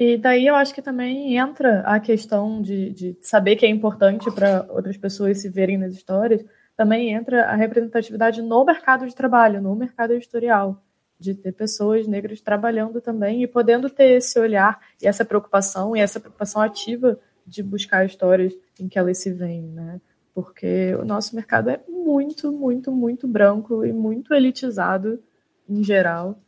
E 0.00 0.16
daí 0.16 0.46
eu 0.46 0.54
acho 0.54 0.74
que 0.74 0.80
também 0.80 1.36
entra 1.36 1.80
a 1.80 2.00
questão 2.00 2.62
de, 2.62 2.90
de 2.90 3.18
saber 3.20 3.56
que 3.56 3.66
é 3.66 3.68
importante 3.68 4.30
para 4.30 4.64
outras 4.70 4.96
pessoas 4.96 5.42
se 5.42 5.50
verem 5.50 5.76
nas 5.76 5.92
histórias, 5.92 6.42
também 6.74 7.12
entra 7.12 7.44
a 7.44 7.54
representatividade 7.54 8.40
no 8.40 8.64
mercado 8.64 9.06
de 9.06 9.14
trabalho, 9.14 9.60
no 9.60 9.76
mercado 9.76 10.14
editorial, 10.14 10.82
de 11.18 11.34
ter 11.34 11.52
pessoas 11.52 12.06
negras 12.06 12.40
trabalhando 12.40 12.98
também 13.02 13.42
e 13.42 13.46
podendo 13.46 13.90
ter 13.90 14.12
esse 14.12 14.40
olhar 14.40 14.80
e 15.02 15.06
essa 15.06 15.22
preocupação 15.22 15.94
e 15.94 16.00
essa 16.00 16.18
preocupação 16.18 16.62
ativa 16.62 17.20
de 17.46 17.62
buscar 17.62 18.06
histórias 18.06 18.54
em 18.80 18.88
que 18.88 18.98
elas 18.98 19.18
se 19.18 19.30
veem, 19.30 19.68
né? 19.68 20.00
Porque 20.32 20.94
o 20.94 21.04
nosso 21.04 21.36
mercado 21.36 21.68
é 21.68 21.78
muito, 21.86 22.50
muito, 22.50 22.90
muito 22.90 23.28
branco 23.28 23.84
e 23.84 23.92
muito 23.92 24.32
elitizado 24.32 25.22
em 25.68 25.84
geral. 25.84 26.40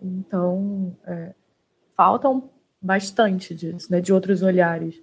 Então, 0.00 0.96
é, 1.04 1.34
falta 1.96 2.28
um 2.28 2.48
bastante 2.80 3.54
disso, 3.54 3.90
né? 3.90 4.00
De 4.00 4.12
outros 4.12 4.42
olhares. 4.42 5.00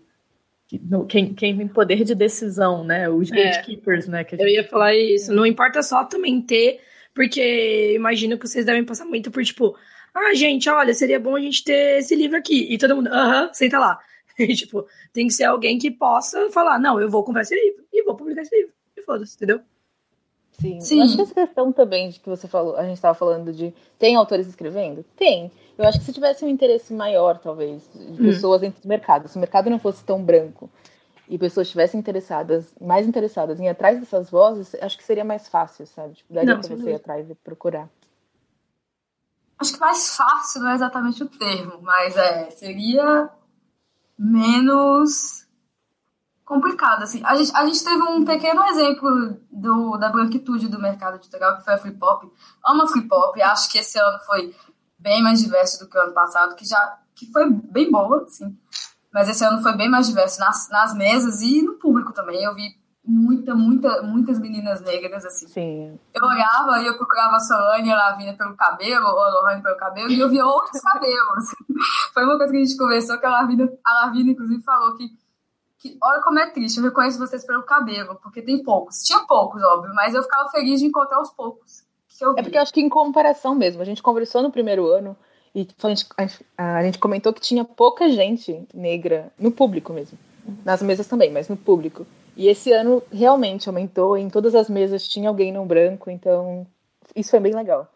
Quem, 1.08 1.34
quem 1.34 1.58
tem 1.58 1.68
poder 1.68 2.04
de 2.04 2.14
decisão, 2.14 2.84
né? 2.84 3.10
Os 3.10 3.32
é. 3.32 3.36
gatekeepers, 3.36 4.08
né? 4.08 4.26
Eu 4.38 4.48
ia 4.48 4.64
falar 4.68 4.96
isso. 4.96 5.32
Não 5.34 5.46
importa 5.46 5.82
só 5.82 6.04
também 6.04 6.42
ter, 6.42 6.82
porque 7.14 7.94
imagino 7.96 8.38
que 8.38 8.48
vocês 8.48 8.66
devem 8.66 8.84
passar 8.84 9.06
muito 9.06 9.32
por, 9.32 9.44
tipo, 9.44 9.78
ah, 10.14 10.34
gente, 10.34 10.70
olha, 10.70 10.94
seria 10.94 11.20
bom 11.20 11.36
a 11.36 11.40
gente 11.40 11.64
ter 11.64 12.00
esse 12.00 12.16
livro 12.16 12.38
aqui. 12.38 12.68
E 12.74 12.78
todo 12.78 12.96
mundo, 12.96 13.08
aham, 13.08 13.46
uh 13.46 13.50
-huh, 13.50 13.54
senta 13.54 13.80
lá. 13.80 14.00
E, 14.40 14.54
tipo, 14.54 14.86
tem 15.12 15.26
que 15.26 15.34
ser 15.34 15.46
alguém 15.46 15.80
que 15.80 15.90
possa 15.90 16.52
falar, 16.52 16.78
não, 16.78 17.02
eu 17.02 17.10
vou 17.10 17.24
comprar 17.24 17.42
esse 17.42 17.56
livro 17.56 17.84
e 17.92 18.04
vou 18.04 18.16
publicar 18.16 18.44
esse 18.44 18.56
livro. 18.56 18.72
E 18.96 19.02
foda-se, 19.02 19.36
entendeu? 19.36 19.62
Sim. 20.60 20.82
Sim. 20.82 20.98
Eu 20.98 21.04
acho 21.04 21.16
que 21.16 21.22
essa 21.22 21.34
questão 21.34 21.72
também 21.72 22.10
de 22.10 22.20
que 22.20 22.30
você 22.30 22.48
falou, 22.48 22.76
a 22.76 22.84
gente 22.84 22.96
estava 22.96 23.14
falando 23.14 23.54
de 23.54 23.74
tem 24.00 24.16
autores 24.16 24.48
escrevendo? 24.48 25.04
Tem. 25.16 25.52
Eu 25.78 25.86
acho 25.86 26.00
que 26.00 26.06
se 26.06 26.14
tivesse 26.14 26.44
um 26.44 26.50
interesse 26.50 26.94
maior, 26.94 27.38
talvez, 27.38 27.88
de 27.94 28.14
hum. 28.14 28.26
pessoas 28.26 28.62
dentro 28.62 28.82
do 28.82 28.88
mercado, 28.88 29.28
se 29.28 29.38
o 29.38 29.40
mercado 29.40 29.70
não 29.70 29.78
fosse 29.78 30.04
tão 30.04 30.24
branco 30.24 30.70
e 31.30 31.38
pessoas 31.38 31.68
estivessem 31.68 32.00
interessadas, 32.00 32.74
mais 32.82 33.06
interessadas 33.06 33.60
em 33.60 33.66
ir 33.66 33.70
atrás 33.70 34.00
dessas 34.00 34.30
vozes, 34.30 34.76
acho 34.82 34.98
que 34.98 35.04
seria 35.04 35.24
mais 35.24 35.48
fácil, 35.48 35.86
sabe? 35.86 36.16
Tipo, 36.16 36.34
daria 36.34 36.58
para 36.58 36.68
você 36.68 36.90
ir 36.90 36.96
atrás 36.96 37.30
e 37.30 37.36
procurar. 37.36 37.88
Acho 39.60 39.74
que 39.74 39.80
mais 39.80 40.16
fácil 40.16 40.62
não 40.62 40.70
é 40.70 40.76
exatamente 40.76 41.24
o 41.24 41.28
termo, 41.28 41.80
mas 41.82 42.16
é, 42.16 42.50
seria 42.52 43.30
menos 44.18 45.47
complicado, 46.48 47.04
assim. 47.04 47.22
A 47.26 47.36
gente, 47.36 47.52
a 47.54 47.66
gente 47.66 47.84
teve 47.84 48.02
um 48.04 48.24
pequeno 48.24 48.64
exemplo 48.64 49.38
do, 49.52 49.98
da 49.98 50.10
branquitude 50.10 50.70
do 50.70 50.82
mercado 50.82 51.18
editorial, 51.18 51.58
que 51.58 51.66
foi 51.66 51.74
a 51.74 51.78
Free 51.78 51.92
Pop. 51.92 52.26
Amo 52.66 52.88
Free 52.88 53.08
Pop, 53.08 53.40
acho 53.42 53.70
que 53.70 53.78
esse 53.78 54.00
ano 54.00 54.18
foi 54.26 54.56
bem 54.98 55.22
mais 55.22 55.42
diverso 55.42 55.78
do 55.80 55.90
que 55.90 55.98
o 55.98 56.02
ano 56.02 56.14
passado, 56.14 56.56
que 56.56 56.66
já 56.66 56.98
que 57.14 57.30
foi 57.32 57.50
bem 57.50 57.92
boa, 57.92 58.24
assim. 58.24 58.58
Mas 59.14 59.28
esse 59.28 59.44
ano 59.44 59.62
foi 59.62 59.76
bem 59.76 59.90
mais 59.90 60.08
diverso 60.08 60.40
nas, 60.40 60.70
nas 60.70 60.96
mesas 60.96 61.42
e 61.42 61.62
no 61.62 61.74
público 61.74 62.14
também. 62.14 62.42
Eu 62.44 62.56
vi 62.56 62.70
muita, 63.04 63.54
muita, 63.54 64.02
muitas 64.04 64.40
meninas 64.40 64.80
negras, 64.82 65.26
assim. 65.26 65.48
Sim. 65.50 66.00
Eu 66.14 66.26
olhava 66.26 66.82
e 66.82 66.88
eu 66.88 66.96
procurava 66.96 67.36
a 67.36 67.40
Solane 67.40 67.90
e 67.90 67.92
a 67.92 67.98
Lavina 67.98 68.34
pelo 68.34 68.56
cabelo, 68.56 69.06
ou 69.06 69.20
a 69.20 69.30
Lohane 69.32 69.62
pelo 69.62 69.78
cabelo, 69.78 70.12
e 70.12 70.20
eu 70.20 70.30
via 70.30 70.46
outros 70.46 70.80
cabelos. 70.82 71.46
Foi 72.14 72.24
uma 72.24 72.38
coisa 72.38 72.54
que 72.54 72.58
a 72.58 72.66
gente 72.66 72.78
conversou, 72.78 73.18
que 73.18 73.26
a 73.26 73.32
Lavina, 73.32 73.70
a 73.84 74.06
Lavina 74.06 74.32
inclusive, 74.32 74.64
falou 74.64 74.96
que 74.96 75.10
que 75.80 75.98
olha 76.02 76.22
como 76.22 76.40
é 76.40 76.50
triste, 76.50 76.78
eu 76.78 76.84
reconheço 76.84 77.20
vocês 77.20 77.46
pelo 77.46 77.64
cabelo, 77.64 78.16
porque 78.22 78.42
tem 78.42 78.64
poucos. 78.64 79.04
Tinha 79.04 79.20
poucos, 79.26 79.62
óbvio, 79.62 79.94
mas 79.94 80.14
eu 80.14 80.24
ficava 80.24 80.50
feliz 80.50 80.80
de 80.80 80.88
encontrar 80.88 81.22
os 81.22 81.30
poucos. 81.30 81.84
é 82.36 82.42
porque 82.42 82.58
eu 82.58 82.62
acho 82.62 82.74
que 82.74 82.82
em 82.82 82.90
comparação 82.90 83.54
mesmo, 83.54 83.82
a 83.82 83.86
gente 83.86 84.02
conversou 84.02 84.42
no 84.42 84.52
primeiro 84.52 84.88
ano 84.88 85.16
e 85.54 85.68
a 85.84 85.90
gente, 85.90 86.08
a, 86.58 86.84
gente 86.84 87.00
comentou 87.00 87.34
que 87.34 87.42
tinha 87.42 87.64
pouca 87.64 88.10
gente 88.10 88.68
negra 88.74 89.32
no 89.40 89.52
público 89.52 89.94
mesmo. 89.94 90.18
Nas 90.64 90.82
mesas 90.82 91.08
também, 91.08 91.32
mas 91.32 91.50
no 91.50 91.58
público. 91.58 92.06
E 92.36 92.48
esse 92.48 92.72
ano 92.72 93.04
realmente 93.12 93.68
aumentou, 93.68 94.18
em 94.18 94.30
todas 94.30 94.56
as 94.56 94.70
mesas 94.70 95.08
tinha 95.08 95.30
alguém 95.30 95.52
no 95.52 95.66
branco, 95.66 96.10
então 96.10 96.66
isso 97.16 97.32
foi 97.32 97.40
bem 97.40 97.54
legal. 97.54 97.92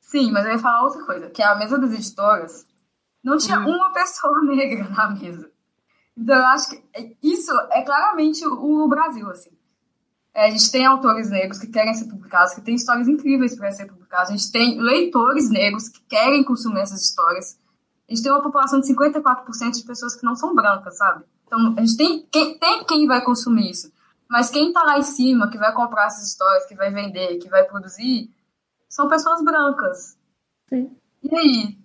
Sim, 0.00 0.30
mas 0.30 0.44
eu 0.44 0.52
ia 0.52 0.58
falar 0.58 0.84
outra 0.84 1.04
coisa, 1.04 1.30
que 1.30 1.42
a 1.42 1.54
mesa 1.54 1.78
das 1.78 1.92
editoras 1.92 2.66
não 3.24 3.36
tinha 3.38 3.58
hum. 3.58 3.74
uma 3.74 3.92
pessoa 3.92 4.40
negra 4.44 4.88
na 4.90 5.10
mesa. 5.10 5.50
Então, 6.16 6.34
eu 6.34 6.46
acho 6.46 6.70
que 6.70 6.82
isso 7.22 7.52
é 7.70 7.82
claramente 7.82 8.44
o 8.46 8.88
Brasil, 8.88 9.28
assim. 9.30 9.50
É, 10.36 10.46
a 10.46 10.50
gente 10.50 10.70
tem 10.70 10.84
autores 10.84 11.30
negros 11.30 11.58
que 11.58 11.66
querem 11.66 11.94
ser 11.94 12.06
publicados, 12.06 12.54
que 12.54 12.60
têm 12.60 12.74
histórias 12.74 13.08
incríveis 13.08 13.56
para 13.56 13.70
ser 13.72 13.86
publicadas. 13.86 14.28
A 14.28 14.36
gente 14.36 14.52
tem 14.52 14.78
leitores 14.80 15.48
negros 15.50 15.88
que 15.88 16.00
querem 16.08 16.44
consumir 16.44 16.80
essas 16.80 17.02
histórias. 17.02 17.58
A 18.08 18.14
gente 18.14 18.22
tem 18.22 18.32
uma 18.32 18.42
população 18.42 18.80
de 18.80 18.86
54% 18.86 19.70
de 19.72 19.84
pessoas 19.84 20.14
que 20.14 20.24
não 20.24 20.34
são 20.34 20.54
brancas, 20.54 20.98
sabe? 20.98 21.24
Então, 21.46 21.74
a 21.76 21.80
gente 21.80 21.96
tem 21.96 22.26
quem, 22.30 22.58
tem 22.58 22.84
quem 22.84 23.06
vai 23.06 23.24
consumir 23.24 23.70
isso. 23.70 23.90
Mas 24.28 24.50
quem 24.50 24.68
está 24.68 24.82
lá 24.82 24.98
em 24.98 25.02
cima, 25.02 25.50
que 25.50 25.56
vai 25.56 25.72
comprar 25.72 26.06
essas 26.06 26.28
histórias, 26.28 26.66
que 26.66 26.74
vai 26.74 26.90
vender, 26.90 27.38
que 27.38 27.48
vai 27.48 27.64
produzir, 27.64 28.30
são 28.88 29.08
pessoas 29.08 29.42
brancas. 29.42 30.18
Sim. 30.68 30.96
E 31.22 31.34
aí? 31.34 31.78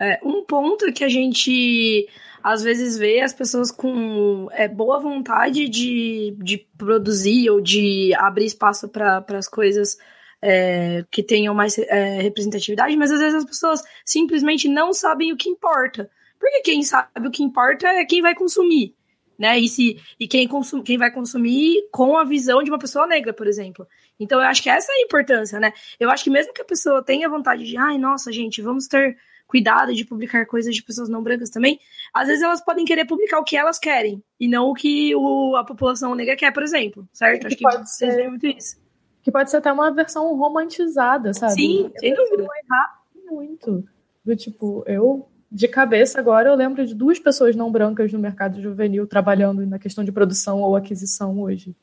É, 0.00 0.20
um 0.24 0.44
ponto 0.44 0.92
que 0.92 1.04
a 1.04 1.08
gente 1.08 2.08
às 2.44 2.62
vezes 2.62 2.98
vê 2.98 3.22
as 3.22 3.32
pessoas 3.32 3.70
com 3.70 4.48
é, 4.52 4.68
boa 4.68 5.00
vontade 5.00 5.66
de, 5.66 6.36
de 6.38 6.58
produzir 6.76 7.48
ou 7.48 7.58
de 7.58 8.12
abrir 8.18 8.44
espaço 8.44 8.86
para 8.86 9.24
as 9.30 9.48
coisas 9.48 9.96
é, 10.42 11.06
que 11.10 11.22
tenham 11.22 11.54
mais 11.54 11.78
é, 11.78 12.20
representatividade, 12.20 12.94
mas 12.98 13.10
às 13.10 13.18
vezes 13.18 13.36
as 13.36 13.46
pessoas 13.46 13.82
simplesmente 14.04 14.68
não 14.68 14.92
sabem 14.92 15.32
o 15.32 15.38
que 15.38 15.48
importa. 15.48 16.10
Porque 16.38 16.60
quem 16.60 16.82
sabe 16.82 17.26
o 17.26 17.30
que 17.30 17.42
importa 17.42 17.88
é 17.88 18.04
quem 18.04 18.20
vai 18.20 18.34
consumir. 18.34 18.94
Né? 19.38 19.58
E, 19.58 19.66
se, 19.66 19.98
e 20.20 20.28
quem, 20.28 20.46
consum, 20.46 20.82
quem 20.82 20.98
vai 20.98 21.10
consumir 21.10 21.88
com 21.90 22.18
a 22.18 22.24
visão 22.24 22.62
de 22.62 22.70
uma 22.70 22.78
pessoa 22.78 23.06
negra, 23.06 23.32
por 23.32 23.46
exemplo. 23.46 23.88
Então 24.20 24.38
eu 24.38 24.46
acho 24.46 24.62
que 24.62 24.68
essa 24.68 24.92
é 24.92 24.96
a 24.96 25.02
importância, 25.02 25.58
né? 25.58 25.72
Eu 25.98 26.10
acho 26.10 26.22
que 26.22 26.30
mesmo 26.30 26.52
que 26.52 26.60
a 26.60 26.64
pessoa 26.64 27.02
tenha 27.02 27.28
vontade 27.28 27.64
de, 27.64 27.76
ai, 27.76 27.96
nossa, 27.96 28.30
gente, 28.30 28.60
vamos 28.60 28.86
ter 28.86 29.16
cuidado 29.46 29.94
de 29.94 30.04
publicar 30.04 30.46
coisas 30.46 30.74
de 30.74 30.82
pessoas 30.82 31.08
não 31.08 31.22
brancas 31.22 31.50
também, 31.50 31.78
às 32.12 32.26
vezes 32.26 32.42
elas 32.42 32.64
podem 32.64 32.84
querer 32.84 33.04
publicar 33.04 33.38
o 33.38 33.44
que 33.44 33.56
elas 33.56 33.78
querem 33.78 34.22
e 34.38 34.48
não 34.48 34.70
o 34.70 34.74
que 34.74 35.14
o, 35.14 35.56
a 35.56 35.64
população 35.64 36.14
negra 36.14 36.36
quer, 36.36 36.52
por 36.52 36.62
exemplo, 36.62 37.08
certo? 37.12 37.42
Que 37.42 37.46
Acho 37.46 37.56
que 37.56 37.62
pode 37.62 37.94
ser 37.94 38.28
muito 38.28 38.46
isso. 38.46 38.76
Que 39.22 39.30
pode 39.30 39.50
ser 39.50 39.58
até 39.58 39.72
uma 39.72 39.90
versão 39.90 40.36
romantizada, 40.36 41.32
sabe? 41.32 41.54
Sim, 41.54 41.90
eu 41.94 42.00
sem 42.00 42.14
dúvida. 42.14 42.42
errar 42.42 43.02
muito. 43.30 43.84
Do 44.24 44.36
tipo, 44.36 44.84
eu 44.86 45.28
de 45.54 45.68
cabeça 45.68 46.18
agora 46.18 46.48
eu 46.48 46.56
lembro 46.56 46.84
de 46.84 46.94
duas 46.94 47.18
pessoas 47.18 47.54
não 47.54 47.70
brancas 47.70 48.12
no 48.12 48.18
mercado 48.18 48.60
juvenil 48.60 49.06
trabalhando 49.06 49.64
na 49.64 49.78
questão 49.78 50.02
de 50.02 50.10
produção 50.10 50.60
ou 50.60 50.74
aquisição 50.74 51.40
hoje. 51.40 51.76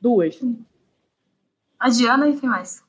Duas. 0.00 0.38
A 1.78 1.88
Diana 1.88 2.28
e 2.28 2.38
quem 2.38 2.48
mais? 2.48 2.84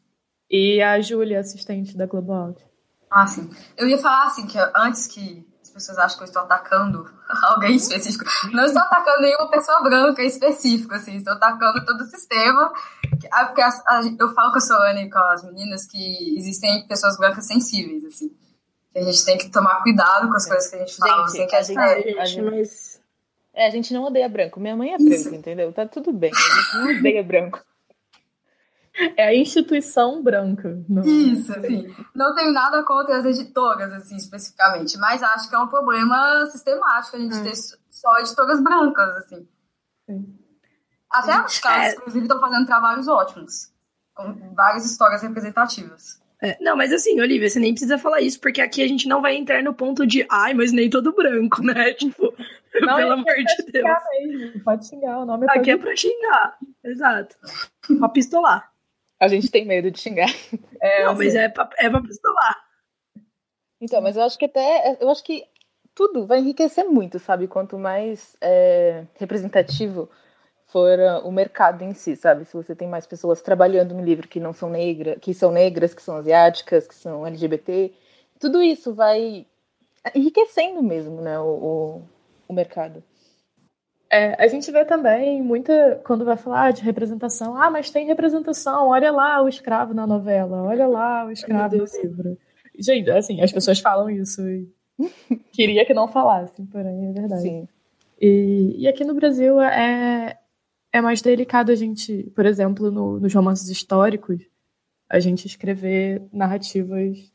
E 0.49 0.79
a 0.81 1.01
Júlia, 1.01 1.39
assistente 1.39 1.97
da 1.97 2.05
Global 2.05 2.49
Out. 2.49 2.66
Ah, 3.09 3.25
sim. 3.25 3.49
Eu 3.77 3.87
ia 3.87 3.97
falar 3.97 4.25
assim, 4.25 4.45
que 4.47 4.57
antes 4.75 5.07
que 5.07 5.45
as 5.61 5.69
pessoas 5.69 5.97
acham 5.97 6.17
que 6.17 6.23
eu 6.23 6.27
estou 6.27 6.41
atacando 6.43 7.09
alguém 7.43 7.75
específico, 7.75 8.25
não 8.51 8.65
estou 8.65 8.81
atacando 8.81 9.21
nenhuma 9.21 9.49
pessoa 9.49 9.81
branca 9.81 10.23
específica, 10.23 10.95
assim, 10.95 11.17
estou 11.17 11.33
atacando 11.33 11.85
todo 11.85 12.01
o 12.01 12.05
sistema. 12.05 12.71
Ah, 13.31 13.45
porque 13.45 13.61
a, 13.61 13.69
a, 13.69 14.01
eu 14.19 14.33
falo 14.33 14.51
com 14.51 14.57
a 14.57 14.61
Solane 14.61 15.03
e 15.03 15.09
com 15.09 15.19
as 15.19 15.43
meninas 15.43 15.85
que 15.85 16.37
existem 16.37 16.85
pessoas 16.87 17.17
brancas 17.17 17.45
sensíveis, 17.45 18.03
assim. 18.05 18.29
Que 18.91 18.99
a 18.99 19.03
gente 19.03 19.25
tem 19.25 19.37
que 19.37 19.49
tomar 19.49 19.81
cuidado 19.83 20.27
com 20.27 20.35
as 20.35 20.45
é. 20.45 20.49
coisas 20.49 20.69
que 20.69 20.75
a 20.75 20.79
gente 20.79 20.95
fala. 20.97 21.27
Gente, 21.27 21.41
assim, 21.41 21.47
que 21.47 21.55
a, 21.55 21.61
gente, 21.61 22.19
a, 22.19 22.25
gente, 22.25 22.41
mas... 22.41 23.01
é, 23.53 23.67
a 23.67 23.69
gente 23.69 23.93
não 23.93 24.03
odeia 24.03 24.27
branco. 24.27 24.59
Minha 24.59 24.75
mãe 24.75 24.93
é 24.93 24.97
branca, 24.97 25.35
entendeu? 25.35 25.71
Tá 25.71 25.85
tudo 25.85 26.11
bem. 26.11 26.31
A 26.33 26.37
gente 26.37 26.77
não 26.77 26.99
odeia 26.99 27.23
branco. 27.23 27.61
É 29.15 29.27
a 29.27 29.35
instituição 29.35 30.23
branca. 30.23 30.83
Não. 30.89 31.03
Isso, 31.03 31.51
assim. 31.53 31.93
Não 32.15 32.33
tenho 32.33 32.51
nada 32.51 32.83
contra 32.83 33.17
as 33.17 33.25
editoras, 33.25 33.91
assim, 33.93 34.15
especificamente, 34.15 34.97
mas 34.97 35.21
acho 35.21 35.49
que 35.49 35.55
é 35.55 35.59
um 35.59 35.67
problema 35.67 36.45
sistemático 36.47 37.15
a 37.15 37.19
gente 37.19 37.35
hum. 37.35 37.43
ter 37.43 37.55
só 37.89 38.19
editoras 38.19 38.61
brancas, 38.61 39.09
assim. 39.17 39.47
Sim. 40.09 40.37
Até 41.09 41.39
os 41.41 41.59
casos, 41.59 41.93
é... 41.93 41.95
inclusive, 41.95 42.25
estão 42.25 42.39
fazendo 42.39 42.65
trabalhos 42.65 43.07
ótimos, 43.07 43.71
com 44.13 44.53
várias 44.53 44.85
histórias 44.85 45.21
representativas. 45.21 46.19
É, 46.41 46.55
não, 46.61 46.75
mas 46.75 46.93
assim, 46.93 47.19
Olivia, 47.19 47.49
você 47.49 47.59
nem 47.59 47.73
precisa 47.73 47.97
falar 47.97 48.21
isso, 48.21 48.39
porque 48.39 48.61
aqui 48.61 48.83
a 48.83 48.87
gente 48.87 49.07
não 49.07 49.21
vai 49.21 49.35
entrar 49.35 49.63
no 49.63 49.73
ponto 49.73 50.05
de 50.05 50.25
ai, 50.29 50.53
mas 50.53 50.71
nem 50.71 50.89
todo 50.89 51.13
branco, 51.13 51.61
né? 51.65 51.93
Tipo, 51.93 52.33
não, 52.81 52.95
pelo 52.95 53.11
é 53.11 53.13
amor 53.13 53.35
de 53.35 53.71
Deus. 53.71 53.87
Mesmo. 54.11 54.63
Pode 54.63 54.87
xingar, 54.87 55.19
o 55.19 55.25
nome 55.25 55.47
é 55.47 55.57
Aqui 55.57 55.71
é 55.71 55.77
pra 55.77 55.95
xingar, 55.95 56.57
exato. 56.83 57.35
pra 57.97 58.09
pistolar. 58.09 58.71
A 59.19 59.27
gente 59.27 59.49
tem 59.49 59.65
medo 59.65 59.89
de 59.91 59.99
xingar. 59.99 60.29
É, 60.79 61.05
não, 61.05 61.15
mas 61.15 61.33
é 61.33 61.49
pra, 61.49 61.67
é 61.79 61.89
pra 61.89 62.01
pistolar. 62.01 62.55
Então, 63.81 63.99
mas 63.99 64.15
eu 64.15 64.21
acho 64.21 64.37
que 64.37 64.45
até. 64.45 64.95
Eu 64.99 65.09
acho 65.09 65.23
que 65.23 65.43
tudo 65.95 66.27
vai 66.27 66.37
enriquecer 66.37 66.85
muito, 66.85 67.17
sabe? 67.17 67.47
Quanto 67.47 67.79
mais 67.79 68.37
é, 68.39 69.05
representativo 69.15 70.07
for 70.67 70.99
o 71.23 71.31
mercado 71.31 71.83
em 71.83 71.95
si, 71.95 72.15
sabe? 72.15 72.45
Se 72.45 72.53
você 72.53 72.75
tem 72.75 72.87
mais 72.87 73.07
pessoas 73.07 73.41
trabalhando 73.41 73.95
no 73.95 74.03
livro 74.03 74.27
que 74.27 74.39
não 74.39 74.53
são 74.53 74.69
negras, 74.69 75.17
que 75.19 75.33
são 75.33 75.51
negras, 75.51 75.95
que 75.95 76.01
são 76.01 76.17
asiáticas, 76.17 76.87
que 76.87 76.93
são 76.93 77.25
LGBT, 77.25 77.91
tudo 78.39 78.61
isso 78.61 78.93
vai 78.93 79.47
enriquecendo 80.13 80.83
mesmo, 80.83 81.21
né? 81.21 81.39
O, 81.39 81.43
o, 81.43 82.01
o 82.49 82.53
mercado. 82.53 83.03
É, 84.09 84.41
a 84.41 84.47
gente 84.47 84.71
vê 84.71 84.85
também 84.85 85.41
muita, 85.41 86.01
quando 86.05 86.23
vai 86.23 86.37
falar 86.37 86.71
de 86.71 86.81
representação, 86.81 87.61
ah, 87.61 87.69
mas 87.69 87.89
tem 87.89 88.05
representação, 88.05 88.87
olha 88.87 89.11
lá 89.11 89.41
o 89.41 89.49
escravo 89.49 89.93
na 89.93 90.07
novela, 90.07 90.63
olha 90.63 90.87
lá 90.87 91.25
o 91.25 91.31
escravo 91.31 91.75
no 91.75 91.83
livro. 91.83 92.37
Gente, 92.79 93.09
assim, 93.11 93.41
as 93.41 93.51
pessoas 93.51 93.79
falam 93.79 94.09
isso 94.09 94.41
e 94.47 94.69
queria 95.51 95.85
que 95.85 95.93
não 95.93 96.07
falassem, 96.07 96.65
porém 96.65 97.09
é 97.09 97.11
verdade. 97.11 97.41
Sim. 97.41 97.67
E, 98.19 98.75
e 98.77 98.87
aqui 98.87 99.03
no 99.03 99.13
Brasil 99.13 99.61
é, 99.61 100.37
é 100.91 101.01
mais 101.01 101.21
delicado 101.21 101.71
a 101.71 101.75
gente, 101.75 102.31
por 102.35 102.45
exemplo, 102.45 102.89
no, 102.89 103.19
nos 103.19 103.33
romances 103.33 103.69
históricos, 103.69 104.41
a 105.09 105.19
gente 105.19 105.45
escrever 105.45 106.21
narrativas, 106.31 107.31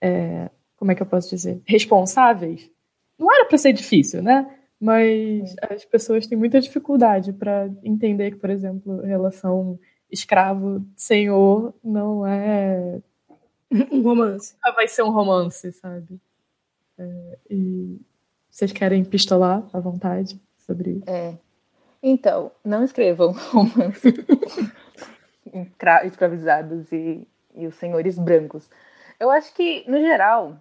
é, 0.00 0.50
como 0.76 0.92
é 0.92 0.94
que 0.94 1.02
eu 1.02 1.06
posso 1.06 1.30
dizer, 1.30 1.60
responsáveis. 1.64 2.70
Não 3.18 3.32
era 3.32 3.46
para 3.46 3.58
ser 3.58 3.72
difícil, 3.72 4.22
né? 4.22 4.55
Mas 4.80 5.54
as 5.70 5.84
pessoas 5.84 6.26
têm 6.26 6.36
muita 6.36 6.60
dificuldade 6.60 7.32
para 7.32 7.70
entender 7.82 8.32
que, 8.32 8.36
por 8.36 8.50
exemplo, 8.50 9.00
relação 9.00 9.78
escravo-senhor 10.10 11.74
não 11.82 12.26
é 12.26 13.00
um 13.90 14.02
romance. 14.02 14.54
Vai 14.74 14.86
ser 14.86 15.02
um 15.02 15.10
romance, 15.10 15.72
sabe? 15.72 16.20
É, 16.98 17.38
e 17.50 18.00
vocês 18.50 18.72
querem 18.72 19.04
pistolar 19.04 19.64
à 19.72 19.80
vontade 19.80 20.40
sobre 20.58 20.92
isso? 20.92 21.10
É. 21.10 21.38
Então, 22.02 22.52
não 22.64 22.84
escrevam 22.84 23.32
romances 23.50 24.14
escravizados 26.04 26.90
e, 26.92 27.26
e 27.54 27.66
os 27.66 27.74
senhores 27.76 28.18
brancos. 28.18 28.68
Eu 29.18 29.30
acho 29.30 29.54
que, 29.54 29.84
no 29.90 29.98
geral, 29.98 30.60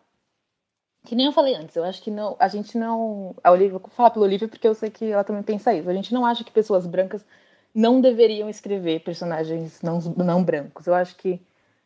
que 1.06 1.16
nem 1.16 1.28
eu 1.28 1.32
falei 1.32 1.56
antes, 1.56 1.76
eu 1.76 1.84
acho 1.84 2.02
que 2.02 2.12
não, 2.12 2.36
a 2.40 2.48
gente 2.48 2.78
não. 2.78 3.36
A 3.44 3.52
Olivia, 3.52 3.78
vou 3.78 3.90
falar 3.90 4.10
pela 4.10 4.26
Olivia 4.26 4.48
porque 4.48 4.68
eu 4.68 4.76
sei 4.76 4.90
que 4.90 5.12
ela 5.12 5.24
também 5.24 5.44
pensa 5.44 5.74
isso. 5.74 5.90
A 5.90 5.94
gente 5.94 6.14
não 6.14 6.26
acha 6.26 6.44
que 6.44 6.52
pessoas 6.52 6.86
brancas 6.86 7.26
não 7.74 8.02
deveriam 8.02 8.50
escrever 8.50 9.02
personagens 9.02 9.82
não, 9.82 10.00
não 10.00 10.44
brancos. 10.44 10.88
Eu 10.88 10.96
acho 10.96 11.16
que 11.16 11.42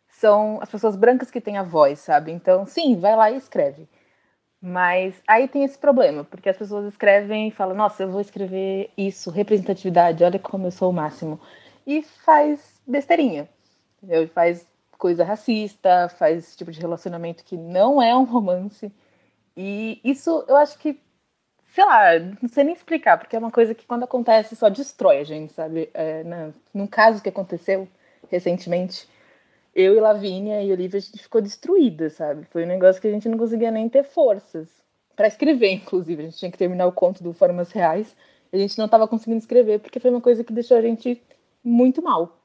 são 0.08 0.60
as 0.62 0.70
pessoas 0.70 0.96
brancas 0.96 1.32
que 1.32 1.42
têm 1.42 1.58
a 1.58 1.64
voz, 1.64 2.00
sabe? 2.00 2.32
Então, 2.32 2.66
sim, 2.66 2.96
vai 2.98 3.16
lá 3.16 3.32
e 3.32 3.38
escreve. 3.38 3.88
Mas 4.62 5.22
aí 5.28 5.48
tem 5.48 5.64
esse 5.64 5.78
problema, 5.78 6.24
porque 6.24 6.50
as 6.50 6.58
pessoas 6.58 6.86
escrevem 6.86 7.48
e 7.48 7.52
falam, 7.52 7.76
nossa, 7.76 8.04
eu 8.04 8.12
vou 8.12 8.20
escrever 8.20 8.92
isso, 8.98 9.32
representatividade, 9.32 10.24
olha 10.24 10.38
como 10.38 10.68
eu 10.68 10.72
sou 10.72 10.90
o 10.90 10.94
máximo. 10.94 11.40
E 11.88 12.04
faz 12.04 12.82
besteirinha, 12.86 13.50
entendeu? 13.98 14.28
Faz 14.28 14.68
coisa 14.98 15.24
racista, 15.24 16.10
faz 16.10 16.40
esse 16.40 16.58
tipo 16.58 16.72
de 16.72 16.80
relacionamento 16.82 17.44
que 17.46 17.56
não 17.56 18.02
é 18.02 18.16
um 18.16 18.26
romance. 18.26 18.92
E 19.56 20.00
isso 20.04 20.44
eu 20.48 20.56
acho 20.56 20.78
que, 20.80 21.00
sei 21.74 21.86
lá, 21.86 22.20
não 22.42 22.50
sei 22.50 22.64
nem 22.64 22.74
explicar, 22.74 23.18
porque 23.18 23.36
é 23.36 23.40
uma 23.40 23.52
coisa 23.52 23.76
que 23.76 23.86
quando 23.86 24.04
acontece 24.04 24.56
só 24.56 24.70
destrói 24.70 25.20
a 25.20 25.24
gente, 25.24 25.54
sabe? 25.54 25.90
É, 25.94 26.24
na, 26.24 26.52
num 26.74 26.88
caso 26.88 27.22
que 27.22 27.30
aconteceu 27.30 27.88
recentemente, 28.30 29.08
eu 29.74 29.96
e 29.96 30.00
Lavínia 30.00 30.62
e 30.64 30.72
Olivia, 30.72 30.98
a 30.98 31.02
gente 31.02 31.24
ficou 31.24 31.42
destruída, 31.42 32.10
sabe? 32.10 32.46
Foi 32.52 32.64
um 32.64 32.68
negócio 32.68 33.02
que 33.02 33.08
a 33.08 33.12
gente 33.12 33.30
não 33.30 33.38
conseguia 33.38 33.72
nem 33.72 33.88
ter 33.88 34.04
forças 34.04 34.68
para 35.16 35.28
escrever, 35.28 35.72
inclusive. 35.72 36.22
A 36.22 36.26
gente 36.26 36.38
tinha 36.38 36.52
que 36.52 36.58
terminar 36.58 36.88
o 36.88 36.92
conto 36.92 37.24
do 37.24 37.34
Formas 37.34 37.72
Reais. 37.72 38.16
A 38.52 38.58
gente 38.58 38.78
não 38.78 38.86
estava 38.86 39.08
conseguindo 39.08 39.40
escrever 39.40 39.80
porque 39.80 40.00
foi 40.00 40.10
uma 40.10 40.22
coisa 40.22 40.44
que 40.44 40.54
deixou 40.54 40.78
a 40.78 40.82
gente 40.82 41.22
muito 41.64 42.02
mal. 42.02 42.40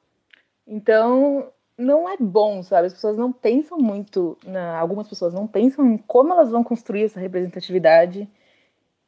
Então, 0.66 1.50
não 1.76 2.08
é 2.08 2.16
bom, 2.18 2.62
sabe? 2.62 2.87
As 2.87 2.94
pessoas 2.94 3.16
não 3.16 3.32
pensam 3.32 3.78
muito, 3.78 4.38
na... 4.44 4.78
algumas 4.78 5.08
pessoas 5.08 5.34
não 5.34 5.46
pensam 5.46 5.87
em 5.87 5.98
como 5.98 6.32
elas 6.32 6.50
vão 6.50 6.62
construir 6.62 7.04
essa 7.04 7.20
representatividade 7.20 8.28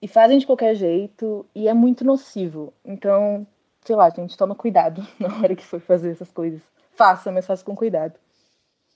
e 0.00 0.08
fazem 0.08 0.38
de 0.38 0.46
qualquer 0.46 0.74
jeito 0.74 1.46
e 1.54 1.68
é 1.68 1.74
muito 1.74 2.04
nocivo. 2.04 2.72
Então, 2.84 3.46
sei 3.84 3.96
lá, 3.96 4.10
gente, 4.10 4.36
toma 4.36 4.54
cuidado 4.54 5.06
na 5.18 5.28
hora 5.38 5.54
que 5.54 5.64
for 5.64 5.80
fazer 5.80 6.10
essas 6.10 6.30
coisas 6.30 6.60
faça, 6.96 7.30
mas 7.30 7.46
faça 7.46 7.64
com 7.64 7.76
cuidado. 7.76 8.14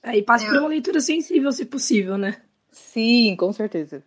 É, 0.03 0.17
e 0.17 0.23
passe 0.23 0.47
eu... 0.47 0.53
por 0.53 0.61
uma 0.61 0.69
leitura 0.69 1.01
sensível, 1.01 1.53
se 1.53 1.67
possível, 1.67 2.17
né? 2.17 2.41
Sim, 2.71 3.37
com 3.37 3.53
certeza. 3.53 4.03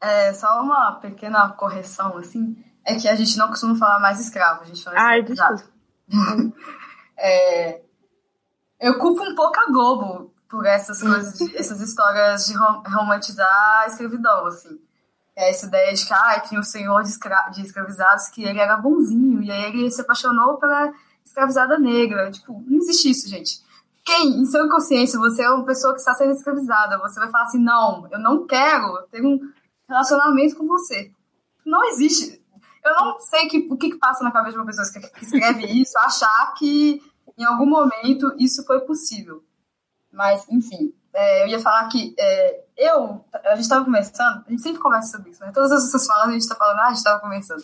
É, 0.00 0.32
só 0.32 0.62
uma 0.62 0.92
pequena 1.00 1.48
correção, 1.50 2.16
assim, 2.16 2.56
é 2.84 2.94
que 2.94 3.08
a 3.08 3.14
gente 3.14 3.36
não 3.36 3.48
costuma 3.48 3.74
falar 3.74 4.00
mais 4.00 4.20
escravo, 4.20 4.62
a 4.62 4.64
gente 4.64 4.82
fala 4.82 4.96
Ai, 4.98 5.20
escravizado. 5.20 5.62
é, 7.18 7.82
eu 8.82 8.98
culpo 8.98 9.22
um 9.22 9.34
pouco 9.34 9.58
a 9.60 9.66
Globo 9.66 10.34
por 10.50 10.66
essas 10.66 11.00
coisas, 11.00 11.38
de, 11.38 11.56
essas 11.56 11.80
histórias 11.80 12.46
de 12.46 12.54
romantizar 12.54 13.82
a 13.82 13.86
escravidão, 13.86 14.44
assim. 14.46 14.78
É 15.34 15.48
essa 15.48 15.66
ideia 15.66 15.94
de 15.94 16.04
que 16.04 16.12
ah, 16.12 16.40
tinha 16.40 16.60
o 16.60 16.64
senhor 16.64 17.02
de, 17.02 17.08
escra 17.08 17.48
de 17.50 17.62
escravizados 17.62 18.28
que 18.28 18.42
ele 18.42 18.58
era 18.58 18.76
bonzinho, 18.76 19.42
e 19.42 19.50
aí 19.50 19.64
ele 19.66 19.90
se 19.90 20.02
apaixonou 20.02 20.58
pela 20.58 20.92
escravizada 21.24 21.78
negra. 21.78 22.30
Tipo, 22.30 22.62
não 22.66 22.76
existe 22.78 23.08
isso, 23.08 23.28
gente. 23.28 23.62
Quem, 24.04 24.40
em 24.40 24.44
sua 24.44 24.68
consciência, 24.68 25.18
você 25.18 25.42
é 25.42 25.48
uma 25.48 25.64
pessoa 25.64 25.94
que 25.94 26.00
está 26.00 26.12
sendo 26.12 26.32
escravizada, 26.32 26.98
você 26.98 27.20
vai 27.20 27.30
falar 27.30 27.44
assim, 27.44 27.62
não, 27.62 28.08
eu 28.10 28.18
não 28.18 28.46
quero 28.46 29.00
ter 29.10 29.24
um 29.24 29.38
relacionamento 29.88 30.56
com 30.56 30.66
você. 30.66 31.12
Não 31.64 31.84
existe. 31.84 32.42
Eu 32.84 32.94
não 32.96 33.20
sei 33.20 33.46
que, 33.46 33.68
o 33.70 33.76
que, 33.76 33.90
que 33.90 33.98
passa 33.98 34.24
na 34.24 34.32
cabeça 34.32 34.54
de 34.54 34.58
uma 34.58 34.66
pessoa 34.66 34.86
que 34.92 35.24
escreve 35.24 35.66
isso, 35.66 35.96
achar 35.98 36.52
que 36.58 37.00
em 37.36 37.44
algum 37.44 37.66
momento 37.66 38.34
isso 38.38 38.64
foi 38.64 38.80
possível. 38.80 39.42
Mas, 40.12 40.46
enfim, 40.50 40.94
é, 41.14 41.42
eu 41.44 41.48
ia 41.48 41.60
falar 41.60 41.88
que 41.88 42.14
é, 42.18 42.64
eu, 42.76 43.24
a 43.32 43.54
gente 43.54 43.62
estava 43.62 43.84
conversando, 43.84 44.44
a 44.46 44.50
gente 44.50 44.62
sempre 44.62 44.80
conversa 44.80 45.16
sobre 45.16 45.30
isso, 45.30 45.44
né? 45.44 45.52
Todas 45.52 45.70
essas 45.70 46.06
falas 46.06 46.28
a 46.28 46.32
gente 46.32 46.42
está 46.42 46.54
falando, 46.54 46.78
ah, 46.78 46.84
a 46.84 46.88
gente 46.88 46.98
estava 46.98 47.20
conversando. 47.20 47.62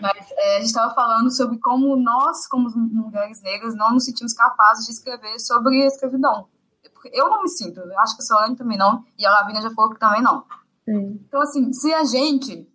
Mas 0.00 0.30
é, 0.32 0.56
a 0.56 0.58
gente 0.58 0.68
estava 0.68 0.94
falando 0.94 1.30
sobre 1.30 1.58
como 1.58 1.96
nós, 1.96 2.46
como 2.46 2.70
mulheres 2.70 3.42
negras, 3.42 3.74
não 3.74 3.94
nos 3.94 4.04
sentimos 4.04 4.32
capazes 4.32 4.86
de 4.86 4.92
escrever 4.92 5.38
sobre 5.40 5.82
a 5.82 5.86
escravidão. 5.86 6.48
Eu 7.12 7.28
não 7.28 7.42
me 7.42 7.48
sinto, 7.48 7.80
eu 7.80 7.98
acho 8.00 8.16
que 8.16 8.22
a 8.22 8.26
Solane 8.26 8.56
também 8.56 8.76
não, 8.76 9.04
e 9.16 9.24
a 9.24 9.30
Lavina 9.30 9.62
já 9.62 9.70
falou 9.70 9.90
que 9.90 10.00
também 10.00 10.22
não. 10.22 10.44
Sim. 10.84 11.20
Então, 11.26 11.40
assim, 11.40 11.72
se 11.72 11.92
a 11.94 12.04
gente, 12.04 12.68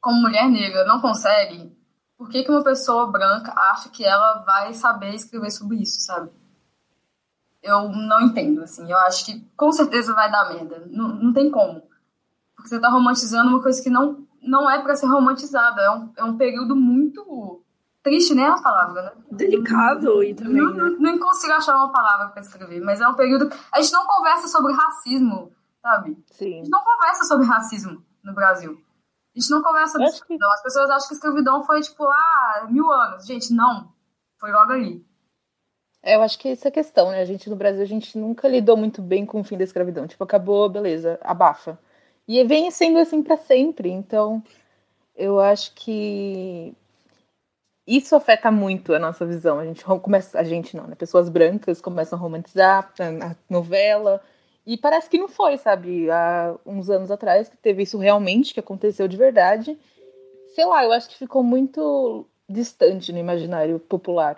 como 0.00 0.20
mulher 0.20 0.48
negra, 0.48 0.84
não 0.84 1.00
consegue, 1.00 1.76
por 2.18 2.28
que, 2.28 2.42
que 2.42 2.50
uma 2.50 2.64
pessoa 2.64 3.06
branca 3.06 3.54
acha 3.70 3.88
que 3.88 4.04
ela 4.04 4.42
vai 4.44 4.74
saber 4.74 5.14
escrever 5.14 5.52
sobre 5.52 5.76
isso, 5.76 6.00
sabe? 6.00 6.30
Eu 7.62 7.88
não 7.88 8.20
entendo, 8.20 8.62
assim. 8.62 8.90
Eu 8.90 8.98
acho 8.98 9.24
que 9.24 9.40
com 9.56 9.70
certeza 9.70 10.12
vai 10.14 10.30
dar 10.30 10.52
merda. 10.52 10.84
Não, 10.90 11.08
não 11.08 11.32
tem 11.32 11.48
como. 11.48 11.80
Porque 12.56 12.68
você 12.68 12.80
tá 12.80 12.88
romantizando 12.88 13.48
uma 13.50 13.62
coisa 13.62 13.80
que 13.80 13.88
não 13.88 14.26
não 14.42 14.68
é 14.68 14.80
para 14.80 14.96
ser 14.96 15.06
romantizada. 15.06 15.80
É 15.80 15.90
um, 15.90 16.12
é 16.16 16.24
um 16.24 16.36
período 16.36 16.74
muito 16.74 17.62
triste, 18.02 18.34
né? 18.34 18.46
A 18.46 18.60
palavra, 18.60 19.02
né? 19.02 19.12
Delicado 19.30 20.22
e 20.22 20.34
também. 20.34 20.54
Não, 20.54 20.72
né? 20.72 20.96
não, 20.98 21.18
consigo 21.18 21.52
achar 21.52 21.76
uma 21.76 21.92
palavra 21.92 22.28
para 22.28 22.40
escrever, 22.40 22.80
mas 22.80 23.00
é 23.00 23.06
um 23.06 23.14
período. 23.14 23.50
A 23.72 23.80
gente 23.80 23.92
não 23.92 24.06
conversa 24.06 24.48
sobre 24.48 24.72
racismo, 24.72 25.52
sabe? 25.82 26.16
Sim. 26.32 26.46
A 26.46 26.56
gente 26.64 26.70
não 26.70 26.82
conversa 26.82 27.24
sobre 27.24 27.46
racismo 27.46 28.02
no 28.24 28.34
Brasil. 28.34 28.80
A 29.38 29.40
gente 29.40 29.50
não 29.50 29.62
conversa 29.62 29.92
sobre 29.92 30.08
escravidão. 30.08 30.48
Que... 30.48 30.54
As 30.54 30.62
pessoas 30.62 30.90
acham 30.90 31.08
que 31.08 31.14
escravidão 31.14 31.62
foi 31.62 31.80
tipo, 31.80 32.04
ah, 32.04 32.66
mil 32.68 32.90
anos. 32.90 33.24
Gente, 33.24 33.52
não. 33.52 33.92
Foi 34.36 34.50
logo 34.50 34.72
ali. 34.72 35.06
É, 36.02 36.16
eu 36.16 36.22
acho 36.22 36.36
que 36.38 36.48
essa 36.48 36.66
é 36.66 36.70
a 36.70 36.72
questão, 36.72 37.12
né? 37.12 37.20
A 37.20 37.24
gente 37.24 37.48
no 37.48 37.54
Brasil, 37.54 37.82
a 37.82 37.86
gente 37.86 38.18
nunca 38.18 38.48
lidou 38.48 38.76
muito 38.76 39.00
bem 39.00 39.24
com 39.24 39.40
o 39.40 39.44
fim 39.44 39.56
da 39.56 39.62
escravidão. 39.62 40.08
Tipo, 40.08 40.24
acabou, 40.24 40.68
beleza, 40.68 41.20
abafa. 41.22 41.78
E 42.26 42.42
vem 42.44 42.68
sendo 42.72 42.98
assim 42.98 43.22
para 43.22 43.36
sempre. 43.36 43.90
Então, 43.90 44.42
eu 45.14 45.38
acho 45.38 45.72
que 45.74 46.74
isso 47.86 48.16
afeta 48.16 48.50
muito 48.50 48.92
a 48.92 48.98
nossa 48.98 49.24
visão. 49.24 49.60
A 49.60 49.64
gente 49.64 49.84
começa, 49.84 50.36
a 50.36 50.42
gente 50.42 50.76
não, 50.76 50.88
né? 50.88 50.96
Pessoas 50.96 51.28
brancas 51.28 51.80
começam 51.80 52.18
a 52.18 52.22
romantizar 52.22 52.92
a 52.98 53.36
novela. 53.48 54.20
E 54.68 54.76
parece 54.76 55.08
que 55.08 55.16
não 55.16 55.28
foi, 55.28 55.56
sabe? 55.56 56.10
Há 56.10 56.54
uns 56.66 56.90
anos 56.90 57.10
atrás 57.10 57.48
que 57.48 57.56
teve 57.56 57.84
isso 57.84 57.96
realmente, 57.96 58.52
que 58.52 58.60
aconteceu 58.60 59.08
de 59.08 59.16
verdade. 59.16 59.78
Sei 60.54 60.62
lá, 60.66 60.84
eu 60.84 60.92
acho 60.92 61.08
que 61.08 61.16
ficou 61.16 61.42
muito 61.42 62.26
distante 62.46 63.10
no 63.10 63.18
imaginário 63.18 63.80
popular. 63.80 64.36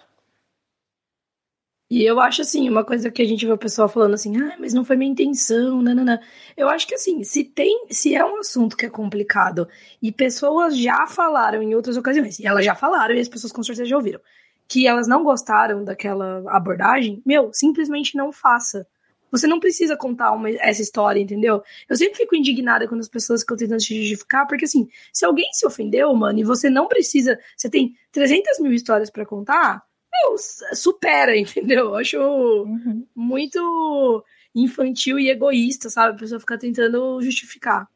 E 1.90 2.04
eu 2.04 2.20
acho 2.20 2.42
assim, 2.42 2.68
uma 2.68 2.84
coisa 2.84 3.10
que 3.10 3.20
a 3.20 3.24
gente 3.24 3.44
vê 3.44 3.50
o 3.50 3.58
pessoal 3.58 3.88
falando 3.88 4.14
assim, 4.14 4.40
ah, 4.40 4.56
mas 4.56 4.72
não 4.72 4.84
foi 4.84 4.94
minha 4.94 5.10
intenção, 5.10 5.82
nanana. 5.82 6.22
Eu 6.56 6.68
acho 6.68 6.86
que 6.86 6.94
assim, 6.94 7.24
se 7.24 7.42
tem, 7.42 7.88
se 7.90 8.14
é 8.14 8.24
um 8.24 8.38
assunto 8.38 8.76
que 8.76 8.86
é 8.86 8.88
complicado 8.88 9.68
e 10.00 10.12
pessoas 10.12 10.78
já 10.78 11.08
falaram 11.08 11.60
em 11.60 11.74
outras 11.74 11.96
ocasiões, 11.96 12.38
e 12.38 12.46
elas 12.46 12.64
já 12.64 12.76
falaram 12.76 13.16
e 13.16 13.18
as 13.18 13.28
pessoas 13.28 13.52
com 13.52 13.64
certeza 13.64 13.88
já 13.88 13.96
ouviram, 13.96 14.20
que 14.68 14.86
elas 14.86 15.08
não 15.08 15.24
gostaram 15.24 15.82
daquela 15.82 16.44
abordagem, 16.54 17.20
meu, 17.26 17.50
simplesmente 17.52 18.16
não 18.16 18.30
faça. 18.30 18.86
Você 19.30 19.46
não 19.46 19.60
precisa 19.60 19.96
contar 19.96 20.32
uma, 20.32 20.50
essa 20.50 20.82
história, 20.82 21.20
entendeu? 21.20 21.62
Eu 21.88 21.96
sempre 21.96 22.16
fico 22.16 22.34
indignada 22.34 22.88
quando 22.88 23.00
as 23.00 23.08
pessoas 23.08 23.40
ficam 23.40 23.56
tentando 23.56 23.80
se 23.80 23.94
justificar, 24.00 24.46
porque 24.46 24.64
assim, 24.64 24.88
se 25.12 25.24
alguém 25.24 25.52
se 25.52 25.66
ofendeu, 25.66 26.14
mano, 26.14 26.38
e 26.38 26.44
você 26.44 26.68
não 26.68 26.88
precisa, 26.88 27.38
você 27.56 27.68
tem 27.68 27.94
300 28.12 28.58
mil 28.60 28.72
histórias 28.72 29.10
para 29.10 29.26
contar, 29.26 29.82
meu, 30.12 30.36
supera, 30.74 31.36
entendeu? 31.38 31.86
Eu 31.86 31.94
acho 31.96 32.18
uhum. 32.18 33.06
muito 33.14 34.24
infantil 34.54 35.18
e 35.18 35.30
egoísta, 35.30 35.88
sabe? 35.88 36.16
A 36.16 36.18
pessoa 36.18 36.40
ficar 36.40 36.58
tentando 36.58 37.20
justificar. 37.22 37.88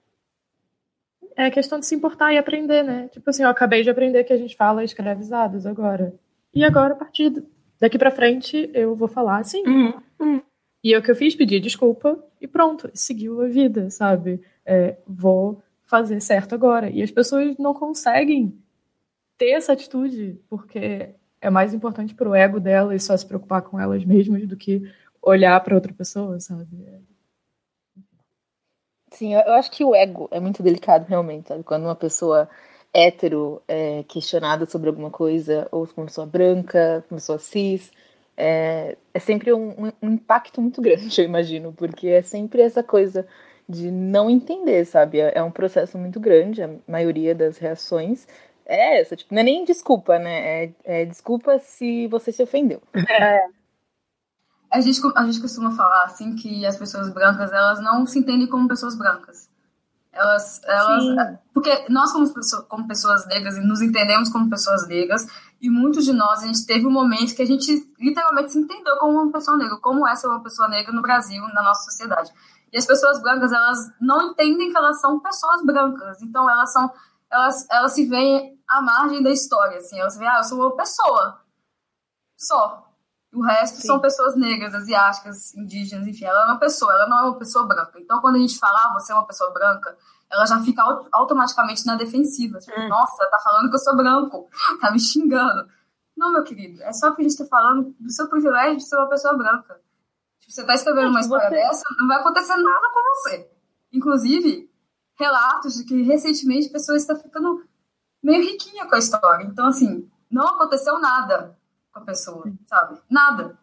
É 1.37 1.51
questão 1.51 1.81
de 1.81 1.87
se 1.87 1.95
importar 1.95 2.33
e 2.33 2.39
aprender, 2.39 2.85
né? 2.85 3.09
Tipo 3.09 3.29
assim, 3.29 3.43
eu 3.43 3.49
acabei 3.49 3.83
de 3.83 3.91
aprender 3.91 4.23
que 4.23 4.33
a 4.33 4.37
gente 4.37 4.57
fala 4.57 4.85
escravizados 4.85 5.67
agora. 5.67 6.15
E 6.55 6.63
agora, 6.65 6.95
a 6.95 6.97
partir 6.97 7.43
daqui 7.81 7.99
para 7.99 8.13
frente, 8.13 8.71
eu 8.73 8.95
vou 8.95 9.09
falar 9.09 9.39
assim. 9.39 9.67
Uhum. 9.67 10.01
Uhum. 10.21 10.43
E 10.85 10.93
é 10.93 10.99
o 10.99 11.03
que 11.03 11.11
eu 11.11 11.17
fiz, 11.17 11.35
pedi 11.35 11.59
desculpa 11.59 12.23
e 12.39 12.47
pronto, 12.47 12.91
seguiu 12.93 13.41
a 13.41 13.49
vida, 13.49 13.89
sabe? 13.89 14.43
É, 14.67 14.99
vou 15.07 15.63
fazer 15.87 16.21
certo 16.21 16.55
agora. 16.55 16.91
E 16.91 17.03
as 17.03 17.11
pessoas 17.11 17.57
não 17.57 17.73
conseguem 17.73 18.63
ter 19.39 19.53
essa 19.53 19.73
atitude, 19.73 20.39
porque 20.47 21.15
é 21.41 21.49
mais 21.49 21.73
importante 21.73 22.15
para 22.15 22.29
o 22.29 22.35
ego 22.35 22.61
delas 22.61 23.03
só 23.03 23.17
se 23.17 23.27
preocupar 23.27 23.63
com 23.63 23.81
elas 23.81 24.05
mesmas 24.05 24.47
do 24.47 24.59
que 24.59 24.83
olhar 25.23 25.59
para 25.65 25.75
outra 25.75 25.93
pessoa, 25.95 26.39
sabe? 26.39 26.69
Sim, 29.11 29.33
eu 29.33 29.53
acho 29.55 29.71
que 29.71 29.83
o 29.85 29.95
ego 29.95 30.29
é 30.31 30.39
muito 30.39 30.63
delicado 30.63 31.07
realmente, 31.09 31.49
sabe? 31.49 31.65
Quando 31.65 31.85
uma 31.85 31.97
pessoa 31.97 32.47
hétero 32.93 33.63
é 33.67 34.03
questionada 34.03 34.67
sobre 34.67 34.91
alguma 34.91 35.11
coisa, 35.11 35.67
ou 35.73 35.89
uma 35.97 36.07
pessoa 36.07 36.27
branca, 36.27 37.03
uma 37.11 37.17
pessoa 37.17 37.39
cis, 37.39 37.91
é, 38.37 38.97
é 39.13 39.19
sempre 39.19 39.53
um, 39.53 39.93
um, 40.03 40.11
impacto 40.11 40.61
muito 40.61 40.81
grande, 40.81 41.21
eu 41.21 41.25
imagino, 41.25 41.73
porque 41.73 42.09
é 42.09 42.23
sempre 42.23 42.63
essa 42.63 42.83
coisa 42.83 43.27
de 43.69 43.91
não 43.91 44.29
entender, 44.29 44.85
sabe? 44.85 45.21
É, 45.21 45.39
é 45.39 45.43
um 45.43 45.51
processo 45.51 45.97
muito 45.97 46.21
grande, 46.21 46.63
a 46.63 46.71
maioria 46.87 47.35
das 47.35 47.59
reações, 47.59 48.27
é 48.67 49.01
essa, 49.01 49.17
tipo, 49.17 49.35
não 49.35 49.41
é 49.41 49.45
nem 49.45 49.65
desculpa, 49.65 50.19
né? 50.19 50.65
É, 50.65 50.75
é 50.85 51.05
desculpa 51.05 51.59
se 51.59 52.07
você 52.09 52.33
se 52.33 52.43
ofendeu. 52.43 52.83
É. 53.09 53.47
A 54.71 54.81
gente, 54.81 55.01
a 55.15 55.25
gente 55.25 55.41
costuma 55.41 55.71
falar, 55.71 56.05
assim, 56.05 56.35
que 56.35 56.67
as 56.67 56.77
pessoas 56.77 57.09
brancas, 57.13 57.53
elas 57.53 57.81
não 57.81 58.05
se 58.07 58.19
entendem 58.19 58.49
como 58.49 58.67
pessoas 58.67 58.97
brancas. 58.97 59.49
Elas, 60.15 60.63
elas 60.65 61.39
porque 61.53 61.87
nós 61.89 62.13
como, 62.13 62.31
como 62.69 62.87
pessoas 62.87 63.27
negras 63.27 63.57
nos 63.65 63.83
entendemos 63.83 64.29
como 64.29 64.49
pessoas 64.49 64.87
negras 64.87 65.27
e 65.65 65.71
muitos 65.71 66.05
de 66.05 66.13
nós 66.13 66.43
a 66.43 66.47
gente 66.47 66.67
teve 66.67 66.87
um 66.87 66.91
momento 66.91 67.35
que 67.35 67.41
a 67.41 67.47
gente 67.47 67.73
literalmente 67.99 68.53
se 68.53 68.59
entendeu 68.59 68.99
como 68.99 69.15
uma 69.15 69.33
pessoa 69.33 69.57
negra, 69.57 69.79
como 69.79 70.07
é 70.07 70.15
ser 70.15 70.27
uma 70.27 70.43
pessoa 70.43 70.69
negra 70.69 70.93
no 70.93 71.01
Brasil, 71.01 71.43
na 71.55 71.63
nossa 71.63 71.91
sociedade. 71.91 72.31
E 72.71 72.77
as 72.77 72.85
pessoas 72.85 73.19
brancas 73.23 73.51
elas 73.51 73.79
não 73.99 74.31
entendem 74.31 74.71
que 74.71 74.77
elas 74.77 75.01
são 75.01 75.19
pessoas 75.21 75.65
brancas, 75.65 76.21
então 76.21 76.51
elas 76.51 76.71
são 76.71 76.93
elas, 77.33 77.67
elas 77.71 77.95
se 77.95 78.05
veem 78.05 78.61
à 78.69 78.83
margem 78.83 79.23
da 79.23 79.31
história, 79.31 79.79
assim, 79.79 79.99
elas 79.99 80.19
veem, 80.19 80.29
ah, 80.29 80.37
eu 80.39 80.45
sou 80.45 80.61
uma 80.61 80.77
pessoa, 80.77 81.41
só. 82.37 82.94
O 83.35 83.43
resto 83.43 83.81
Sim. 83.81 83.89
são 83.89 84.01
pessoas 84.01 84.37
negras, 84.37 84.75
asiáticas, 84.75 85.55
indígenas, 85.55 86.07
enfim, 86.07 86.25
ela 86.25 86.43
é 86.43 86.45
uma 86.45 86.59
pessoa, 86.59 86.95
ela 86.95 87.09
não 87.09 87.19
é 87.19 87.23
uma 87.23 87.39
pessoa 87.39 87.67
branca. 87.67 87.99
Então, 87.99 88.21
quando 88.21 88.37
a 88.37 88.39
gente 88.39 88.59
fala, 88.59 88.79
ah, 88.79 88.93
você 88.93 89.13
é 89.13 89.15
uma 89.15 89.27
pessoa 89.27 89.53
branca, 89.53 89.97
ela 90.31 90.47
já 90.47 90.61
fica 90.63 90.83
automaticamente 91.13 91.85
na 91.85 91.97
defensiva. 91.97 92.59
Tipo, 92.61 92.81
hum. 92.81 92.89
nossa, 92.89 93.29
tá 93.29 93.39
falando 93.39 93.69
que 93.69 93.75
eu 93.75 93.81
sou 93.81 93.97
branco, 93.97 94.49
tá 94.81 94.93
me 94.93 95.01
xingando. 95.01 95.69
Não, 96.17 96.33
meu 96.33 96.45
querido, 96.45 96.81
é 96.85 96.93
só 96.93 97.11
que 97.13 97.23
a 97.23 97.25
gente 97.25 97.37
tá 97.37 97.45
falando 97.47 97.95
do 97.99 98.11
seu 98.11 98.29
privilégio 98.29 98.77
de 98.77 98.89
ser 98.89 98.97
uma 98.97 99.09
pessoa 99.09 99.37
branca. 99.37 99.81
Tipo, 100.39 100.53
você 100.53 100.65
tá 100.65 100.75
escrevendo 100.75 101.09
uma 101.09 101.21
história 101.21 101.49
você... 101.49 101.57
dessa, 101.57 101.83
não 101.99 102.07
vai 102.07 102.19
acontecer 102.19 102.57
nada 102.57 102.89
com 102.93 103.01
você. 103.03 103.51
Inclusive, 103.93 104.71
relatos 105.19 105.75
de 105.75 105.85
que 105.85 106.03
recentemente 106.03 106.69
pessoas 106.69 107.03
estão 107.03 107.17
ficando 107.17 107.65
meio 108.23 108.43
riquinha 108.43 108.87
com 108.87 108.95
a 108.95 108.99
história. 108.99 109.45
Então, 109.45 109.67
assim, 109.67 110.09
não 110.31 110.47
aconteceu 110.47 111.01
nada 111.01 111.59
com 111.95 112.01
a 112.01 112.05
pessoa, 112.05 112.53
sabe? 112.67 113.01
Nada. 113.09 113.57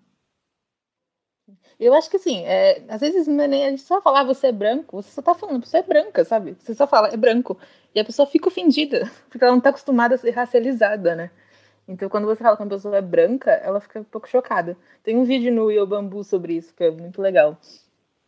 Eu 1.78 1.94
acho 1.94 2.10
que 2.10 2.16
assim, 2.18 2.44
é, 2.46 2.86
às 2.88 3.02
vezes 3.02 3.28
não 3.28 3.44
é 3.44 3.48
nem 3.48 3.66
a 3.66 3.70
gente 3.72 3.82
só 3.82 4.02
falar 4.02 4.22
ah, 4.22 4.24
você 4.24 4.48
é 4.48 4.52
branco, 4.52 5.02
você 5.02 5.12
só 5.12 5.22
tá 5.22 5.36
falando, 5.36 5.66
você 5.66 5.78
é 5.78 5.84
branca, 5.84 6.24
sabe? 6.24 6.56
Você 6.60 6.74
só 6.74 6.88
fala, 6.88 7.10
é 7.10 7.18
branco. 7.18 7.60
E 7.94 8.00
a 8.00 8.06
pessoa 8.06 8.28
fica 8.28 8.48
ofendida, 8.48 9.12
porque 9.30 9.44
ela 9.44 9.54
não 9.54 9.62
tá 9.62 9.70
acostumada 9.70 10.16
a 10.16 10.18
ser 10.18 10.32
racializada, 10.32 11.16
né? 11.16 11.32
Então, 11.88 12.08
quando 12.08 12.26
você 12.26 12.42
fala 12.42 12.56
que 12.56 12.64
uma 12.64 12.70
pessoa 12.70 12.96
é 12.96 13.02
branca, 13.02 13.52
ela 13.52 13.82
fica 13.82 14.00
um 14.00 14.04
pouco 14.04 14.30
chocada. 14.30 14.78
Tem 15.04 15.18
um 15.18 15.26
vídeo 15.26 15.52
no 15.52 15.70
Iobambu 15.70 16.24
sobre 16.24 16.54
isso, 16.54 16.74
que 16.74 16.84
é 16.84 16.92
muito 16.92 17.22
legal. 17.22 17.60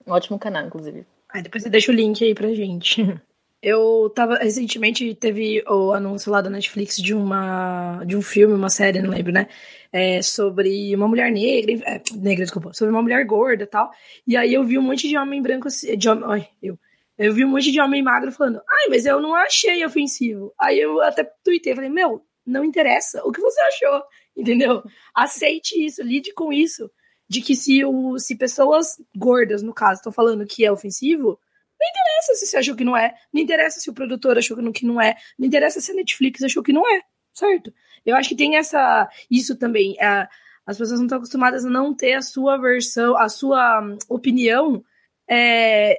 Um 0.06 0.12
ótimo 0.12 0.38
canal, 0.38 0.66
inclusive. 0.66 1.06
Aí 1.30 1.42
depois 1.42 1.64
você 1.64 1.70
deixa 1.70 1.92
o 1.92 1.96
link 1.96 2.24
aí 2.26 2.34
pra 2.34 2.54
gente. 2.54 3.02
Eu 3.64 4.12
tava. 4.14 4.36
Recentemente 4.36 5.16
teve 5.16 5.64
o 5.66 5.94
anúncio 5.94 6.30
lá 6.30 6.42
da 6.42 6.50
Netflix 6.50 6.98
de 6.98 7.14
uma. 7.14 8.04
de 8.06 8.18
um 8.18 8.22
filme, 8.22 8.54
uma 8.54 8.70
série, 8.70 9.02
não 9.02 9.10
lembro, 9.10 9.32
né? 9.32 9.48
É, 9.90 10.22
sobre 10.22 10.94
uma 10.94 11.08
mulher 11.08 11.32
negra. 11.32 11.72
É, 11.86 12.02
negra, 12.14 12.44
desculpa. 12.44 12.74
Sobre 12.74 12.94
uma 12.94 13.02
mulher 13.02 13.26
gorda 13.26 13.64
e 13.64 13.68
tal. 13.68 13.90
E 14.28 14.36
aí 14.36 14.54
eu 14.54 14.66
vi 14.66 14.78
um 14.78 14.82
monte 14.82 15.08
de 15.08 15.18
homem 15.18 15.42
branco. 15.42 15.70
De 15.98 16.10
homem, 16.10 16.26
ai, 16.28 16.48
eu. 16.62 16.78
Eu 17.18 17.34
vi 17.34 17.46
um 17.46 17.50
monte 17.50 17.72
de 17.72 17.80
homem 17.80 18.02
magro 18.02 18.32
falando, 18.32 18.60
ai, 18.68 18.90
mas 18.90 19.06
eu 19.06 19.22
não 19.22 19.36
achei 19.36 19.86
ofensivo. 19.86 20.54
Aí 20.60 20.80
eu 20.80 21.00
até 21.02 21.24
tuitei, 21.44 21.76
falei, 21.76 21.90
meu, 21.90 22.26
não 22.46 22.66
interessa 22.66 23.22
o 23.24 23.32
que 23.32 23.40
você 23.40 23.62
achou, 23.62 24.04
entendeu? 24.36 24.84
Aceite 25.16 25.74
isso, 25.86 26.02
lide 26.02 26.34
com 26.34 26.52
isso 26.52 26.90
de 27.30 27.42
que 27.42 27.56
se, 27.56 27.86
o, 27.86 28.18
se 28.20 28.36
pessoas 28.36 28.98
gordas, 29.16 29.62
no 29.64 29.74
caso, 29.74 30.00
estão 30.00 30.12
falando 30.12 30.46
que 30.46 30.66
é 30.66 30.72
ofensivo, 30.72 31.40
não 31.84 31.90
interessa 31.90 32.36
se 32.36 32.46
você 32.48 32.58
achou 32.58 32.76
que 32.76 32.84
não 32.84 32.96
é, 32.96 33.14
não 33.34 33.42
interessa 33.42 33.80
se 33.80 33.90
o 33.90 33.94
produtor 33.94 34.38
achou 34.38 34.58
que 34.72 34.86
não 34.86 35.02
é, 35.02 35.16
não 35.38 35.48
interessa 35.48 35.82
se 35.82 35.92
a 35.92 35.96
Netflix 35.96 36.42
achou 36.44 36.64
que 36.64 36.74
não 36.74 36.88
é, 36.88 37.02
certo? 37.34 37.74
Eu 38.06 38.16
acho 38.16 38.30
que 38.30 38.36
tem 38.36 38.56
essa 38.56 39.10
isso 39.30 39.58
também. 39.58 39.96
É, 40.00 40.28
as 40.66 40.78
pessoas 40.78 41.00
não 41.00 41.06
estão 41.06 41.18
acostumadas 41.18 41.66
a 41.66 41.70
não 41.70 41.94
ter 41.94 42.14
a 42.14 42.22
sua 42.22 42.58
versão, 42.58 43.18
a 43.18 43.28
sua 43.28 43.82
hum, 43.82 43.98
opinião 44.08 44.84
é, 45.28 45.96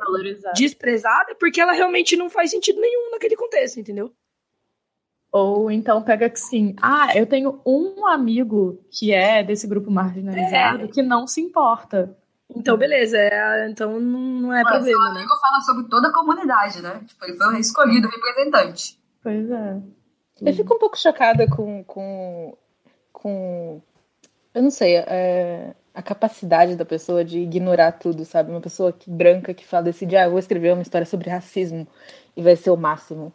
desprezada, 0.54 1.34
porque 1.34 1.60
ela 1.60 1.72
realmente 1.72 2.16
não 2.16 2.30
faz 2.30 2.50
sentido 2.50 2.80
nenhum 2.80 3.10
naquele 3.10 3.36
contexto, 3.36 3.78
entendeu? 3.78 4.12
Ou 5.30 5.70
então 5.70 6.02
pega 6.02 6.30
que 6.30 6.38
sim, 6.38 6.76
ah, 6.80 7.08
eu 7.16 7.26
tenho 7.26 7.60
um 7.66 8.06
amigo 8.06 8.80
que 8.90 9.12
é 9.12 9.42
desse 9.42 9.66
grupo 9.66 9.90
marginalizado 9.90 10.84
é. 10.84 10.88
que 10.88 11.02
não 11.02 11.26
se 11.26 11.40
importa. 11.40 12.16
Então, 12.50 12.76
beleza, 12.76 13.16
é, 13.16 13.68
então 13.68 13.98
não 13.98 14.52
é 14.52 14.62
Mas 14.62 14.72
problema, 14.72 14.98
seu 14.98 15.10
amigo 15.10 15.32
né? 15.32 15.40
fala 15.40 15.60
sobre 15.62 15.88
toda 15.88 16.08
a 16.08 16.12
comunidade, 16.12 16.82
né? 16.82 17.00
Tipo, 17.06 17.24
ele 17.24 17.36
foi 17.36 17.46
o 17.46 17.56
escolhido 17.58 18.08
representante. 18.08 18.98
Pois 19.22 19.50
é. 19.50 19.80
Eu 20.42 20.52
fico 20.52 20.74
um 20.74 20.78
pouco 20.78 20.98
chocada 20.98 21.48
com, 21.48 21.82
com, 21.84 22.56
com 23.12 23.82
eu 24.52 24.62
não 24.62 24.70
sei, 24.70 24.96
é, 24.96 25.74
a 25.94 26.02
capacidade 26.02 26.76
da 26.76 26.84
pessoa 26.84 27.24
de 27.24 27.38
ignorar 27.38 27.92
tudo, 27.92 28.24
sabe? 28.24 28.50
Uma 28.50 28.60
pessoa 28.60 28.92
que, 28.92 29.08
branca 29.10 29.54
que 29.54 29.64
fala, 29.64 29.84
decide, 29.84 30.16
ah, 30.16 30.24
eu 30.24 30.30
vou 30.30 30.38
escrever 30.38 30.72
uma 30.72 30.82
história 30.82 31.06
sobre 31.06 31.30
racismo 31.30 31.86
e 32.36 32.42
vai 32.42 32.56
ser 32.56 32.70
o 32.70 32.76
máximo. 32.76 33.32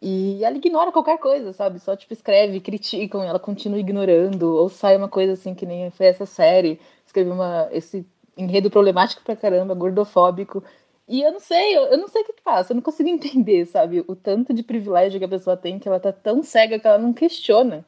E 0.00 0.44
ela 0.44 0.56
ignora 0.56 0.92
qualquer 0.92 1.18
coisa, 1.18 1.52
sabe? 1.52 1.80
Só, 1.80 1.96
tipo, 1.96 2.12
escreve, 2.12 2.60
criticam, 2.60 3.22
ela 3.22 3.38
continua 3.38 3.78
ignorando. 3.78 4.54
Ou 4.54 4.68
sai 4.68 4.96
uma 4.96 5.08
coisa 5.08 5.32
assim, 5.32 5.54
que 5.54 5.66
nem 5.66 5.90
foi 5.90 6.06
essa 6.06 6.26
série. 6.26 6.78
Escreve 7.04 7.30
uma, 7.30 7.68
esse 7.72 8.06
enredo 8.36 8.70
problemático 8.70 9.22
pra 9.22 9.36
caramba, 9.36 9.74
gordofóbico. 9.74 10.62
E 11.08 11.22
eu 11.22 11.32
não 11.32 11.40
sei, 11.40 11.76
eu, 11.76 11.96
não 11.96 12.08
sei 12.08 12.22
o 12.22 12.24
que, 12.24 12.32
que 12.34 12.42
passa, 12.42 12.72
eu 12.72 12.74
não 12.74 12.82
consigo 12.82 13.08
entender, 13.10 13.64
sabe? 13.66 14.04
O 14.06 14.16
tanto 14.16 14.52
de 14.52 14.62
privilégio 14.62 15.18
que 15.18 15.24
a 15.24 15.28
pessoa 15.28 15.56
tem 15.56 15.78
que 15.78 15.88
ela 15.88 16.00
tá 16.00 16.12
tão 16.12 16.42
cega 16.42 16.78
que 16.78 16.86
ela 16.86 16.98
não 16.98 17.12
questiona. 17.12 17.86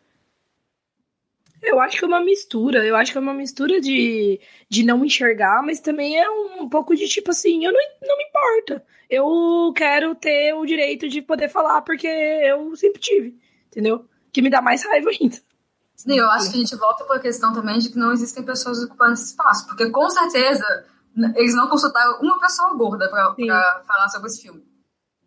Eu 1.63 1.81
acho 1.81 1.99
que 1.99 2.05
é 2.05 2.09
uma 2.09 2.21
mistura. 2.21 2.85
Eu 2.85 2.95
acho 2.97 3.13
que 3.13 3.19
é 3.19 3.21
uma 3.21 3.35
mistura 3.35 3.81
de, 3.81 4.41
de 4.69 4.85
não 4.85 5.05
enxergar, 5.05 5.63
mas 5.63 5.81
também 5.81 6.17
é 6.17 6.31
um, 6.31 6.63
um 6.63 6.69
pouco 6.69 6.95
de 6.95 7.09
tipo 7.09 7.31
assim, 7.31 7.65
eu 7.65 7.73
não, 7.73 7.81
não 8.07 8.17
me 8.17 8.25
importa. 8.25 8.85
Eu 9.11 9.73
quero 9.75 10.15
ter 10.15 10.55
o 10.55 10.65
direito 10.65 11.09
de 11.09 11.21
poder 11.23 11.49
falar 11.49 11.83
porque 11.83 12.07
eu 12.07 12.77
sempre 12.77 13.01
tive, 13.01 13.37
entendeu? 13.67 14.05
Que 14.33 14.43
me 14.43 14.51
dá 14.51 14.63
mais 14.63 14.85
raiva 14.85 15.11
ainda. 15.11 15.37
Sim, 15.99 16.17
eu 16.17 16.31
acho 16.31 16.51
que 16.51 16.57
a 16.57 16.61
gente 16.61 16.77
volta 16.77 17.05
para 17.05 17.17
a 17.17 17.21
questão 17.21 17.53
também 17.53 17.79
de 17.81 17.91
que 17.91 17.99
não 17.99 18.13
existem 18.13 18.45
pessoas 18.45 18.83
ocupando 18.85 19.15
esse 19.15 19.27
espaço, 19.27 19.67
porque 19.67 19.91
com 19.91 20.09
certeza 20.09 20.65
eles 21.35 21.55
não 21.57 21.69
consultaram 21.69 22.21
uma 22.21 22.39
pessoa 22.39 22.73
gorda 22.75 23.09
para 23.11 23.83
falar 23.85 24.09
sobre 24.09 24.29
esse 24.29 24.43
filme. 24.43 24.65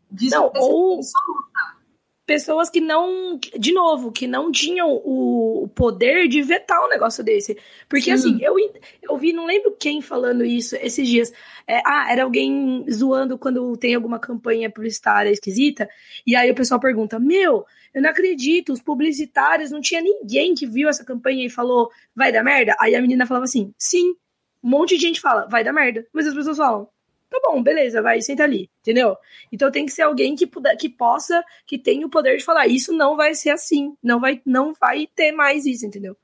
Disso 0.09 0.35
não, 0.35 0.51
ou... 0.55 0.97
absoluta. 0.99 1.80
Pessoas 2.25 2.69
que 2.69 2.79
não, 2.79 3.39
de 3.57 3.73
novo, 3.73 4.11
que 4.11 4.27
não 4.27 4.51
tinham 4.51 4.89
o, 4.89 5.67
poder 5.75 6.27
de 6.27 6.41
vetar 6.41 6.83
um 6.85 6.89
negócio 6.89 7.23
desse. 7.23 7.57
Porque 7.89 8.05
Sim. 8.05 8.11
assim, 8.11 8.43
eu, 8.43 8.55
eu 9.01 9.17
vi, 9.17 9.33
não 9.33 9.45
lembro 9.45 9.75
quem 9.79 10.01
falando 10.01 10.43
isso 10.43 10.75
esses 10.75 11.07
dias. 11.07 11.33
É, 11.67 11.81
ah, 11.85 12.11
era 12.11 12.23
alguém 12.23 12.85
zoando 12.91 13.37
quando 13.37 13.75
tem 13.77 13.95
alguma 13.95 14.19
campanha 14.19 14.69
publicitária 14.69 15.29
esquisita. 15.31 15.89
E 16.25 16.35
aí 16.35 16.49
o 16.49 16.55
pessoal 16.55 16.79
pergunta: 16.79 17.19
Meu, 17.19 17.65
eu 17.93 18.01
não 18.01 18.09
acredito, 18.09 18.71
os 18.71 18.81
publicitários, 18.81 19.71
não 19.71 19.81
tinha 19.81 20.01
ninguém 20.01 20.53
que 20.53 20.65
viu 20.65 20.89
essa 20.89 21.03
campanha 21.03 21.45
e 21.45 21.49
falou, 21.49 21.89
vai 22.15 22.31
dar 22.31 22.43
merda? 22.43 22.75
Aí 22.79 22.95
a 22.95 23.01
menina 23.01 23.25
falava 23.25 23.45
assim: 23.45 23.73
Sim. 23.77 24.15
Um 24.63 24.69
monte 24.69 24.95
de 24.95 25.01
gente 25.01 25.19
fala, 25.19 25.47
vai 25.47 25.63
dar 25.63 25.73
merda. 25.73 26.05
Mas 26.13 26.27
as 26.27 26.35
pessoas 26.35 26.57
falam, 26.57 26.87
tá 27.31 27.39
bom, 27.41 27.63
beleza, 27.63 28.01
vai, 28.01 28.21
senta 28.21 28.43
ali, 28.43 28.69
entendeu? 28.81 29.15
Então 29.51 29.71
tem 29.71 29.85
que 29.85 29.91
ser 29.91 30.01
alguém 30.01 30.35
que, 30.35 30.45
puder, 30.45 30.75
que 30.75 30.89
possa, 30.89 31.43
que 31.65 31.79
tenha 31.79 32.05
o 32.05 32.09
poder 32.09 32.37
de 32.37 32.43
falar, 32.43 32.67
isso 32.67 32.91
não 32.91 33.15
vai 33.15 33.33
ser 33.33 33.51
assim, 33.51 33.95
não 34.03 34.19
vai, 34.19 34.41
não 34.45 34.73
vai 34.73 35.07
ter 35.07 35.31
mais 35.31 35.65
isso, 35.65 35.85
entendeu? 35.85 36.15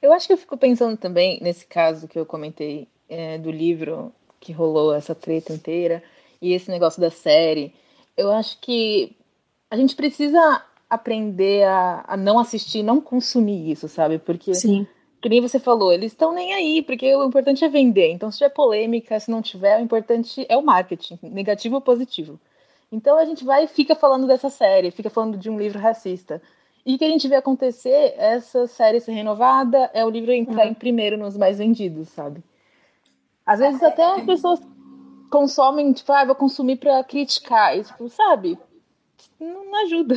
Eu 0.00 0.12
acho 0.12 0.26
que 0.26 0.32
eu 0.32 0.38
fico 0.38 0.56
pensando 0.56 0.96
também, 0.96 1.38
nesse 1.42 1.66
caso 1.66 2.08
que 2.08 2.18
eu 2.18 2.24
comentei 2.24 2.88
é, 3.08 3.36
do 3.36 3.50
livro 3.50 4.12
que 4.40 4.52
rolou 4.52 4.94
essa 4.94 5.14
treta 5.14 5.52
inteira, 5.52 6.02
e 6.40 6.52
esse 6.54 6.70
negócio 6.70 7.00
da 7.00 7.10
série, 7.10 7.74
eu 8.16 8.30
acho 8.30 8.58
que 8.60 9.16
a 9.70 9.76
gente 9.76 9.94
precisa 9.94 10.64
aprender 10.88 11.64
a, 11.64 12.04
a 12.06 12.16
não 12.16 12.38
assistir, 12.38 12.82
não 12.82 13.00
consumir 13.00 13.70
isso, 13.70 13.88
sabe? 13.88 14.18
Porque 14.18 14.54
Sim 14.54 14.86
que 15.20 15.28
nem 15.28 15.40
você 15.40 15.58
falou, 15.58 15.92
eles 15.92 16.12
estão 16.12 16.32
nem 16.32 16.54
aí, 16.54 16.82
porque 16.82 17.14
o 17.14 17.24
importante 17.24 17.64
é 17.64 17.68
vender. 17.68 18.12
Então, 18.12 18.30
se 18.30 18.38
tiver 18.38 18.50
polêmica, 18.50 19.18
se 19.18 19.30
não 19.30 19.42
tiver, 19.42 19.78
o 19.78 19.82
importante 19.82 20.46
é 20.48 20.56
o 20.56 20.62
marketing, 20.62 21.18
negativo 21.22 21.76
ou 21.76 21.80
positivo. 21.80 22.38
Então, 22.90 23.18
a 23.18 23.24
gente 23.24 23.44
vai 23.44 23.64
e 23.64 23.68
fica 23.68 23.94
falando 23.94 24.26
dessa 24.26 24.48
série, 24.48 24.90
fica 24.90 25.10
falando 25.10 25.36
de 25.36 25.50
um 25.50 25.58
livro 25.58 25.78
racista. 25.78 26.40
E 26.86 26.94
o 26.94 26.98
que 26.98 27.04
a 27.04 27.08
gente 27.08 27.28
vê 27.28 27.36
acontecer, 27.36 28.14
essa 28.16 28.66
série 28.66 29.00
ser 29.00 29.12
renovada, 29.12 29.90
é 29.92 30.04
o 30.04 30.10
livro 30.10 30.32
entrar 30.32 30.64
uhum. 30.64 30.70
em 30.70 30.74
primeiro 30.74 31.18
nos 31.18 31.36
mais 31.36 31.58
vendidos, 31.58 32.08
sabe? 32.08 32.42
Às 33.44 33.58
vezes 33.58 33.82
até 33.82 34.04
as 34.04 34.24
pessoas 34.24 34.60
consomem, 35.30 35.92
tipo, 35.92 36.12
ah, 36.12 36.24
vou 36.24 36.34
consumir 36.34 36.76
para 36.76 37.02
criticar. 37.04 37.76
E, 37.76 37.82
tipo, 37.82 38.08
sabe? 38.08 38.58
Não, 39.38 39.64
não 39.64 39.82
ajuda. 39.82 40.14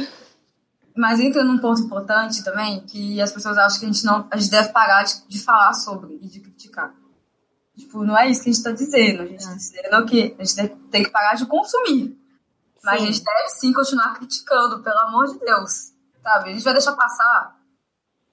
Mas 0.96 1.20
entra 1.20 1.44
num 1.44 1.58
ponto 1.58 1.82
importante 1.82 2.44
também, 2.44 2.82
que 2.82 3.22
as 3.22 3.32
pessoas 3.32 3.58
acham 3.58 3.80
que 3.80 3.86
a 3.86 3.92
gente 3.92 4.06
não, 4.06 4.28
a 4.30 4.38
gente 4.38 4.52
deve 4.52 4.70
parar 4.70 5.04
de, 5.04 5.26
de 5.28 5.42
falar 5.42 5.74
sobre 5.74 6.20
e 6.22 6.28
de 6.28 6.40
criticar. 6.40 6.94
Tipo, 7.78 8.04
não 8.04 8.18
é 8.18 8.30
isso 8.30 8.44
que 8.44 8.50
a 8.50 8.54
gente 8.54 8.60
está 8.60 8.72
dizendo. 8.72 9.24
A 9.24 9.26
gente 9.26 9.40
está 9.40 9.54
é. 9.54 9.56
dizendo 9.56 10.06
que 10.06 10.36
a 10.38 10.44
gente 10.44 10.76
tem 10.92 11.04
que 11.04 11.10
parar 11.10 11.36
de 11.36 11.46
consumir. 11.46 12.18
Mas 12.84 13.00
sim. 13.00 13.04
a 13.04 13.12
gente 13.12 13.24
deve 13.24 13.50
sim 13.50 13.74
continuar 13.74 14.14
criticando, 14.14 14.84
pelo 14.84 15.00
amor 15.00 15.28
de 15.28 15.40
Deus. 15.40 15.94
Sabe? 16.22 16.50
A 16.50 16.54
gente 16.54 16.64
vai 16.64 16.74
deixar 16.74 16.94
passar. 16.94 17.58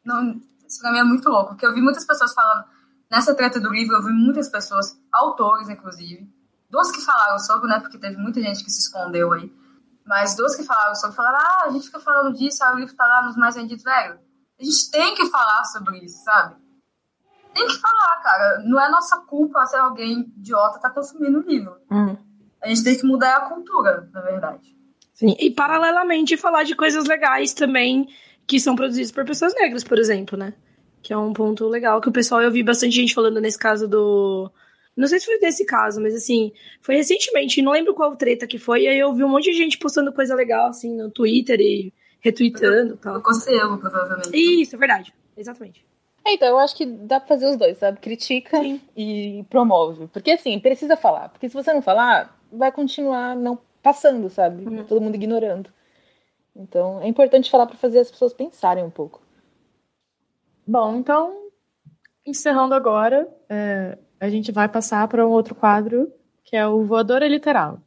Não, 0.04 0.40
isso 0.66 0.80
pra 0.80 0.90
mim 0.90 0.98
é 0.98 1.04
muito 1.04 1.28
louco. 1.28 1.50
Porque 1.50 1.66
eu 1.66 1.74
vi 1.74 1.80
muitas 1.80 2.04
pessoas 2.04 2.34
falando. 2.34 2.64
Nessa 3.10 3.34
treta 3.34 3.60
do 3.60 3.70
livro, 3.70 3.96
eu 3.96 4.02
vi 4.02 4.12
muitas 4.12 4.48
pessoas, 4.48 4.98
autores 5.10 5.68
inclusive, 5.70 6.28
duas 6.68 6.90
que 6.90 7.00
falaram 7.00 7.38
sobre, 7.38 7.68
né? 7.68 7.80
Porque 7.80 7.96
teve 7.96 8.16
muita 8.16 8.40
gente 8.42 8.62
que 8.62 8.70
se 8.70 8.80
escondeu 8.80 9.32
aí 9.32 9.50
mas 10.08 10.34
duas 10.34 10.56
que 10.56 10.64
falaram 10.64 10.94
sobre, 10.94 11.14
falaram, 11.14 11.38
ah, 11.38 11.64
a 11.66 11.70
gente 11.70 11.84
fica 11.84 12.00
falando 12.00 12.34
disso, 12.34 12.64
aí 12.64 12.74
o 12.74 12.78
livro 12.78 12.96
tá 12.96 13.06
lá 13.06 13.22
nos 13.26 13.36
mais 13.36 13.54
vendidos, 13.54 13.84
velho. 13.84 14.18
A 14.58 14.64
gente 14.64 14.90
tem 14.90 15.14
que 15.14 15.26
falar 15.26 15.62
sobre 15.66 15.98
isso, 15.98 16.24
sabe? 16.24 16.56
Tem 17.54 17.66
que 17.66 17.74
falar, 17.74 18.16
cara. 18.22 18.62
Não 18.64 18.80
é 18.80 18.90
nossa 18.90 19.18
culpa 19.18 19.66
se 19.66 19.76
alguém 19.76 20.20
idiota 20.38 20.78
tá 20.78 20.88
consumindo 20.88 21.40
o 21.40 21.42
livro. 21.42 21.76
Uhum. 21.90 22.16
A 22.62 22.68
gente 22.68 22.82
tem 22.82 22.96
que 22.96 23.04
mudar 23.04 23.36
a 23.36 23.40
cultura, 23.50 24.08
na 24.10 24.22
verdade. 24.22 24.74
Sim, 25.12 25.36
e 25.38 25.50
paralelamente 25.50 26.38
falar 26.38 26.62
de 26.62 26.74
coisas 26.74 27.04
legais 27.04 27.52
também 27.52 28.08
que 28.46 28.58
são 28.58 28.74
produzidas 28.74 29.12
por 29.12 29.26
pessoas 29.26 29.54
negras, 29.54 29.84
por 29.84 29.98
exemplo, 29.98 30.38
né? 30.38 30.54
Que 31.02 31.12
é 31.12 31.18
um 31.18 31.34
ponto 31.34 31.68
legal 31.68 32.00
que 32.00 32.08
o 32.08 32.12
pessoal, 32.12 32.40
eu 32.40 32.50
vi 32.50 32.62
bastante 32.62 32.96
gente 32.96 33.14
falando 33.14 33.42
nesse 33.42 33.58
caso 33.58 33.86
do 33.86 34.50
não 34.98 35.06
sei 35.06 35.20
se 35.20 35.26
foi 35.26 35.38
desse 35.38 35.64
caso, 35.64 36.00
mas 36.00 36.14
assim, 36.14 36.52
foi 36.80 36.96
recentemente, 36.96 37.62
não 37.62 37.72
lembro 37.72 37.94
qual 37.94 38.16
treta 38.16 38.46
que 38.46 38.58
foi, 38.58 38.82
e 38.82 38.88
aí 38.88 38.98
eu 38.98 39.14
vi 39.14 39.22
um 39.22 39.28
monte 39.28 39.50
de 39.50 39.56
gente 39.56 39.78
postando 39.78 40.12
coisa 40.12 40.34
legal, 40.34 40.68
assim, 40.68 40.96
no 40.96 41.10
Twitter 41.10 41.60
e 41.60 41.92
retweetando 42.20 42.94
e 42.94 42.96
tal. 42.96 43.22
Conselho, 43.22 43.78
provavelmente. 43.78 44.36
Isso, 44.36 44.74
é 44.74 44.78
verdade. 44.78 45.14
Exatamente. 45.36 45.86
É, 46.24 46.34
então, 46.34 46.48
eu 46.48 46.58
acho 46.58 46.76
que 46.76 46.84
dá 46.84 47.20
pra 47.20 47.28
fazer 47.28 47.46
os 47.46 47.56
dois, 47.56 47.78
sabe? 47.78 48.00
Critica 48.00 48.58
Sim. 48.58 48.80
e 48.96 49.44
promove. 49.48 50.08
Porque, 50.08 50.32
assim, 50.32 50.58
precisa 50.58 50.96
falar. 50.96 51.28
Porque 51.28 51.48
se 51.48 51.54
você 51.54 51.72
não 51.72 51.80
falar, 51.80 52.36
vai 52.52 52.72
continuar 52.72 53.36
não 53.36 53.58
passando, 53.82 54.28
sabe? 54.28 54.64
Uhum. 54.64 54.84
Todo 54.84 55.00
mundo 55.00 55.14
ignorando. 55.14 55.70
Então, 56.54 57.00
é 57.00 57.06
importante 57.06 57.50
falar 57.50 57.66
para 57.66 57.76
fazer 57.76 58.00
as 58.00 58.10
pessoas 58.10 58.32
pensarem 58.32 58.84
um 58.84 58.90
pouco. 58.90 59.22
Bom, 60.66 60.96
então, 60.96 61.50
encerrando 62.26 62.74
agora, 62.74 63.28
é, 63.48 63.96
a 64.20 64.28
gente 64.28 64.50
vai 64.50 64.68
passar 64.68 65.06
para 65.06 65.26
um 65.26 65.30
outro 65.30 65.54
quadro, 65.54 66.12
que 66.44 66.56
é 66.56 66.66
o 66.66 66.84
Voadora 66.84 67.28
Literal. 67.28 67.80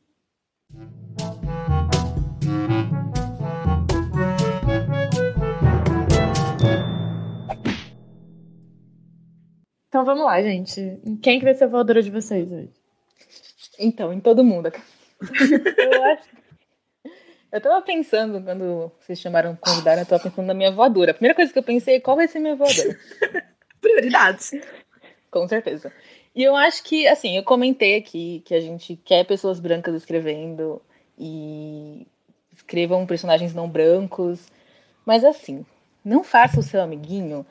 Então 9.88 10.06
vamos 10.06 10.24
lá, 10.24 10.42
gente. 10.42 11.02
Quem 11.22 11.38
que 11.38 11.44
vai 11.44 11.54
ser 11.54 11.66
a 11.66 11.68
voadora 11.68 12.02
de 12.02 12.10
vocês 12.10 12.50
hoje? 12.50 12.72
Então, 13.78 14.14
em 14.14 14.22
todo 14.22 14.44
mundo. 14.44 14.72
eu 15.78 16.04
acho. 16.06 16.30
Eu 17.52 17.60
tava 17.60 17.82
pensando, 17.82 18.42
quando 18.42 18.90
vocês 19.02 19.20
chamaram 19.20 19.58
convidar, 19.58 19.98
eu 19.98 20.06
tava 20.06 20.24
pensando 20.24 20.46
na 20.46 20.54
minha 20.54 20.72
voadora. 20.72 21.12
A 21.12 21.14
primeira 21.14 21.36
coisa 21.36 21.52
que 21.52 21.60
eu 21.60 21.64
pensei 21.64 21.96
é 21.96 22.00
qual 22.00 22.16
vai 22.16 22.30
ser 22.30 22.40
minha 22.40 22.56
voadora. 22.56 22.98
Prioridades. 23.82 24.52
Com 25.30 25.46
certeza. 25.50 25.92
E 26.36 26.44
eu 26.44 26.56
acho 26.56 26.84
que, 26.84 27.08
assim, 27.08 27.36
eu 27.36 27.44
comentei 27.44 27.96
aqui 27.98 28.42
que 28.46 28.54
a 28.54 28.62
gente 28.62 28.96
quer 28.96 29.26
pessoas 29.26 29.60
brancas 29.60 29.96
escrevendo 29.96 30.82
e 31.18 32.08
escrevam 32.54 33.06
personagens 33.06 33.54
não 33.54 33.70
brancos. 33.70 34.48
Mas, 35.06 35.26
assim, 35.26 35.66
não 36.04 36.24
faça 36.24 36.60
o 36.60 36.64
seu 36.64 36.82
amiguinho 36.82 37.46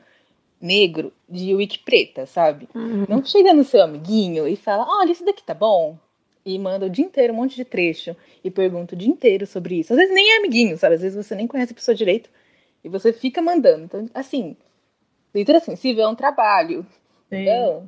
negro 0.59 1.11
de 1.29 1.53
wiki 1.53 1.79
preta, 1.79 2.25
sabe? 2.25 2.67
Uhum. 2.73 3.05
Não 3.07 3.25
chega 3.25 3.53
no 3.53 3.63
seu 3.63 3.81
amiguinho 3.81 4.47
e 4.47 4.55
fala: 4.55 4.85
olha, 4.87 5.11
isso 5.11 5.25
daqui 5.25 5.43
tá 5.43 5.53
bom. 5.53 5.97
E 6.43 6.57
manda 6.57 6.87
o 6.87 6.89
dia 6.89 7.05
inteiro 7.05 7.33
um 7.33 7.35
monte 7.35 7.55
de 7.55 7.63
trecho 7.63 8.15
e 8.43 8.49
pergunta 8.49 8.95
o 8.95 8.97
dia 8.97 9.09
inteiro 9.09 9.45
sobre 9.45 9.79
isso. 9.79 9.93
Às 9.93 9.99
vezes 9.99 10.13
nem 10.13 10.33
é 10.33 10.37
amiguinho, 10.37 10.75
sabe? 10.75 10.95
Às 10.95 11.01
vezes 11.01 11.25
você 11.25 11.35
nem 11.35 11.45
conhece 11.45 11.71
a 11.71 11.75
pessoa 11.75 11.93
direito 11.93 12.31
e 12.83 12.89
você 12.89 13.13
fica 13.13 13.43
mandando. 13.43 13.83
Então, 13.83 14.09
assim, 14.11 14.57
leitura 15.33 15.59
sensível 15.59 16.05
é 16.05 16.07
um 16.07 16.15
trabalho. 16.15 16.83
Sim. 17.29 17.41
Então, 17.43 17.87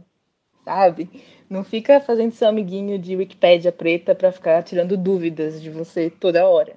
sabe? 0.64 1.24
Não 1.50 1.64
fica 1.64 2.00
fazendo 2.00 2.32
seu 2.34 2.48
amiguinho 2.48 2.98
de 2.98 3.16
Wikipédia 3.16 3.72
preta 3.72 4.16
para 4.16 4.32
ficar 4.32 4.64
tirando 4.64 4.98
dúvidas 4.98 5.62
de 5.62 5.70
você 5.70 6.10
toda 6.10 6.46
hora. 6.46 6.76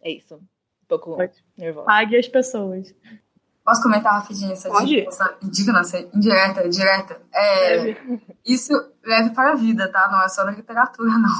É 0.00 0.10
isso. 0.10 0.36
Um 0.36 0.86
pouco 0.86 1.16
Pode. 1.16 1.44
nervosa. 1.56 1.86
Pague 1.86 2.16
as 2.16 2.28
pessoas. 2.28 2.94
Posso 3.64 3.82
comentar 3.82 4.14
rapidinho 4.14 4.52
essa 4.52 4.68
Pode. 4.68 5.06
indignação 5.42 6.08
indireta, 6.14 6.68
direta? 6.68 7.20
É, 7.34 7.96
isso 8.46 8.72
leve 9.04 9.30
para 9.30 9.52
a 9.52 9.54
vida, 9.54 9.90
tá? 9.92 10.08
Não 10.10 10.22
é 10.22 10.28
só 10.28 10.44
na 10.44 10.52
literatura, 10.52 11.10
não. 11.10 11.34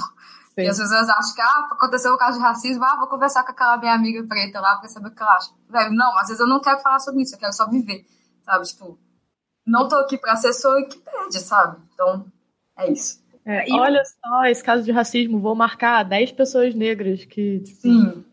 Sim. 0.55 0.63
E 0.63 0.69
as 0.69 0.77
pessoas 0.77 1.09
acham 1.09 1.35
que, 1.35 1.41
ah, 1.41 1.69
aconteceu 1.71 2.13
um 2.13 2.19
caso 2.19 2.37
de 2.37 2.45
racismo, 2.45 2.85
ah, 2.85 2.97
vou 2.99 3.07
conversar 3.07 3.45
com 3.45 3.53
aquela 3.53 3.79
minha 3.79 3.95
amiga 3.95 4.23
preta 4.27 4.61
lá 4.61 4.77
pra 4.77 4.89
saber 4.89 5.09
o 5.09 5.15
que 5.15 5.23
ela 5.23 5.37
acha. 5.37 5.53
Velho, 5.71 5.93
não, 5.93 6.19
às 6.19 6.27
vezes 6.27 6.41
eu 6.41 6.49
não 6.49 6.61
quero 6.61 6.81
falar 6.81 6.99
sobre 6.99 7.23
isso, 7.23 7.35
eu 7.35 7.39
quero 7.39 7.53
só 7.53 7.67
viver, 7.71 8.05
sabe? 8.45 8.67
Tipo, 8.67 8.99
não 9.69 9.87
tô 9.87 9.97
aqui 9.97 10.17
para 10.17 10.35
ser 10.37 10.53
só 10.53 10.83
que 10.85 10.99
perde, 10.99 11.39
sabe? 11.39 11.77
Então, 11.93 12.25
é 12.77 12.91
isso. 12.91 13.23
É, 13.45 13.65
olha 13.73 14.03
só, 14.05 14.45
esse 14.45 14.63
caso 14.63 14.85
de 14.85 14.93
racismo, 14.93 15.41
vou 15.41 15.55
marcar 15.55 16.03
10 16.03 16.33
pessoas 16.33 16.75
negras 16.75 17.25
que. 17.25 17.61
Tipo... 17.61 17.81
Sim, 17.81 18.25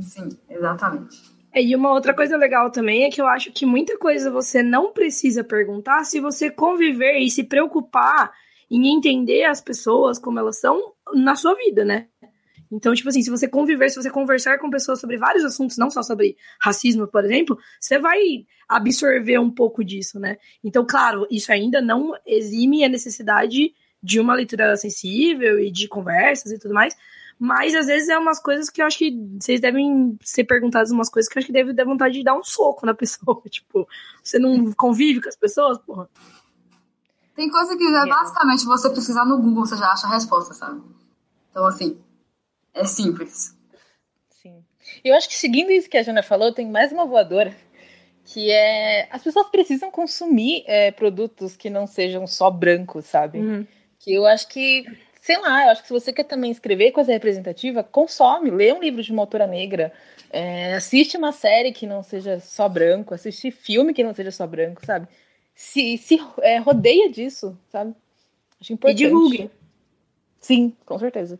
sim, 0.00 0.28
exatamente. 0.48 1.34
É, 1.52 1.62
e 1.62 1.76
uma 1.76 1.92
outra 1.92 2.14
coisa 2.14 2.36
legal 2.36 2.70
também 2.70 3.04
é 3.04 3.10
que 3.10 3.20
eu 3.20 3.26
acho 3.26 3.52
que 3.52 3.64
muita 3.64 3.96
coisa 3.98 4.30
você 4.30 4.62
não 4.62 4.92
precisa 4.92 5.44
perguntar 5.44 6.04
se 6.04 6.18
você 6.18 6.50
conviver 6.50 7.18
e 7.18 7.30
se 7.30 7.44
preocupar 7.44 8.32
em 8.70 8.88
entender 8.94 9.44
as 9.44 9.60
pessoas 9.60 10.18
como 10.18 10.38
elas 10.38 10.58
são 10.58 10.94
na 11.14 11.36
sua 11.36 11.54
vida, 11.54 11.84
né? 11.84 12.08
Então, 12.74 12.92
tipo 12.94 13.08
assim, 13.08 13.22
se 13.22 13.30
você 13.30 13.46
conviver, 13.46 13.88
se 13.88 14.02
você 14.02 14.10
conversar 14.10 14.58
com 14.58 14.68
pessoas 14.68 15.00
sobre 15.00 15.16
vários 15.16 15.44
assuntos, 15.44 15.78
não 15.78 15.90
só 15.90 16.02
sobre 16.02 16.36
racismo, 16.60 17.06
por 17.06 17.24
exemplo, 17.24 17.56
você 17.80 17.98
vai 17.98 18.18
absorver 18.68 19.38
um 19.38 19.50
pouco 19.50 19.84
disso, 19.84 20.18
né? 20.18 20.38
Então, 20.62 20.84
claro, 20.84 21.26
isso 21.30 21.52
ainda 21.52 21.80
não 21.80 22.12
exime 22.26 22.84
a 22.84 22.88
necessidade 22.88 23.72
de 24.02 24.20
uma 24.20 24.34
leitura 24.34 24.76
sensível 24.76 25.58
e 25.58 25.70
de 25.70 25.88
conversas 25.88 26.52
e 26.52 26.58
tudo 26.58 26.74
mais, 26.74 26.94
mas 27.38 27.74
às 27.74 27.86
vezes 27.86 28.08
é 28.08 28.18
umas 28.18 28.40
coisas 28.40 28.68
que 28.68 28.82
eu 28.82 28.86
acho 28.86 28.98
que 28.98 29.16
vocês 29.40 29.60
devem 29.60 30.18
ser 30.22 30.44
perguntadas 30.44 30.90
umas 30.90 31.08
coisas 31.08 31.30
que 31.30 31.38
eu 31.38 31.40
acho 31.40 31.46
que 31.46 31.52
deve 31.52 31.72
dar 31.72 31.84
vontade 31.84 32.14
de 32.14 32.24
dar 32.24 32.36
um 32.36 32.44
soco 32.44 32.86
na 32.86 32.94
pessoa. 32.94 33.42
Tipo, 33.48 33.88
você 34.22 34.38
não 34.38 34.72
convive 34.72 35.20
com 35.20 35.28
as 35.28 35.36
pessoas, 35.36 35.78
porra. 35.78 36.08
Tem 37.34 37.50
coisa 37.50 37.76
que 37.76 37.84
é 37.84 38.06
basicamente 38.06 38.64
você 38.64 38.88
precisar 38.90 39.24
no 39.24 39.38
Google, 39.38 39.66
você 39.66 39.76
já 39.76 39.90
acha 39.90 40.06
a 40.06 40.10
resposta, 40.10 40.54
sabe? 40.54 40.80
Então, 41.50 41.66
assim, 41.66 41.98
é 42.74 42.84
simples. 42.84 43.54
Eu 45.02 45.14
acho 45.14 45.28
que 45.28 45.34
seguindo 45.34 45.70
isso 45.70 45.88
que 45.88 45.96
a 45.96 46.02
Jana 46.02 46.22
falou, 46.22 46.52
tem 46.52 46.66
mais 46.66 46.92
uma 46.92 47.06
voadora, 47.06 47.54
que 48.24 48.50
é 48.50 49.08
as 49.10 49.22
pessoas 49.22 49.48
precisam 49.48 49.90
consumir 49.90 50.64
é, 50.66 50.90
produtos 50.90 51.56
que 51.56 51.70
não 51.70 51.86
sejam 51.86 52.26
só 52.26 52.50
brancos, 52.50 53.06
sabe? 53.06 53.38
Uhum. 53.38 53.66
Que 53.98 54.14
eu 54.14 54.26
acho 54.26 54.48
que, 54.48 54.84
sei 55.20 55.38
lá, 55.38 55.64
eu 55.64 55.70
acho 55.70 55.82
que 55.82 55.88
se 55.88 55.92
você 55.92 56.12
quer 56.12 56.24
também 56.24 56.50
escrever 56.50 56.92
coisa 56.92 57.12
representativa, 57.12 57.82
consome, 57.82 58.50
lê 58.50 58.72
um 58.72 58.80
livro 58.80 59.02
de 59.02 59.12
uma 59.12 59.22
autora 59.22 59.46
negra, 59.46 59.92
é, 60.30 60.74
assiste 60.74 61.16
uma 61.16 61.32
série 61.32 61.72
que 61.72 61.86
não 61.86 62.02
seja 62.02 62.40
só 62.40 62.68
branco, 62.68 63.14
assiste 63.14 63.50
filme 63.50 63.94
que 63.94 64.04
não 64.04 64.14
seja 64.14 64.30
só 64.30 64.46
branco, 64.46 64.84
sabe? 64.84 65.06
Se, 65.54 65.96
se 65.98 66.20
é, 66.40 66.58
rodeia 66.58 67.10
disso, 67.10 67.56
sabe? 67.70 67.94
Acho 68.60 68.72
importante. 68.72 69.02
E 69.02 69.06
divulgue. 69.06 69.50
Sim, 70.40 70.74
com 70.84 70.98
certeza. 70.98 71.38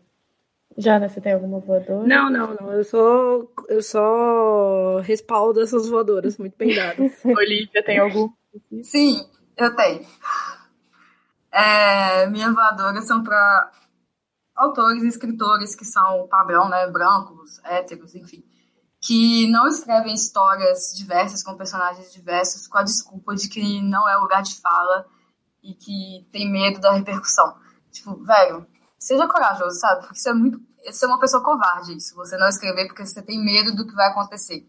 Jana, 0.77 1.07
você 1.07 1.21
tem 1.21 1.33
alguma 1.33 1.59
voadora? 1.59 2.05
Não, 2.05 2.29
não, 2.29 2.53
não. 2.53 2.73
Eu 2.73 2.83
só, 2.83 3.47
eu 3.69 3.81
só 3.81 4.99
respaldo 4.99 5.61
essas 5.61 5.87
voadoras 5.87 6.37
muito 6.37 6.57
bem 6.57 6.75
dadas. 6.75 7.13
Olivia, 7.23 7.83
tem 7.83 7.99
algum? 7.99 8.29
Sim, 8.83 9.25
eu 9.55 9.73
tenho. 9.75 10.05
É, 11.51 12.27
minhas 12.27 12.53
voadoras 12.53 13.05
são 13.05 13.23
para 13.23 13.71
autores 14.53 15.01
e 15.03 15.07
escritores 15.07 15.75
que 15.75 15.85
são 15.85 16.27
padrão, 16.27 16.67
né? 16.67 16.87
Brancos, 16.87 17.63
héteros, 17.63 18.13
enfim. 18.13 18.43
Que 19.01 19.47
não 19.49 19.67
escrevem 19.67 20.13
histórias 20.13 20.93
diversas 20.97 21.41
com 21.41 21.55
personagens 21.55 22.11
diversos 22.11 22.67
com 22.67 22.77
a 22.77 22.83
desculpa 22.83 23.33
de 23.35 23.47
que 23.47 23.81
não 23.81 24.09
é 24.09 24.17
lugar 24.17 24.41
de 24.41 24.59
fala 24.59 25.05
e 25.63 25.73
que 25.73 26.27
tem 26.31 26.51
medo 26.51 26.81
da 26.81 26.91
repercussão. 26.91 27.55
Tipo, 27.91 28.21
velho, 28.23 28.67
seja 28.99 29.27
corajoso, 29.27 29.79
sabe? 29.79 30.01
Porque 30.01 30.17
isso 30.17 30.29
é 30.29 30.33
muito. 30.33 30.59
Você 30.85 31.05
é 31.05 31.07
uma 31.07 31.19
pessoa 31.19 31.43
covarde, 31.43 31.95
isso. 31.95 32.15
Você 32.15 32.37
não 32.37 32.47
escrever 32.47 32.87
porque 32.87 33.05
você 33.05 33.21
tem 33.21 33.43
medo 33.43 33.75
do 33.75 33.87
que 33.87 33.93
vai 33.93 34.07
acontecer. 34.09 34.67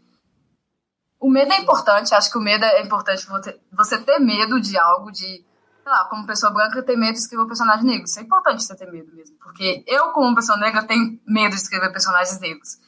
O 1.18 1.30
medo 1.30 1.52
é 1.52 1.60
importante, 1.60 2.14
acho 2.14 2.30
que 2.30 2.38
o 2.38 2.42
medo 2.42 2.64
é 2.64 2.82
importante 2.82 3.26
você 3.72 3.98
ter 3.98 4.18
medo 4.18 4.60
de 4.60 4.78
algo, 4.78 5.10
de, 5.10 5.22
sei 5.22 5.44
lá, 5.86 6.04
como 6.04 6.26
pessoa 6.26 6.52
branca, 6.52 6.82
ter 6.82 6.96
medo 6.96 7.14
de 7.14 7.20
escrever 7.20 7.44
um 7.44 7.48
personagem 7.48 7.84
negro. 7.84 8.04
Isso 8.04 8.18
é 8.18 8.22
importante 8.22 8.62
você 8.62 8.76
ter 8.76 8.90
medo 8.90 9.14
mesmo. 9.14 9.36
Porque 9.38 9.82
eu, 9.86 10.10
como 10.12 10.34
pessoa 10.34 10.58
negra, 10.58 10.84
tenho 10.84 11.18
medo 11.26 11.54
de 11.54 11.62
escrever 11.62 11.90
personagens 11.90 12.38
negros. 12.38 12.78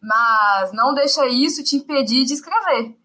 Mas 0.00 0.72
não 0.72 0.94
deixa 0.94 1.26
isso 1.26 1.64
te 1.64 1.76
impedir 1.76 2.24
de 2.24 2.34
escrever. 2.34 2.96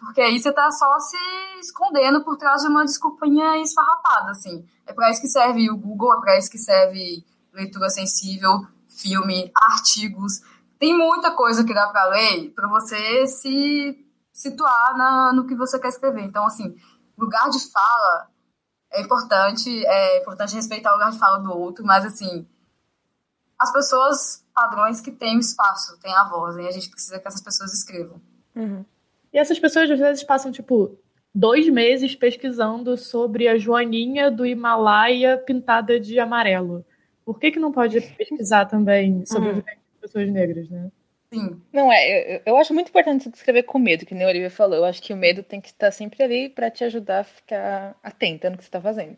Porque 0.00 0.20
aí 0.20 0.40
você 0.40 0.50
tá 0.50 0.70
só 0.70 0.98
se 0.98 1.16
escondendo 1.60 2.24
por 2.24 2.36
trás 2.36 2.62
de 2.62 2.68
uma 2.68 2.84
desculpinha 2.84 3.58
esfarrapada, 3.58 4.30
assim. 4.30 4.66
É 4.86 4.92
para 4.92 5.10
isso 5.10 5.20
que 5.20 5.28
serve 5.28 5.70
o 5.70 5.76
Google, 5.76 6.14
é 6.14 6.20
para 6.20 6.38
isso 6.38 6.50
que 6.50 6.58
serve 6.58 7.24
leitura 7.52 7.90
sensível, 7.90 8.66
filme, 8.88 9.52
artigos. 9.54 10.40
Tem 10.78 10.96
muita 10.96 11.32
coisa 11.32 11.62
que 11.62 11.74
dá 11.74 11.88
para 11.88 12.08
ler 12.08 12.50
para 12.54 12.66
você 12.68 13.26
se 13.26 14.04
situar 14.32 14.96
na, 14.96 15.32
no 15.34 15.46
que 15.46 15.54
você 15.54 15.78
quer 15.78 15.88
escrever. 15.88 16.22
Então, 16.22 16.46
assim, 16.46 16.74
lugar 17.16 17.50
de 17.50 17.60
fala 17.70 18.30
é 18.90 19.02
importante, 19.02 19.86
é 19.86 20.20
importante 20.20 20.54
respeitar 20.54 20.90
o 20.90 20.94
lugar 20.94 21.12
de 21.12 21.18
fala 21.18 21.38
do 21.38 21.52
outro, 21.52 21.84
mas, 21.84 22.04
assim, 22.04 22.48
as 23.58 23.70
pessoas 23.70 24.44
padrões 24.54 25.00
que 25.00 25.12
têm 25.12 25.38
espaço, 25.38 25.98
têm 25.98 26.14
a 26.14 26.24
voz, 26.24 26.56
e 26.56 26.66
a 26.66 26.70
gente 26.70 26.90
precisa 26.90 27.18
que 27.20 27.28
essas 27.28 27.42
pessoas 27.42 27.72
escrevam. 27.72 28.20
Uhum. 28.56 28.84
E 29.32 29.38
essas 29.38 29.58
pessoas, 29.58 29.90
às 29.90 29.98
vezes, 29.98 30.24
passam, 30.24 30.50
tipo, 30.50 30.98
dois 31.34 31.68
meses 31.68 32.14
pesquisando 32.14 32.96
sobre 32.96 33.48
a 33.48 33.56
joaninha 33.56 34.30
do 34.30 34.44
Himalaia 34.44 35.38
pintada 35.38 35.98
de 36.00 36.18
amarelo. 36.18 36.84
Por 37.24 37.38
que, 37.38 37.52
que 37.52 37.60
não 37.60 37.72
pode 37.72 38.00
pesquisar 38.16 38.66
também 38.66 39.24
sobre 39.24 39.50
uhum. 39.50 39.58
as 39.58 40.00
pessoas 40.00 40.28
negras, 40.30 40.68
né? 40.68 40.90
Sim. 41.32 41.60
Não, 41.72 41.92
é, 41.92 42.36
eu, 42.36 42.42
eu 42.46 42.56
acho 42.56 42.74
muito 42.74 42.88
importante 42.88 43.24
você 43.24 43.30
escrever 43.30 43.62
com 43.62 43.78
medo, 43.78 44.04
que 44.04 44.14
nem 44.14 44.24
a 44.24 44.28
Olivia 44.28 44.50
falou. 44.50 44.78
Eu 44.78 44.84
acho 44.84 45.00
que 45.00 45.12
o 45.12 45.16
medo 45.16 45.44
tem 45.44 45.60
que 45.60 45.68
estar 45.68 45.92
sempre 45.92 46.22
ali 46.24 46.48
para 46.48 46.70
te 46.70 46.82
ajudar 46.82 47.20
a 47.20 47.24
ficar 47.24 47.96
atenta 48.02 48.50
no 48.50 48.56
que 48.56 48.64
você 48.64 48.68
está 48.68 48.80
fazendo. 48.80 49.16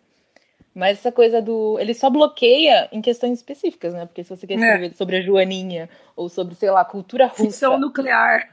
Mas 0.74 0.98
essa 0.98 1.12
coisa 1.12 1.40
do. 1.40 1.78
Ele 1.78 1.94
só 1.94 2.10
bloqueia 2.10 2.88
em 2.92 3.00
questões 3.00 3.38
específicas, 3.38 3.94
né? 3.94 4.06
Porque 4.06 4.24
se 4.24 4.30
você 4.30 4.46
quer 4.46 4.54
escrever 4.54 4.90
é. 4.90 4.94
sobre 4.94 5.16
a 5.16 5.20
Joaninha, 5.20 5.88
ou 6.16 6.28
sobre, 6.28 6.54
sei 6.54 6.70
lá, 6.70 6.84
cultura 6.84 7.26
russa. 7.26 7.44
Fissão 7.44 7.78
nuclear. 7.78 8.50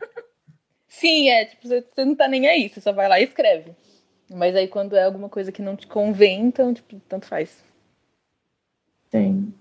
Sim, 0.90 1.30
é, 1.30 1.46
tipo, 1.46 1.68
você, 1.68 1.82
você 1.82 2.04
não 2.04 2.16
tá 2.16 2.28
nem 2.28 2.48
aí, 2.48 2.68
você 2.68 2.82
só 2.82 2.92
vai 2.92 3.08
lá 3.08 3.20
e 3.20 3.24
escreve. 3.24 3.72
Mas 4.30 4.56
aí 4.56 4.68
quando 4.68 4.96
é 4.96 5.04
alguma 5.04 5.30
coisa 5.30 5.52
que 5.52 5.62
não 5.62 5.76
te 5.76 5.88
convém, 5.88 6.42
então, 6.42 6.74
tipo, 6.74 7.00
tanto 7.08 7.28
faz. 7.28 7.64
Tem. 9.10 9.54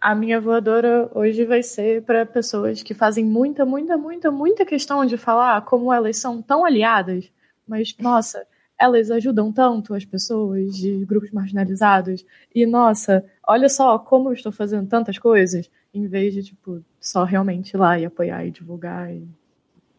A 0.00 0.14
minha 0.14 0.40
voadora 0.40 1.10
hoje 1.14 1.44
vai 1.44 1.62
ser 1.62 2.02
para 2.02 2.24
pessoas 2.24 2.82
que 2.82 2.94
fazem 2.94 3.24
muita, 3.24 3.66
muita, 3.66 3.98
muita, 3.98 4.30
muita 4.30 4.64
questão 4.64 5.04
de 5.04 5.18
falar 5.18 5.60
como 5.66 5.92
elas 5.92 6.16
são 6.16 6.40
tão 6.40 6.64
aliadas, 6.64 7.30
mas, 7.68 7.94
nossa, 7.98 8.46
elas 8.78 9.10
ajudam 9.10 9.52
tanto 9.52 9.94
as 9.94 10.06
pessoas 10.06 10.74
de 10.74 11.04
grupos 11.04 11.30
marginalizados. 11.30 12.24
E, 12.54 12.64
nossa, 12.64 13.22
olha 13.46 13.68
só 13.68 13.98
como 13.98 14.30
eu 14.30 14.32
estou 14.32 14.50
fazendo 14.50 14.88
tantas 14.88 15.18
coisas, 15.18 15.70
em 15.92 16.06
vez 16.06 16.32
de, 16.32 16.42
tipo, 16.42 16.82
só 16.98 17.24
realmente 17.24 17.74
ir 17.74 17.76
lá 17.76 17.98
e 17.98 18.06
apoiar 18.06 18.46
e 18.46 18.50
divulgar 18.50 19.12
e 19.14 19.28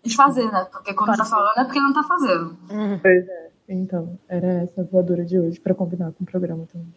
de 0.04 0.16
fazer, 0.16 0.52
né? 0.52 0.66
Porque 0.72 0.93
quando 0.93 1.16
tá 1.16 1.26
falando 1.26 1.58
é 1.58 1.64
porque 1.64 1.80
não 1.80 1.93
tá 1.93 2.04
fazendo. 2.04 2.58
Uhum. 2.70 2.99
Pois 2.99 3.28
é. 3.28 3.52
Então, 3.70 4.20
era 4.28 4.64
essa 4.64 4.84
voadora 4.84 5.24
de 5.24 5.39
hoje 5.39 5.60
para 5.60 5.74
combinar 5.74 6.12
com 6.12 6.24
o 6.24 6.28
programa 6.28 6.68
também. 6.68 6.93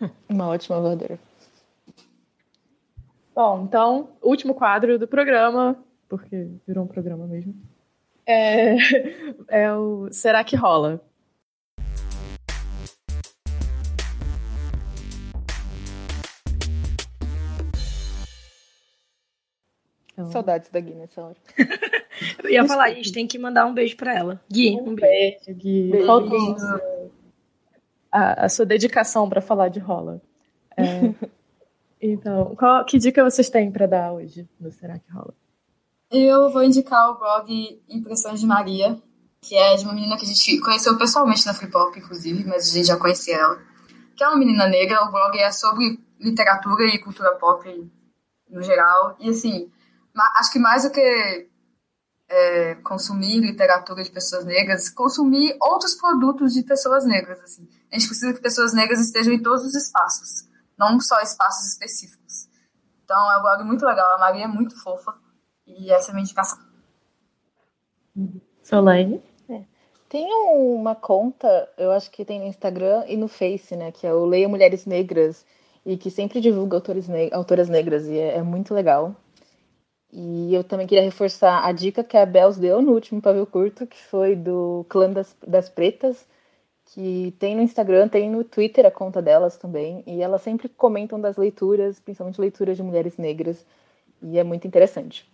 Uma 0.28 0.48
ótima 0.48 0.80
voadora. 0.80 1.18
Bom, 3.34 3.64
então, 3.64 4.10
último 4.22 4.54
quadro 4.54 4.96
do 4.98 5.08
programa, 5.08 5.76
porque 6.08 6.50
virou 6.66 6.84
um 6.84 6.86
programa 6.88 7.26
mesmo. 7.26 7.54
É, 8.26 8.76
é 9.48 9.72
o 9.72 10.08
Será 10.12 10.44
que 10.44 10.54
rola? 10.54 11.00
Então... 20.12 20.30
Saudades 20.30 20.70
da 20.70 20.78
Gui 20.78 20.94
nessa 20.94 21.22
hora. 21.22 21.36
Eu 22.42 22.50
ia 22.50 22.66
falar, 22.66 22.84
a 22.84 22.90
gente 22.90 23.12
tem 23.12 23.26
que 23.26 23.38
mandar 23.38 23.66
um 23.66 23.74
beijo 23.74 23.96
pra 23.96 24.14
ela. 24.14 24.40
Gui, 24.50 24.76
um, 24.80 24.90
um 24.90 24.94
beijo. 24.94 25.38
beijo. 25.46 25.58
Gui. 25.60 25.90
Beijo. 25.90 26.06
Faltou 26.06 26.56
a, 28.14 28.44
a, 28.44 28.48
sua 28.48 28.64
dedicação 28.64 29.28
para 29.28 29.40
falar 29.40 29.68
de 29.68 29.80
rola. 29.80 30.22
É, 30.76 31.12
então, 32.00 32.54
qual, 32.56 32.84
que 32.84 32.98
dica 32.98 33.24
vocês 33.24 33.50
têm 33.50 33.72
para 33.72 33.86
dar 33.86 34.12
hoje 34.12 34.48
no 34.60 34.70
Será 34.70 34.98
que 34.98 35.10
Rola? 35.10 35.34
Eu 36.10 36.48
vou 36.50 36.62
indicar 36.62 37.10
o 37.10 37.18
blog 37.18 37.82
Impressões 37.88 38.38
de 38.38 38.46
Maria, 38.46 38.96
que 39.40 39.56
é 39.56 39.74
de 39.74 39.84
uma 39.84 39.94
menina 39.94 40.16
que 40.16 40.24
a 40.24 40.28
gente 40.28 40.60
conheceu 40.60 40.96
pessoalmente 40.96 41.44
na 41.44 41.54
Free 41.54 41.70
Pop, 41.70 41.98
inclusive, 41.98 42.44
mas 42.44 42.70
a 42.70 42.72
gente 42.72 42.86
já 42.86 42.96
conhecia 42.96 43.36
ela. 43.36 43.58
Que 44.14 44.22
é 44.22 44.28
uma 44.28 44.38
menina 44.38 44.68
negra, 44.68 45.02
o 45.02 45.10
blog 45.10 45.36
é 45.36 45.50
sobre 45.50 45.98
literatura 46.20 46.84
e 46.86 47.00
cultura 47.00 47.32
pop 47.32 47.90
no 48.48 48.62
geral. 48.62 49.16
E 49.18 49.30
assim, 49.30 49.68
acho 50.36 50.52
que 50.52 50.58
mais 50.60 50.84
do 50.84 50.92
que 50.92 51.48
é, 52.28 52.74
consumir 52.76 53.40
literatura 53.40 54.02
de 54.02 54.10
pessoas 54.10 54.44
negras, 54.44 54.88
consumir 54.88 55.56
outros 55.60 55.94
produtos 55.94 56.52
de 56.52 56.62
pessoas 56.62 57.04
negras. 57.04 57.40
Assim. 57.40 57.68
A 57.90 57.98
gente 57.98 58.08
precisa 58.08 58.32
que 58.32 58.40
pessoas 58.40 58.72
negras 58.72 59.00
estejam 59.00 59.32
em 59.32 59.42
todos 59.42 59.64
os 59.64 59.74
espaços, 59.74 60.48
não 60.78 61.00
só 61.00 61.20
espaços 61.20 61.72
específicos. 61.72 62.48
Então 63.04 63.30
é 63.30 63.38
um 63.38 63.42
blog 63.42 63.64
muito 63.64 63.84
legal, 63.84 64.14
a 64.14 64.18
Maria 64.18 64.44
é 64.44 64.48
muito 64.48 64.80
fofa 64.82 65.14
e 65.66 65.90
essa 65.90 66.08
é 66.08 66.10
a 66.10 66.14
minha 66.14 66.24
indicação. 66.24 66.58
Solane? 68.62 69.22
É. 69.48 69.62
Tem 70.08 70.26
uma 70.32 70.94
conta, 70.94 71.68
eu 71.76 71.90
acho 71.92 72.10
que 72.10 72.24
tem 72.24 72.40
no 72.40 72.46
Instagram 72.46 73.04
e 73.06 73.16
no 73.16 73.28
Face, 73.28 73.76
né, 73.76 73.92
que 73.92 74.06
é 74.06 74.14
o 74.14 74.24
Leia 74.24 74.48
Mulheres 74.48 74.86
Negras, 74.86 75.44
e 75.84 75.96
que 75.98 76.10
sempre 76.10 76.40
divulga 76.40 76.76
autores 76.76 77.08
ne 77.08 77.30
autoras 77.32 77.68
negras, 77.68 78.06
e 78.06 78.16
é, 78.16 78.38
é 78.38 78.42
muito 78.42 78.72
legal. 78.72 79.14
E 80.16 80.54
eu 80.54 80.62
também 80.62 80.86
queria 80.86 81.02
reforçar 81.02 81.66
a 81.66 81.72
dica 81.72 82.04
que 82.04 82.16
a 82.16 82.24
Bells 82.24 82.60
deu 82.60 82.80
no 82.80 82.92
último 82.92 83.20
pavio 83.20 83.44
curto, 83.44 83.84
que 83.84 83.98
foi 83.98 84.36
do 84.36 84.86
Clã 84.88 85.10
das, 85.10 85.36
das 85.44 85.68
Pretas, 85.68 86.24
que 86.84 87.34
tem 87.40 87.56
no 87.56 87.62
Instagram, 87.62 88.08
tem 88.08 88.30
no 88.30 88.44
Twitter 88.44 88.86
a 88.86 88.92
conta 88.92 89.20
delas 89.20 89.56
também, 89.56 90.04
e 90.06 90.22
elas 90.22 90.40
sempre 90.42 90.68
comentam 90.68 91.20
das 91.20 91.36
leituras, 91.36 91.98
principalmente 91.98 92.40
leituras 92.40 92.76
de 92.76 92.82
mulheres 92.84 93.16
negras, 93.16 93.66
e 94.22 94.38
é 94.38 94.44
muito 94.44 94.68
interessante. 94.68 95.28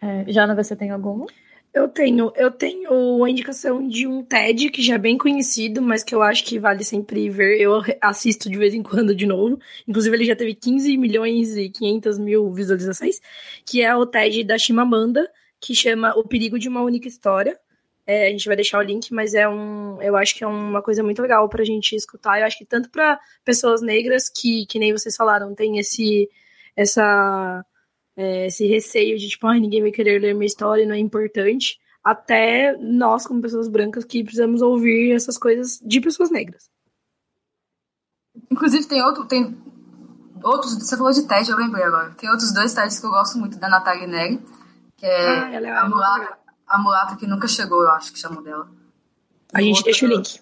É, 0.00 0.24
Jana, 0.32 0.56
você 0.56 0.74
tem 0.74 0.90
alguma? 0.90 1.26
Eu 1.74 1.88
tenho, 1.88 2.32
eu 2.36 2.52
tenho 2.52 3.24
a 3.24 3.28
indicação 3.28 3.88
de 3.88 4.06
um 4.06 4.22
TED 4.22 4.70
que 4.70 4.80
já 4.80 4.94
é 4.94 4.98
bem 4.98 5.18
conhecido, 5.18 5.82
mas 5.82 6.04
que 6.04 6.14
eu 6.14 6.22
acho 6.22 6.44
que 6.44 6.56
vale 6.56 6.84
sempre 6.84 7.28
ver. 7.28 7.60
Eu 7.60 7.82
assisto 8.00 8.48
de 8.48 8.56
vez 8.56 8.72
em 8.74 8.82
quando 8.82 9.12
de 9.12 9.26
novo. 9.26 9.58
Inclusive, 9.86 10.16
ele 10.16 10.24
já 10.24 10.36
teve 10.36 10.54
15 10.54 10.96
milhões 10.96 11.56
e 11.56 11.68
500 11.68 12.16
mil 12.16 12.52
visualizações, 12.52 13.20
que 13.66 13.82
é 13.82 13.92
o 13.96 14.06
TED 14.06 14.44
da 14.44 14.56
Chimamanda, 14.56 15.28
que 15.60 15.74
chama 15.74 16.16
O 16.16 16.22
Perigo 16.22 16.60
de 16.60 16.68
uma 16.68 16.80
Única 16.80 17.08
História. 17.08 17.58
É, 18.06 18.28
a 18.28 18.30
gente 18.30 18.46
vai 18.46 18.54
deixar 18.54 18.78
o 18.78 18.82
link, 18.82 19.12
mas 19.12 19.34
é 19.34 19.48
um, 19.48 20.00
eu 20.00 20.14
acho 20.14 20.36
que 20.36 20.44
é 20.44 20.46
uma 20.46 20.80
coisa 20.80 21.02
muito 21.02 21.20
legal 21.20 21.48
pra 21.48 21.64
gente 21.64 21.96
escutar. 21.96 22.38
Eu 22.38 22.46
acho 22.46 22.56
que 22.56 22.64
tanto 22.64 22.88
para 22.88 23.18
pessoas 23.44 23.82
negras 23.82 24.28
que, 24.28 24.64
que 24.66 24.78
nem 24.78 24.92
vocês 24.92 25.16
falaram, 25.16 25.52
tem 25.56 25.78
esse 25.78 26.30
essa 26.76 27.64
é, 28.16 28.46
esse 28.46 28.66
receio 28.66 29.18
de 29.18 29.28
tipo, 29.28 29.46
ah, 29.46 29.54
ninguém 29.54 29.82
vai 29.82 29.90
querer 29.90 30.20
ler 30.20 30.34
minha 30.34 30.46
história, 30.46 30.86
não 30.86 30.94
é 30.94 30.98
importante, 30.98 31.78
até 32.02 32.76
nós, 32.78 33.26
como 33.26 33.40
pessoas 33.40 33.66
brancas, 33.66 34.04
que 34.04 34.22
precisamos 34.22 34.60
ouvir 34.60 35.12
essas 35.12 35.38
coisas 35.38 35.80
de 35.82 36.00
pessoas 36.00 36.30
negras. 36.30 36.68
Inclusive, 38.50 38.86
tem 38.86 39.02
outro. 39.02 39.24
Tem 39.24 39.56
outros. 40.42 40.74
Você 40.74 40.96
falou 40.96 41.12
de 41.12 41.26
TED, 41.26 41.50
eu 41.50 41.56
lembrei 41.56 41.82
agora. 41.82 42.10
Tem 42.10 42.28
outros 42.28 42.52
dois 42.52 42.74
TEDs 42.74 43.00
que 43.00 43.06
eu 43.06 43.10
gosto 43.10 43.38
muito, 43.38 43.58
da 43.58 43.68
Natália 43.68 44.06
Neri, 44.06 44.38
que 44.96 45.06
é, 45.06 45.26
ah, 45.26 45.52
é 45.54 45.70
a, 45.70 45.88
mulata, 45.88 46.38
a 46.66 46.78
mulata 46.78 47.16
que 47.16 47.26
nunca 47.26 47.48
chegou, 47.48 47.82
eu 47.82 47.90
acho 47.92 48.12
que 48.12 48.18
chamam 48.18 48.42
dela. 48.42 48.68
A 49.54 49.60
gente 49.60 49.76
outro, 49.76 49.84
deixa 49.84 50.04
o 50.04 50.08
link. 50.08 50.40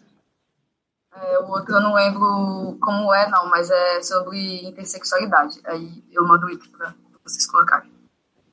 É, 1.15 1.39
o 1.41 1.51
outro 1.51 1.77
eu 1.77 1.81
não 1.81 1.95
lembro 1.95 2.77
como 2.81 3.15
é, 3.15 3.29
não, 3.29 3.49
mas 3.49 3.71
é 3.71 4.03
sobre 4.03 4.67
intersexualidade. 4.67 5.61
Aí 5.65 6.03
eu 6.11 6.27
mando 6.27 6.47
o 6.47 6.49
link 6.49 6.69
pra 6.71 6.95
vocês 7.25 7.47
colocarem. 7.47 7.91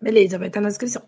Beleza, 0.02 0.38
vai 0.38 0.48
estar 0.48 0.62
na 0.62 0.70
descrição. 0.70 1.04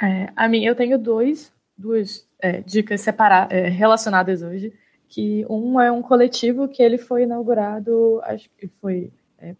É, 0.00 0.32
a 0.34 0.48
mim, 0.48 0.64
eu 0.64 0.74
tenho 0.74 0.98
dois, 0.98 1.52
duas 1.76 2.26
é, 2.40 2.60
dicas 2.60 3.00
separadas, 3.00 3.56
é, 3.56 3.68
relacionadas 3.68 4.42
hoje. 4.42 4.72
Que 5.08 5.44
um 5.48 5.80
é 5.80 5.90
um 5.90 6.02
coletivo 6.02 6.68
que 6.68 6.82
ele 6.82 6.98
foi 6.98 7.22
inaugurado, 7.22 8.20
acho 8.24 8.50
que 8.58 8.68
foi 8.68 9.10
é, 9.38 9.56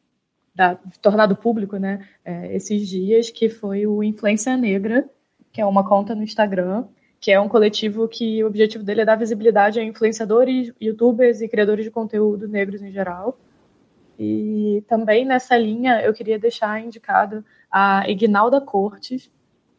da, 0.55 0.75
tornado 1.01 1.35
público, 1.35 1.79
né? 1.79 2.07
É, 2.25 2.55
esses 2.55 2.87
dias, 2.87 3.31
que 3.31 3.49
foi 3.49 3.87
o 3.87 4.03
Influência 4.03 4.57
Negra, 4.57 5.09
que 5.51 5.61
é 5.61 5.64
uma 5.64 5.89
conta 5.89 6.14
no 6.14 6.23
Instagram 6.23 6.87
que 7.21 7.33
é 7.33 7.41
um 7.41 7.49
coletivo 7.49 8.07
que 8.09 8.43
o 8.43 8.47
objetivo 8.47 8.85
dele 8.85 9.01
é 9.01 9.05
dar 9.05 9.16
visibilidade 9.16 9.81
a 9.81 9.85
influenciadores, 9.85 10.73
youtubers 10.81 11.41
e 11.41 11.49
criadores 11.49 11.85
de 11.85 11.91
conteúdo 11.91 12.47
negros 12.47 12.81
em 12.83 12.93
geral. 12.93 13.39
E 14.19 14.83
também 14.89 15.25
nessa 15.25 15.57
linha 15.57 16.01
eu 16.03 16.12
queria 16.12 16.39
deixar 16.39 16.83
indicado 16.83 17.45
a 17.71 18.09
Ignalda 18.09 18.61
Cortes, 18.61 19.31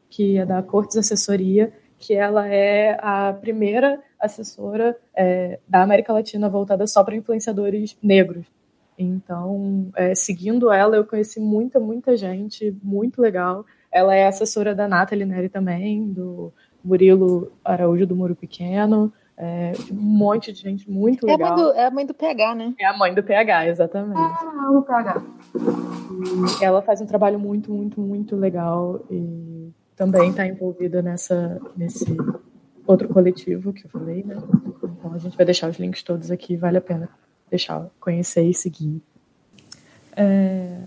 que 0.10 0.38
é 0.38 0.46
da 0.46 0.64
Cortes 0.64 0.98
Assessoria, 0.98 1.74
que 1.98 2.14
ela 2.14 2.48
é 2.48 2.98
a 3.02 3.34
primeira 3.34 4.02
assessora 4.20 4.98
é, 5.16 5.60
da 5.68 5.84
América 5.84 6.14
Latina 6.14 6.48
voltada 6.48 6.88
só 6.88 7.04
para 7.04 7.16
influenciadores 7.16 7.98
negros. 8.02 8.46
Então, 8.98 9.90
é, 9.96 10.16
seguindo 10.16 10.72
ela, 10.72 10.96
eu 10.96 11.06
conheci 11.06 11.40
muita, 11.40 11.80
muita 11.80 12.18
gente, 12.18 12.76
muito 12.84 13.22
legal. 13.22 13.66
Ela 13.92 14.16
é 14.16 14.28
assessora 14.28 14.76
da 14.76 14.88
Nathalie 14.88 15.26
Neri 15.26 15.50
também, 15.50 16.12
do 16.12 16.54
Murilo 16.84 17.52
Araújo 17.64 18.06
do 18.06 18.16
Muro 18.16 18.36
Pequeno, 18.36 19.12
é, 19.42 19.72
um 19.90 19.96
monte 19.96 20.52
de 20.52 20.60
gente 20.60 20.92
muito 20.92 21.26
legal. 21.26 21.48
É 21.48 21.52
a, 21.52 21.56
do, 21.56 21.72
é 21.72 21.86
a, 21.86 21.92
mãe 21.92 22.06
do, 22.06 22.14
PH, 22.14 22.56
né? 22.56 22.74
É 22.78 22.86
a 22.86 22.98
mãe 22.98 23.14
do 23.14 23.24
PH, 23.24 23.68
exatamente. 23.68 24.20
Ah, 24.20 24.70
o 24.72 24.82
PH. 24.82 25.24
E 26.62 26.66
ela 26.66 26.82
faz 26.82 27.00
um 27.00 27.06
trabalho 27.06 27.40
muito, 27.40 27.72
muito, 27.72 28.02
muito 28.02 28.36
legal 28.36 29.00
e 29.10 29.72
também 29.96 30.32
está 30.32 30.46
envolvida 30.46 31.02
nessa, 31.02 31.58
nesse 31.78 32.06
outro 32.86 33.08
coletivo 33.08 33.72
que 33.72 33.86
eu 33.86 33.90
falei, 33.90 34.26
né? 34.26 34.36
Então 34.84 35.14
a 35.14 35.18
gente 35.18 35.38
vai 35.38 35.46
deixar 35.46 35.70
os 35.70 35.80
links 35.80 36.04
todos 36.04 36.30
aqui, 36.30 36.58
vale 36.58 36.78
a 36.78 36.82
pena 36.82 37.08
deixar 37.50 37.88
conhecer 37.98 38.44
e 38.44 38.54
seguir. 38.54 39.02
É... 40.18 40.80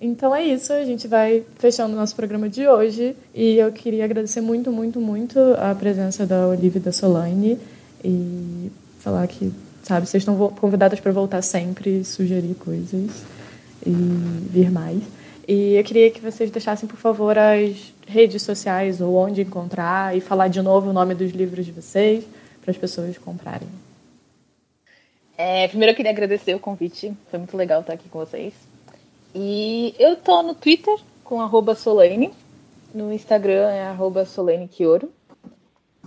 Então 0.00 0.32
é 0.32 0.44
isso, 0.44 0.72
a 0.72 0.84
gente 0.84 1.08
vai 1.08 1.42
fechando 1.56 1.94
o 1.94 1.96
nosso 1.96 2.14
programa 2.14 2.48
de 2.48 2.68
hoje 2.68 3.16
e 3.34 3.56
eu 3.56 3.72
queria 3.72 4.04
agradecer 4.04 4.42
muito, 4.42 4.70
muito, 4.70 5.00
muito 5.00 5.40
a 5.58 5.74
presença 5.74 6.24
da 6.24 6.46
Olivia 6.46 6.78
e 6.78 6.84
da 6.84 6.92
Solane 6.92 7.58
e 8.06 8.70
falar 9.00 9.26
que, 9.26 9.52
sabe, 9.82 10.06
vocês 10.06 10.22
estão 10.22 10.36
convidadas 10.50 11.00
para 11.00 11.10
voltar 11.10 11.42
sempre, 11.42 12.04
sugerir 12.04 12.54
coisas 12.54 13.24
e 13.84 13.90
vir 13.90 14.70
mais. 14.70 15.02
E 15.48 15.74
eu 15.74 15.84
queria 15.84 16.10
que 16.10 16.20
vocês 16.20 16.50
deixassem, 16.50 16.88
por 16.88 16.98
favor, 16.98 17.36
as 17.36 17.92
redes 18.06 18.42
sociais 18.42 19.00
ou 19.00 19.16
onde 19.16 19.42
encontrar 19.42 20.16
e 20.16 20.20
falar 20.20 20.48
de 20.48 20.62
novo 20.62 20.90
o 20.90 20.92
nome 20.92 21.14
dos 21.14 21.32
livros 21.32 21.66
de 21.66 21.72
vocês 21.72 22.24
para 22.62 22.70
as 22.70 22.76
pessoas 22.76 23.18
comprarem. 23.18 23.68
É, 25.36 25.68
primeiro 25.68 25.92
eu 25.92 25.96
queria 25.96 26.12
agradecer 26.12 26.54
o 26.54 26.58
convite, 26.58 27.12
foi 27.30 27.38
muito 27.38 27.56
legal 27.56 27.80
estar 27.80 27.92
aqui 27.92 28.08
com 28.08 28.18
vocês. 28.20 28.54
E 29.34 29.94
eu 29.98 30.16
tô 30.16 30.42
no 30.42 30.54
Twitter 30.54 30.96
com 31.22 31.38
Solane. 31.74 32.32
No 32.94 33.12
Instagram 33.12 33.68
é 33.68 33.82
arroba. 33.82 34.24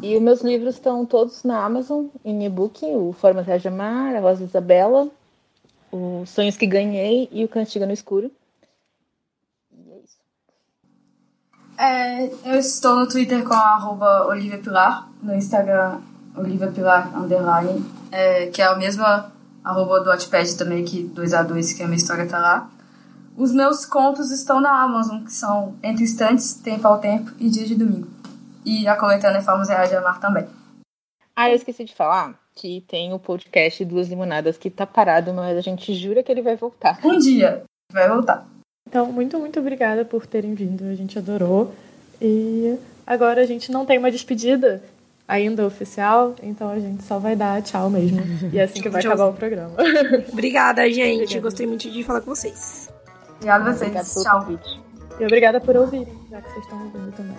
E 0.02 0.16
os 0.16 0.22
meus 0.22 0.42
livros 0.42 0.76
estão 0.76 1.06
todos 1.06 1.44
na 1.44 1.64
Amazon, 1.64 2.06
em 2.24 2.46
e-book, 2.46 2.86
o 2.86 3.12
Forma 3.12 3.44
de 3.44 3.68
Amar, 3.68 4.16
A 4.16 4.34
de 4.34 4.44
Isabela, 4.44 5.10
o 5.92 6.24
Sonhos 6.26 6.56
que 6.56 6.66
Ganhei 6.66 7.28
e 7.32 7.44
o 7.44 7.50
Cantiga 7.50 7.86
no 7.86 7.92
Escuro. 7.92 8.32
E 9.74 9.92
é 9.92 9.98
isso. 9.98 10.18
É, 11.78 12.54
eu 12.54 12.60
estou 12.60 12.96
no 12.96 13.08
Twitter 13.10 13.44
com 13.44 13.54
a 13.54 14.28
Olivia 14.28 14.58
Pilar, 14.60 15.10
no 15.22 15.36
Instagram 15.36 16.00
Olivia 16.34 16.72
Pilar 16.72 17.14
Underline, 17.18 17.86
é, 18.10 18.48
que 18.48 18.62
é 18.62 18.66
a 18.66 18.76
mesma 18.76 19.32
arroba 19.62 20.00
do 20.00 20.10
Wattpad 20.10 20.58
também, 20.58 20.86
que 20.86 21.12
2A2, 21.14 21.76
que 21.76 21.84
a 21.84 21.88
minha 21.88 21.98
história 21.98 22.26
tá 22.26 22.40
lá. 22.40 22.70
Os 23.36 23.52
meus 23.52 23.86
contos 23.86 24.32
estão 24.32 24.62
na 24.62 24.82
Amazon, 24.82 25.24
que 25.24 25.34
são 25.34 25.76
Entre 25.84 26.04
Instantes, 26.04 26.54
Tempo 26.54 26.88
ao 26.88 27.00
Tempo 27.00 27.32
e 27.38 27.50
Dia 27.50 27.66
de 27.66 27.76
Domingo. 27.76 28.19
E 28.66 28.88
a 28.88 28.96
coletânea 28.96 29.42
Formas 29.42 29.70
Reais 29.70 29.90
de 29.90 29.96
Amar 29.96 30.20
também. 30.20 30.48
Ah, 31.36 31.50
eu 31.50 31.56
esqueci 31.56 31.86
de 31.86 31.96
falar 31.96 32.38
que 32.54 32.84
tem 32.88 33.14
o 33.14 33.20
podcast 33.20 33.86
Duas 33.86 34.10
Limonadas 34.10 34.58
que 34.58 34.70
tá 34.70 34.86
parado, 34.86 35.34
mas 35.34 35.58
a 35.58 35.62
gente 35.62 35.94
jura 35.94 36.22
que 36.22 36.32
ele 36.32 36.42
vai 36.42 36.56
voltar. 36.56 37.00
Um 37.04 37.18
dia 37.18 37.64
vai 37.92 38.10
voltar. 38.10 38.46
Então, 38.88 39.06
muito, 39.12 39.40
muito 39.40 39.60
obrigada 39.60 40.04
por 40.04 40.26
terem 40.26 40.54
vindo. 40.54 40.84
A 40.86 40.96
gente 40.96 41.18
adorou. 41.18 41.74
E 42.22 42.78
agora 43.08 43.42
a 43.42 43.46
gente 43.46 43.72
não 43.72 43.86
tem 43.86 43.98
uma 43.98 44.12
despedida 44.12 44.84
ainda 45.26 45.66
oficial, 45.66 46.36
então 46.42 46.70
a 46.70 46.80
gente 46.80 47.04
só 47.04 47.20
vai 47.20 47.36
dar 47.36 47.62
tchau 47.62 47.90
mesmo. 47.90 48.20
E 48.52 48.60
é 48.60 48.64
assim 48.64 48.82
que 48.82 48.90
vai 48.90 49.00
acabar 49.00 49.28
o 49.28 49.34
programa. 49.34 49.76
Obrigada, 50.34 50.84
gente. 50.90 51.22
Obrigada. 51.22 51.42
Gostei 51.42 51.68
muito 51.68 51.90
de 51.90 52.04
falar 52.04 52.22
com 52.22 52.36
vocês. 52.36 52.90
Obrigada 53.36 53.70
a 53.70 53.74
vocês. 53.74 54.24
Tchau. 54.24 54.40
Convite. 54.42 54.89
E 55.20 55.26
obrigada 55.26 55.60
por 55.60 55.76
ouvirem, 55.76 56.08
já 56.30 56.42
que 56.42 56.50
vocês 56.50 56.64
estão 56.64 56.82
ouvindo 56.84 57.12
também. 57.12 57.36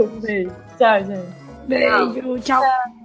um 0.00 0.20
beijo. 0.20 0.50
Tchau, 0.76 1.04
gente. 1.04 1.66
Beijo. 1.68 2.38
tchau. 2.40 2.60
tchau. 2.60 2.99